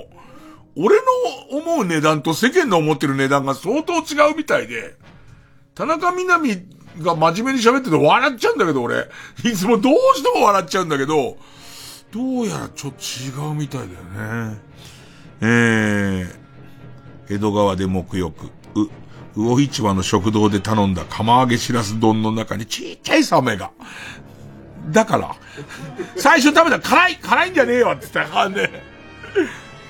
[0.75, 4.95] 俺の思う値段と世間の思ってる値段が相当違うみたいで、
[5.75, 6.65] 田中みな実
[6.99, 9.09] が真面目に喋ってて笑っちゃうんだけど、俺。
[9.45, 11.37] いつもどうしても笑っちゃうんだけど、
[12.13, 14.59] どうやらちょっと違うみたいだよね。
[15.41, 18.47] えー、江戸川で沐浴。
[18.75, 18.89] う、
[19.35, 23.71] 魚市場の食堂で頼んだ釜揚げしらす丼の中にちっちゃいサメが。
[24.91, 25.37] だから、
[26.17, 28.71] 最初食べたら辛い、辛いんじゃねえよって言ったらね。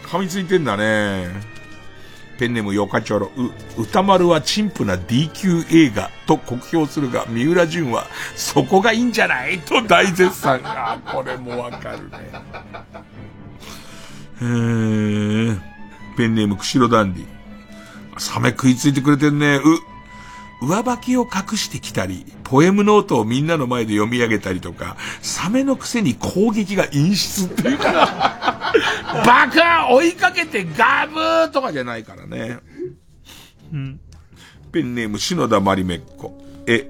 [0.05, 1.52] 噛みついてんだね。
[2.39, 3.31] ペンネームヨカチョロ。
[3.77, 8.07] う、歌丸は陳腐な D 級映画と酷評するが、三浦淳は
[8.37, 10.61] そこがいいんじゃないと大絶賛。
[10.65, 12.33] あ、これもわかるね。
[14.41, 15.61] えー、
[16.17, 17.27] ペンネーム釧路ダンディ。
[18.19, 19.57] サメ食いついてくれてんね。
[19.57, 19.91] う、
[20.62, 28.72] 上履きを隠してきたり、ポエムノートをみんなの前で読み上げたりとか、サメのくせに攻撃が陰湿っていうか、
[29.26, 32.59] バカ追いかけてガブーとかじゃないからね。
[33.72, 34.01] うん。
[34.70, 36.40] ペンネーム篠田まりめっこ。
[36.66, 36.89] え、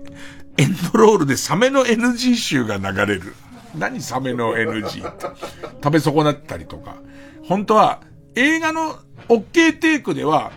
[0.59, 3.35] エンドロールでサメの NG 集が流れる。
[3.75, 5.27] 何サメの NG って。
[5.83, 6.97] 食べ損なったりとか。
[7.45, 8.01] 本当は、
[8.35, 10.53] 映画の OK テイクでは、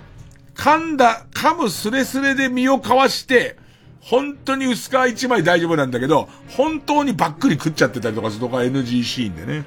[0.55, 3.57] 噛んだ、噛むスレスレで身をかわして、
[3.99, 9.65] 本当に薄皮一枚大丈夫なんだけど、本当にばっくり食っちゃってたりとかするとか NG シーンでね。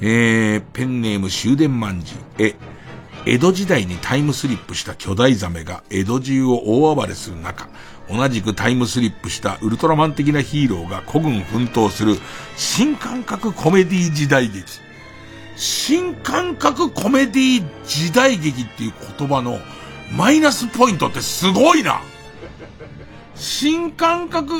[0.00, 2.14] えー、ペンネーム終電万事。
[2.38, 2.54] え、
[3.26, 7.68] 江戸時代にタイムスリップした巨大ザメが江戸中を大暴れする中、
[8.10, 12.16] 同じくタイムスリップしたウルトラマン的なヒーローが古軍奮闘する
[12.56, 14.83] 新感覚コメディ時代劇。
[15.56, 19.58] 新感覚コメディ時代劇っていう言葉の
[20.16, 22.00] マイナスポイントってすごいな。
[23.34, 24.54] 新感覚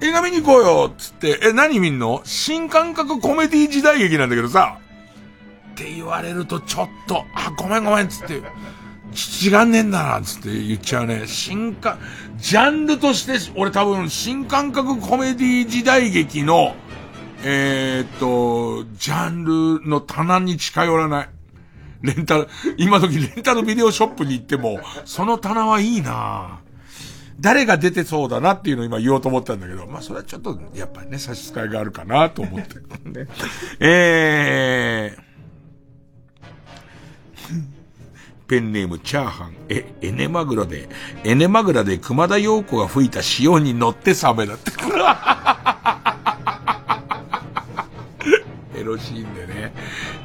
[0.00, 2.20] 映画見に行こうよつって、え、何見んの？
[2.24, 4.78] 新感覚コメディ時代劇なんだけどさ、
[5.72, 8.34] って言われるとちょっと、あ、ごめんごめんつって、
[9.44, 11.24] 違んねえんだな、つって言っちゃうね。
[11.26, 11.98] 新感、
[12.36, 16.76] ジャンルとして、俺多分新感覚コメディ時代劇の、
[17.44, 19.44] えー、っと、ジャン
[19.80, 21.28] ルの棚に近寄らない。
[22.02, 26.60] レンタル、今時レンタルビデオショップに行っても、その棚はいいな
[27.40, 32.78] 誰が出てそうだなっていうのを今言おうと思ったんだけど、まあそれはちょっと、やっぱりね、差し支えがあるかなと思って。
[33.08, 33.28] ね、
[33.80, 35.20] えー、
[38.48, 39.54] ペンネームチャーハン。
[39.68, 40.88] え、エネマグロで、
[41.22, 44.72] エネマグラで熊田陽子が吹いた潮に乗ってサメだって。
[48.88, 49.72] ロシーンでね。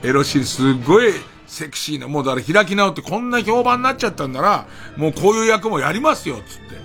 [0.03, 1.13] エロシーンすっごい
[1.45, 4.67] セクシーな、もうだから開き直ってこんな評判になっちゃったんなら、
[4.97, 6.81] もうこういう役もやりますよ、つって。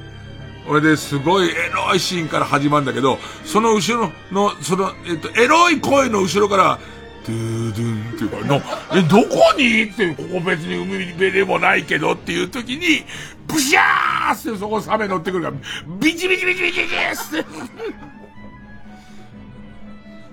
[0.69, 6.79] 俺ですごいエロいシーンから始まるんだけど、その後ろの、その、えっと、エロい声の後ろから、
[7.27, 8.63] ドゥードゥンっていうか、の、
[8.95, 9.85] え、どこに？
[9.85, 13.05] って、ここ別に海辺でもないけどっていう時に、
[13.47, 15.57] ブシャーってそこサメ乗ってくるから、
[16.01, 17.49] ビチビチビチビチビチって。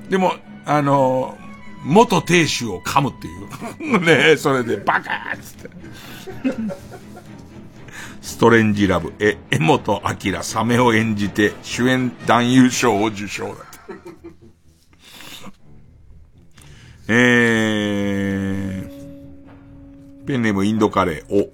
[0.09, 0.35] でも、
[0.65, 1.37] あの
[1.83, 3.31] 元亭主を噛むってい
[3.93, 3.99] う。
[4.01, 5.75] ねそれでバカーっつって。
[8.21, 13.57] ストレンジラブ、え、江本明、サメを演じて主演男優賞を受賞だ。
[17.07, 18.89] えー、
[20.25, 21.51] ペンネームインドカレー、お、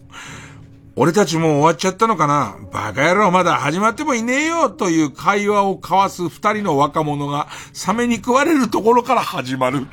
[0.96, 2.58] 俺たちもう終わっちゃったのかな？
[2.72, 9.88] バカ野郎まだ始まってもいねえよという会話を交わす二人の若者がサメに食われるところから始まる。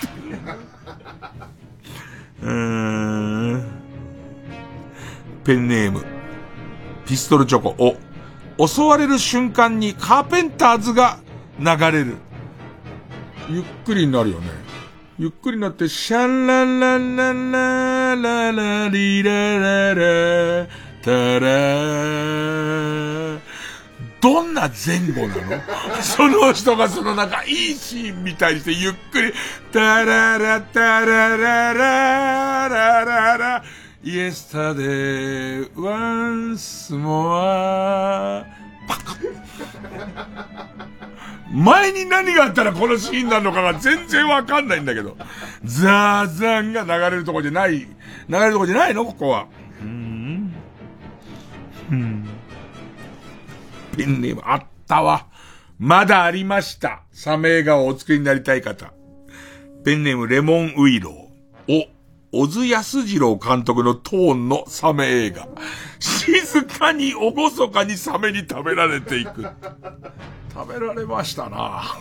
[2.43, 2.51] うー
[3.57, 3.65] ん。
[5.45, 6.05] ペンネーム。
[7.07, 7.97] ピストルチョコ。
[8.59, 11.21] お、襲われる瞬間にカーペンターズが
[11.61, 12.17] 流れる。
[13.49, 14.49] ゆっくりになるよね。
[15.17, 20.69] ゆっくりになって、シャンランランランラララリラララ
[21.03, 21.11] た
[21.41, 21.49] ら
[24.21, 25.63] どんな前後なの？
[26.03, 29.33] その人がそのなんかいいシーンみたいにしてゆっくり、
[29.73, 33.63] タララタララララララ、
[34.03, 35.97] イエスタデー、ワ
[36.31, 38.45] ンスモア、
[38.89, 39.17] パカ
[41.53, 45.17] 前に何があったらこのシーンなのかが全然わかんないんだけど。
[45.65, 47.87] ザーザーンが流れるとこじゃない、流
[48.29, 49.05] れるとこじゃないの？
[49.05, 49.47] ここは。
[51.91, 52.27] うん。
[53.97, 55.27] ペンネームあったわ。
[55.79, 57.03] まだありました。
[57.13, 58.93] サメ映画をお作りになりたい方。
[59.85, 61.87] ペンネームレモンウイロー。
[62.33, 65.49] お、小津安二郎監督のトーンのサメ映画。
[65.99, 69.47] 静かに厳かにサメに食べられていく。
[70.53, 71.97] 食べられましたな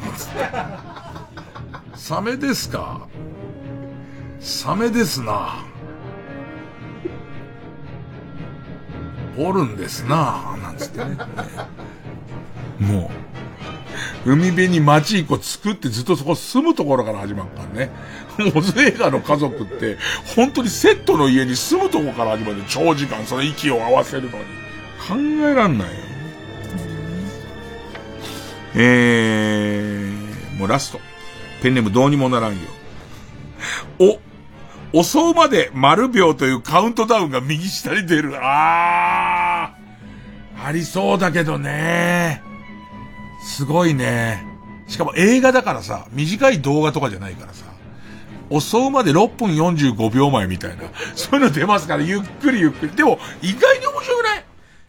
[1.96, 3.08] サメですか？
[4.40, 5.64] サメですな
[9.38, 11.18] おるんですななんつってね。
[12.80, 13.12] も
[14.26, 17.92] う、海辺に町一個作ってずっとそこ住むところから始まるからね。
[18.54, 19.98] モズ映画の家族って、
[20.36, 24.44] 本当にセットの家に住むとこから始まる長時間その息を合わせるのに。
[25.08, 25.16] 考
[25.48, 25.94] えらんないよ。
[28.76, 31.00] えー、もうラスト。
[31.62, 32.60] ペンネームどうにもならんよ。
[34.00, 34.20] お、
[34.94, 38.34] 襲うまで丸秒というカウントダウンが右下に出る。
[38.36, 40.66] あー。
[40.66, 42.42] ありそうだけどね。
[43.46, 44.46] すごいね。
[44.88, 47.66] しかも映画だからさ、短い動画とかじゃないからさ。
[48.50, 50.84] 襲うまで6分45秒前みたいな。
[51.16, 52.94] そういうの出ますから、ゆっくりゆっくり。
[52.94, 54.46] でも、意外に面白くない？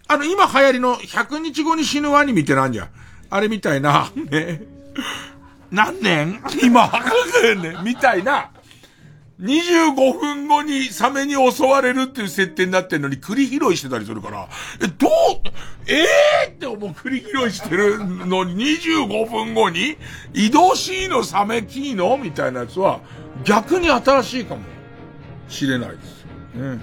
[0.06, 2.84] あの、今流行りの100日後に死ぬワニ見てなんじゃ？
[2.84, 2.88] ん。
[3.30, 4.62] あれみたいな、ね。
[5.70, 6.40] 何年？
[6.62, 6.86] 今、
[7.60, 8.50] ね、みたいな。
[9.40, 14.48] 25分後にサメに襲われるっていう設定になってんのに栗拾いしてたりするから、
[14.82, 15.10] え、どう、
[15.86, 16.94] ええー、って思う。
[16.94, 19.96] 栗拾いしてるのに25分後に
[20.34, 22.18] 移動しいのサメキーの？
[22.18, 23.00] みたいなやつは
[23.44, 24.62] 逆に新しいかも
[25.48, 26.26] しれないです。
[26.56, 26.78] え、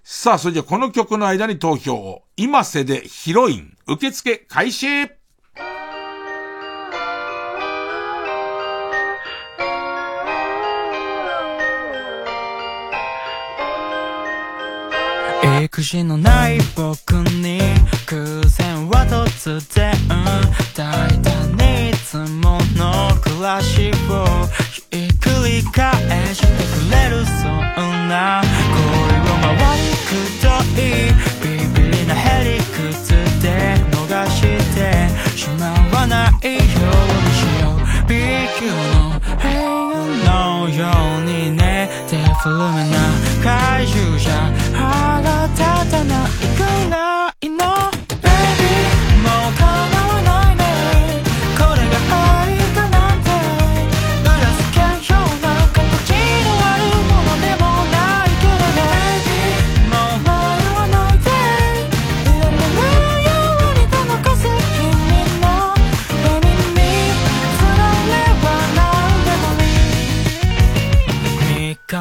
[0.03, 2.21] さあ、それじゃこの曲の間に投票を。
[2.37, 5.17] 今瀬でヒロイン、受付開始
[15.63, 17.59] 育児のない僕に
[18.05, 19.93] 偶然は突然
[20.75, 25.91] 大胆にいつもの暮らしをひっくり返
[26.33, 28.41] してくれるそんな
[28.71, 28.79] 恋
[29.19, 30.09] を回りく
[30.41, 30.79] どい
[31.41, 33.09] ビビりなへりくつ
[33.41, 33.97] で逃
[34.29, 34.41] し
[34.75, 34.77] て
[35.37, 35.63] しま
[35.97, 38.11] わないようにしよう B
[38.57, 39.57] 級の部屋
[40.25, 40.79] のよ
[41.19, 42.95] うにねデフルメな
[43.43, 44.31] 怪獣じゃ
[44.73, 46.59] 歯が立たないく
[46.89, 47.96] らいの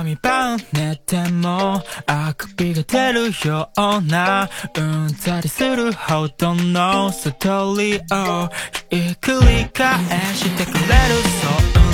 [0.07, 8.49] 紙パン寝てもあくびが出るようなうんざりするほどのストーリーを
[8.89, 9.99] ひっくり返
[10.33, 10.87] してくれる
[11.73, 11.86] そう。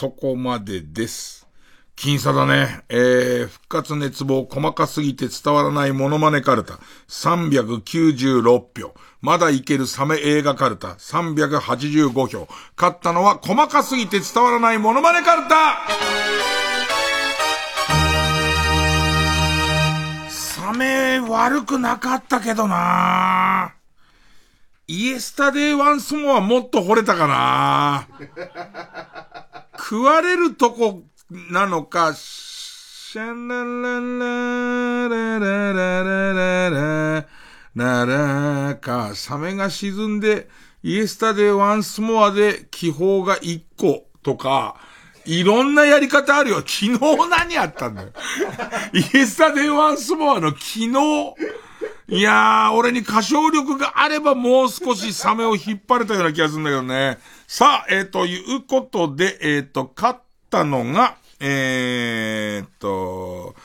[0.00, 1.46] そこまでです。
[1.94, 2.84] 僅差だね。
[2.88, 6.78] えー、復活熱望細かすぎて伝わらないモノマネカルタ。
[7.08, 8.94] 396票。
[9.20, 10.94] まだいけるサメ映画カルタ。
[10.94, 12.48] 385票。
[12.78, 15.76] 勝ったのは細かすぎて伝わらないモノマネカルタ
[20.30, 23.74] サメ悪くなかったけどな
[24.86, 28.08] イエスタデイワンスモアもっと惚れたかな
[29.80, 37.26] 食われるとこなのか、シャンララララララララ
[37.74, 40.50] ラララか、サメが沈んで、
[40.82, 44.76] イエスタデイワンスモアで気泡が1個とか、
[45.24, 46.56] いろんなやり方あるよ。
[46.58, 46.98] 昨日
[47.30, 48.10] 何やったんだよ。
[48.92, 50.88] イエスタデイワンスモアの昨日。
[52.08, 57.18] いやー、俺に歌唱力があればもう少しサメを引っ張れたような気がするんだけどね。
[57.52, 60.20] さあ、えー、ということで、えー、と、勝っ
[60.50, 63.56] たのが、えー、と、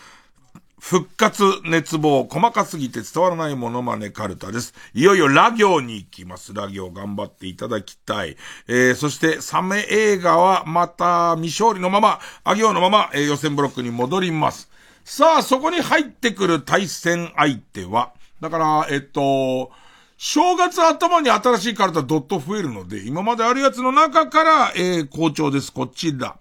[0.80, 4.74] 復活熱望、細かすぎて伝わらないモノマネカルタです。
[4.96, 6.52] いよいよラ行に行きます。
[6.52, 8.38] ラ行頑張っていただきたい。
[8.68, 14.68] えー、そしてサメ映画はまた未勝利のまま、あ行のまま、えー予選ブロックに戻ります。
[15.04, 19.70] さあ、そこに入ってくる対戦相手は、だから、えっと、
[20.18, 25.74] 正月頭に新しいカルタドット増えるので、今まであるやつの中から、えー、好調です。
[25.74, 26.38] こちら。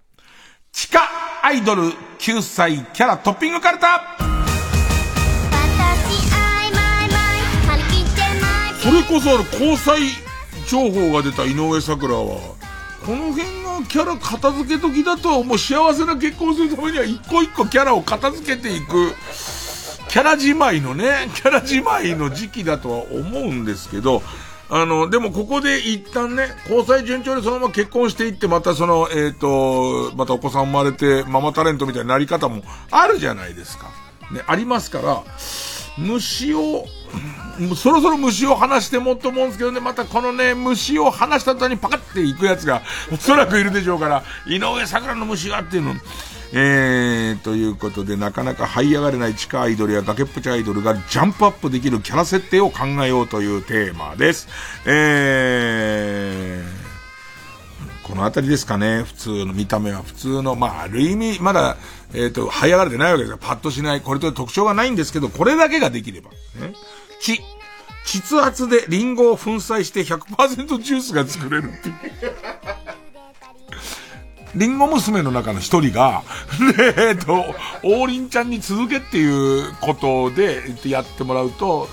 [0.72, 1.00] 地下
[1.42, 1.82] アイドル
[2.18, 4.16] 9歳キャラトッピングカルタ
[8.82, 10.00] それこそある交際
[10.68, 12.54] 情報が出た井上咲楽は、
[13.04, 19.14] この辺がキャラ片付け時だと、もう幸せな結婚するためには一個一個キャラを片付けていく、
[20.08, 24.22] キャラじまいのね、キャラじまいの時期だとは思うんですけど、
[24.70, 33.86] あの、でもここで一旦ね、交際順調でそのまま結婚していって、またその、えっ、と、またお子さん生まれて、ママタレントみたいななり方もあるじゃないですか。
[34.32, 35.22] ね、ありますから、
[35.98, 36.86] 虫を、
[37.76, 42.82] そろそろ虫を離してもっと思うんですけどね、またこのね、虫を離した途端にパカっていくやつが、
[43.12, 45.94] おそらくいるでしょうから、井上桜の虫がっていうの、
[46.52, 54.48] えー、ということで、なかなか這い上がれない地下アイドルや崖っぷちアイドルがジャンプアップできるキャラ設定を考えようというテーマです。
[54.86, 61.76] えー、このあたりですかね、普通の見た目は普通の、まあ、ある意味、まだ、
[62.12, 63.38] えっ、と、這い上がれてないわけですよ。
[63.40, 64.00] パッとしない。
[64.00, 66.30] これと特徴がないんですけど、これだけができれば。
[66.30, 66.74] ね。
[67.20, 67.40] 血。
[68.04, 71.94] 膣圧でリンゴを粉砕して100%ジュースが作れるっていう。
[74.54, 76.22] リンゴ娘の中の一人が、
[76.76, 81.88] ねえっと、王林ちゃんに続けっていうことでやってもらうと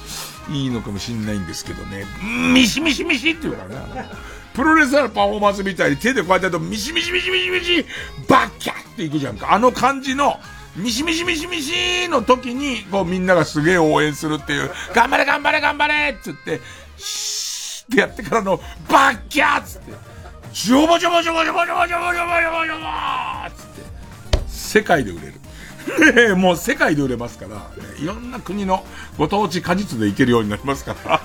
[0.50, 2.06] いいのかもしんないんですけどね。
[2.54, 4.10] ミシミシミシって言うからね。
[4.54, 7.86] プロレスラーのパフォーマンスみたいに手でこうやってやるとミシミシミシミシミシ
[8.28, 9.54] バッキャっていくじゃんか。
[9.54, 10.38] あの感じの
[10.76, 16.62] ミシミシミシミシの時に、こうみんながすげえ応援するっていう、頑張れ頑張れ頑張れっつって、
[16.98, 18.58] シーってやってからの
[18.90, 20.11] バッキャーっつって、
[20.54, 26.36] ジョボジョボジョボジョボジョボジョボジョボジョボジョボつって、世界で売れる。
[26.36, 28.86] もう世界で売れますから、いろんな国の
[29.18, 31.22] ご当地果実でいけるようになりますから。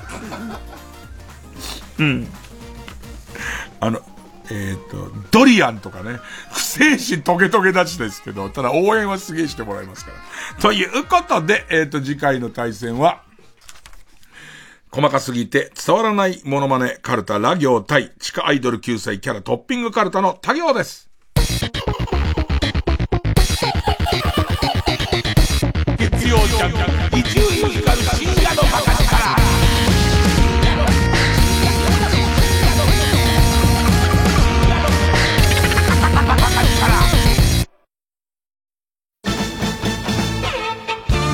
[1.99, 2.29] うん。
[3.81, 4.01] あの、
[4.51, 6.21] えっ、と、ドリアンとかね、
[6.53, 10.63] 臭えしトゲトゲ立ちですけど、ただ応援はすげえしてもらいますから。
[10.63, 13.23] ということで、えっ、と、次回の対戦は、
[14.93, 21.11] 細かすぎて伝わらないモノマネカルタラ行対地下アイドル9歳キャラトッピングカルタの他行です。
[25.99, 26.73] 月曜ジャン
[27.11, 27.47] ク伊集院
[27.81, 28.86] 光深夜の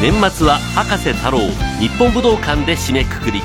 [0.02, 1.38] 年末は博士太郎
[1.78, 3.40] 日本武道館で締めくくり。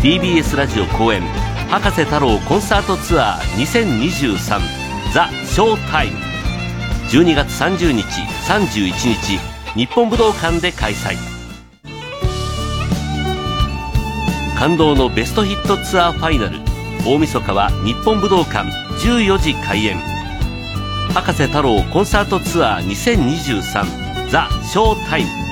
[0.00, 1.22] TBS ラジオ公演
[1.70, 4.60] 博士太郎コンサートツアー2023
[5.14, 6.18] ザ・ショータイム。
[7.10, 8.02] 12月30日
[8.48, 9.38] 31日
[9.76, 11.14] 日本武道館で開催。
[14.58, 16.58] 感動のベストヒットツアーファイナル
[17.06, 18.68] 大晦日は日本武道館
[19.06, 19.96] 14時開演。
[21.14, 25.51] 博士太郎コンサートツアー2023ザ・ショータイム。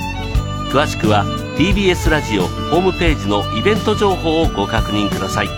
[0.70, 1.24] 詳しくは
[1.58, 5.48] TBS ラジオホームページのイベント情報をご確認ください。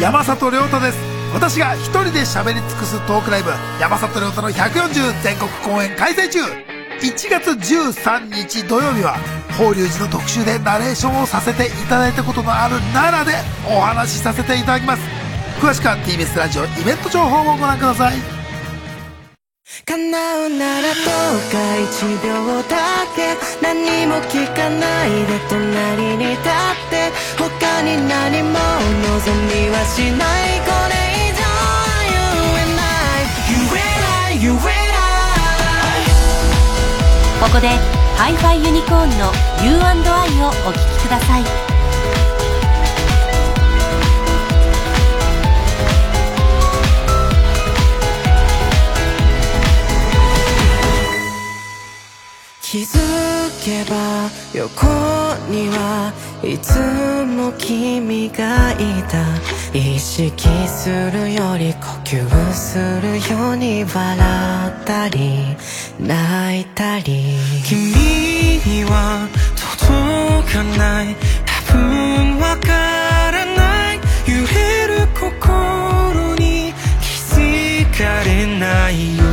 [0.00, 0.98] 山里亮太です。
[1.34, 3.50] 私が一人で喋り尽くすトークライブ
[3.80, 6.38] 山里亮太の140全国公演開催中。
[7.00, 9.16] 1月13日土曜日は
[9.58, 13.32] 法隆寺の特集でナレーションをさせていただいたことのある奈良で
[13.76, 15.02] お話しさせていただきます。
[15.60, 18.37] 詳しくは TBS ラジオイベント情報をご覧ください。
[19.84, 23.36] 叶うならどうか一秒だけ。
[23.60, 26.42] 何も聞かないで隣に立っ
[26.88, 27.12] て。
[27.36, 30.60] 他に何も望みはしない。
[30.64, 30.96] これ
[31.28, 31.52] 以上は
[32.08, 32.16] 言
[32.56, 32.80] えな
[33.20, 33.28] い。
[33.48, 34.64] 言えない言えない。
[37.42, 37.68] ここで
[38.16, 39.32] ハイファイユニコーンの
[39.62, 41.67] U&I をお聴きください。
[52.70, 52.98] 気づ
[53.64, 54.86] けば横
[55.50, 56.12] には
[56.44, 56.78] いつ
[57.24, 58.76] も君がい
[59.08, 59.24] た。
[59.72, 64.18] 意識するより呼吸するように笑
[64.68, 65.56] ったり
[65.98, 67.38] 泣いたり。
[67.64, 69.26] 君には
[69.56, 71.16] 届かない
[71.46, 73.96] 多分わからない。
[74.26, 79.27] 揺れる心に気づかれないよ。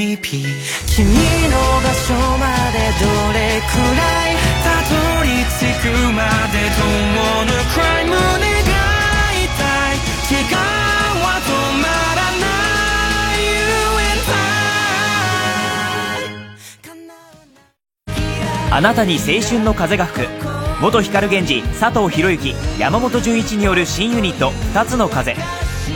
[0.00, 3.04] 君の場所までど
[3.34, 4.00] れくら
[4.32, 5.28] いたどり
[5.58, 8.16] 着くまで Don't wanna cry 胸が
[9.36, 9.52] 痛
[9.92, 10.56] い怪我
[11.20, 11.48] は止
[11.82, 11.84] ま
[12.16, 12.48] らな
[13.36, 13.44] い
[18.16, 20.28] You あなたに青春の風が吹く。
[20.80, 21.62] 元光源氏。
[21.78, 22.54] 佐藤博之。
[22.78, 25.36] 山本純一による新ユニット「二つの風」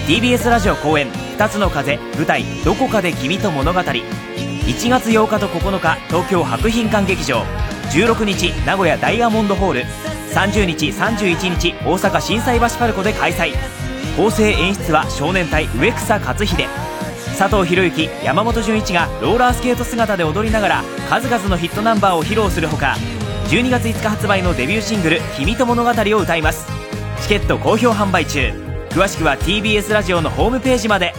[0.06, 7.42] TBS ラジオ公演「二つの風」舞台「どこかで君と物語」1月8日と9日東京博品館劇場。
[7.90, 9.84] 16日名古屋ダイヤモンドホール。
[10.32, 13.52] 30日31日大阪心斎橋パルコで開催。
[14.16, 16.68] 構成演出は少年隊植草克秀。
[17.36, 22.96] 佐藤博之山本純一がローラースケート姿で踊りながら数々のヒットナンバーを披露するほか
[23.48, 26.64] 12月5日発売のデビューシングル「君と物語」を歌います。
[27.22, 28.63] チケット好評販売中。
[28.94, 31.12] 詳しくは TBS ラジオのホームページまで。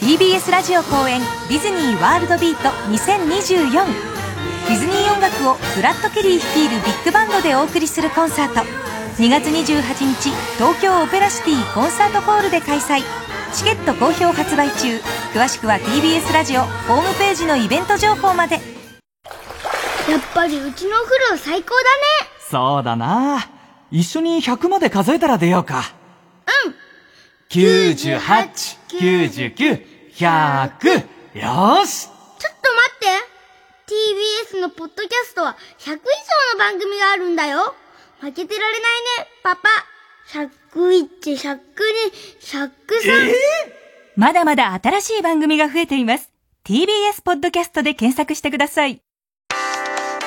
[0.00, 3.70] TBS ラジオ公演ディズニーワールドビート2024
[4.66, 8.91] ディズニー音楽をブラッド・ケリー率いるビッグバンドでお送りするコンサート。
[9.18, 13.02] 2月28日東京オペラシティコンサートホールで開催。
[13.52, 14.98] チケット好評発売中。
[15.34, 18.54] 詳しくは TBS ラジオホームページのイベント情報まで。
[18.54, 18.62] やっ
[20.34, 21.82] ぱりうちのお風呂最高だね。
[22.50, 23.50] そうだな。
[23.90, 25.92] 一緒に100まで数えたら出ようか。
[26.66, 26.74] うん。
[27.50, 28.18] 98、
[28.88, 29.84] 99、
[30.14, 30.96] 100
[31.34, 32.06] よーし。
[32.06, 33.32] ちょっと待って。
[34.56, 37.74] TBS のポッドキャストは100以上の番組があるんだよ
[38.22, 39.68] 負けてられないねパパ。
[40.32, 41.58] 101、102、
[42.40, 43.32] 103、
[44.14, 46.30] まだまだ新しい番組が増えています。
[46.64, 49.02] TBS ポッドキャストで検索してください。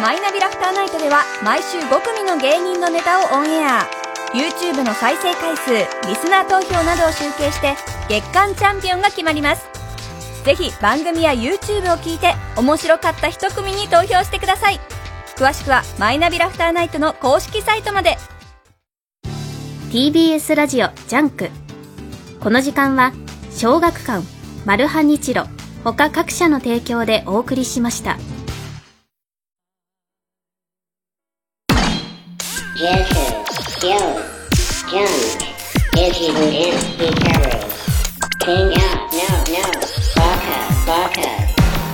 [0.01, 3.87] マイナビラフターナイトでは毎週5組の芸人のネタをオンエア。
[4.33, 5.71] YouTube の再生回数
[6.09, 7.75] リスナー投票などを集計して
[8.09, 9.65] 月間チャンピオンが決まります。
[10.43, 14.79] ぜひ番組や YouTube を聞いて面白かった一組に投票してください
[15.35, 18.17] 詳しくはマイナビラフターナイトの公式サイトまで。
[19.91, 21.49] TBS ラジオジャンク。
[22.39, 23.11] この時間は
[23.51, 24.25] 小学館
[24.65, 25.45] マルハニチロ
[25.83, 28.17] 他各社の提供でお送りしました.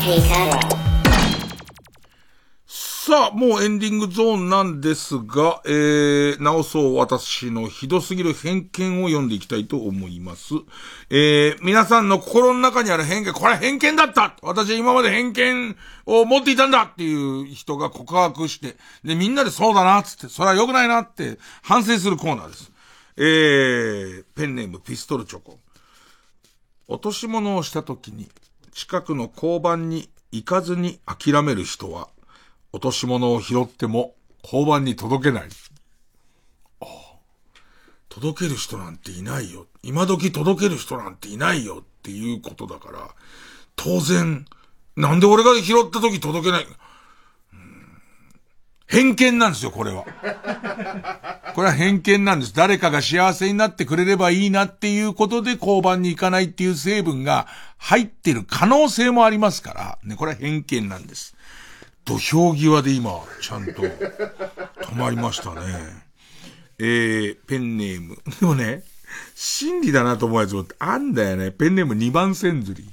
[0.02, 0.81] King out,
[3.12, 10.54] さあ、もうエンディングゾーンなんですが、えー、直そう私のひどすぎる偏見を読んでいきたいと思います。
[11.10, 15.76] えー、皆さんの心の中にある偏見、これ偏見だった私は今まで偏見
[16.06, 22.72] を持っていたんだっていう人が告白して、で、みんなでそうだな、つって、それは良くないなって反省するコーナーです。
[23.18, 25.60] えー、ペンネームピストルチョコ。
[26.88, 28.30] 落とし物をした時に、
[28.72, 32.08] 近くの交番に行かずに諦める人は、
[32.74, 35.44] 落とし物を拾っても交番に届けない。
[36.82, 37.12] ああ
[38.10, 39.68] 届ける人なんていないよ。
[39.84, 43.10] 今時届ける人なんていないよっていうことだから、
[43.76, 44.46] 当然、
[44.96, 46.68] なんで俺が拾った時届けない、
[48.92, 50.04] 偏見なんですよ、これは。
[51.56, 52.54] これは偏見なんです。
[52.54, 61.36] 誰かが幸せになってくれればいいなっていうことで交番に行かないっていう成分が入ってる可能性もありますから、ね、これは偏見なんです。
[62.06, 63.12] 土俵際で今、
[63.42, 65.62] ちゃんと止まりましたね。
[66.80, 68.18] えー、ペンネーム。
[68.40, 68.84] でもね、
[69.36, 71.52] 真理だなと思うやつもあんだよね。
[71.52, 72.90] ペンネーム2番線釣り。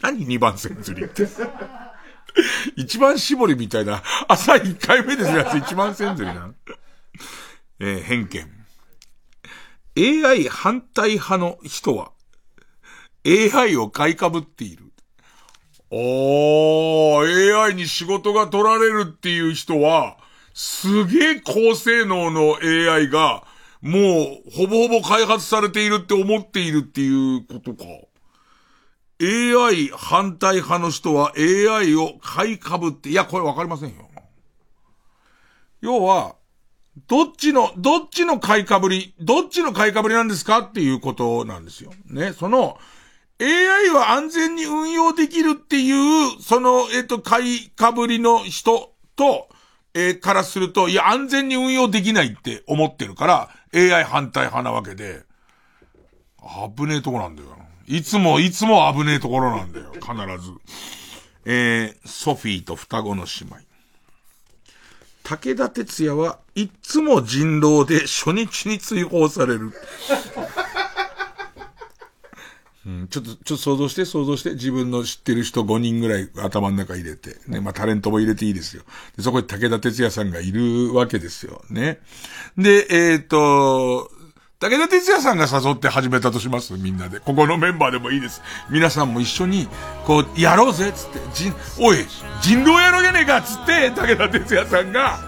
[0.00, 1.26] 何2番線釣りって。
[2.76, 6.54] 一番絞りみたいな、朝1回目ですやつ一番線釣りな。
[7.80, 10.24] えー、偏見。
[10.24, 12.12] AI 反対派の人は、
[13.26, 14.85] AI を買い被っている。
[15.90, 20.16] おー、AI に仕事が取られるっていう人は、
[20.54, 23.44] すげえ高性能の AI が、
[23.82, 27.84] もう、ほぼほぼ開発されているって思っているっていうことか。
[29.20, 34.06] AI 反対派の人は AI を買い被って、いや、これわかりませんよ。
[35.80, 36.34] 要は、
[37.06, 41.92] どっちの、どっちの買いかぶり、どっちの買いかぶりなんですかっていうことなんですよ。
[42.06, 42.78] ね、その、
[43.40, 49.48] AI は安全に運用できるっていう、その、えっ、と、買いかぶりの人と、
[49.94, 55.24] えーからすると、いや、安全に運用できないって思ってるから、AI 反対派なわけで、
[56.76, 57.48] 危ねえとこなんだよ。
[57.86, 59.92] いつも、いつも危ねえところなんだよ。
[59.92, 60.04] 必
[60.44, 60.52] ず。
[61.44, 63.56] えー、ソフィーと双子の姉妹。
[65.22, 69.72] 武田鉄矢はいつも人狼で初日に追放される。
[73.10, 78.84] ちょっと、ちょっと想像して、想像して、自分の知ってる人5人ぐらい頭の中入れて、ね、まあタレントも入れていいですよ。
[79.16, 81.62] でそこに武田鉄矢さんがいるわけですよ。
[81.68, 81.98] ね。
[82.56, 84.10] で、えっ、と、
[84.58, 86.74] 武田鉄矢さんが誘って始めたとします？
[86.74, 87.20] みんなで。
[87.20, 88.40] ここのメンバーでもいいです。
[88.70, 89.68] 皆さんも一緒に、
[90.06, 91.98] こう、やろうぜつって、人、おい、
[92.40, 95.18] 人狼やろうじゃねえかつって、武田鉄矢さんが、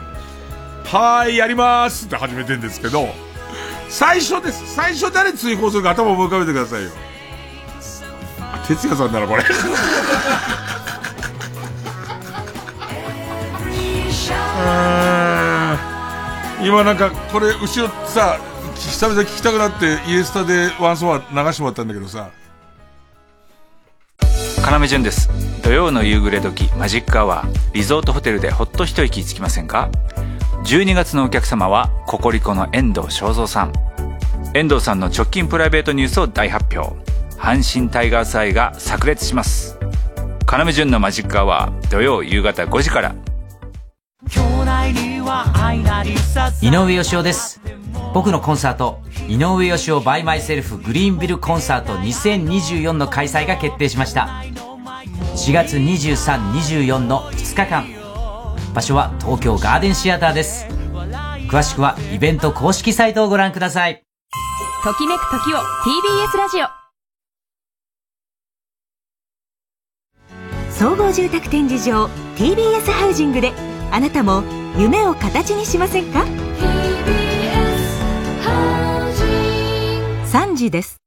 [0.85, 3.09] はーい、やりまーすって始めてんですけど、
[3.91, 4.75] 最初です。
[4.75, 6.91] 最初誰追放するか頭を思い浮かべてくださいよ。
[8.53, 9.45] あ、哲也さんならこれ。
[16.61, 18.39] 今なんか、これ、後ろさ、
[18.75, 22.31] 久々聞きたくなって、イエスタでワンソワ流してもらったんだけどさ、
[24.71, 25.31] 要潤です。
[25.63, 29.91] 土曜の夕暮れ時マジックアワーリゾートホテルでほっと一息つきませんか
[30.65, 33.73] ？12月のお客様はココリコの遠藤正三さん。
[34.55, 36.95] 遠藤さんの直近プライベートニュースを大発表
[37.39, 39.79] 阪神タイガース愛が炸裂します。
[40.51, 43.15] 要潤のマジックアワー土曜夕方5時から
[46.63, 47.61] 井上芳雄です
[48.15, 54.43] 僕のコンサート井上芳雄 by myself グリーンビルコンサート2024の開催が決定しました
[55.37, 57.85] 4月2324の2日間
[58.75, 60.67] 場所は東京ガーデンシアターです
[61.51, 64.03] 詳しくはイベント公式サイトをご覧ください
[64.83, 66.78] ときめく時を TBS ラジオ
[70.79, 72.07] 総合住宅展示場
[72.37, 73.53] TBS ハウジングで
[73.91, 74.45] あなたも
[74.79, 76.25] 夢を形にしませんか
[80.31, 81.01] ？3時です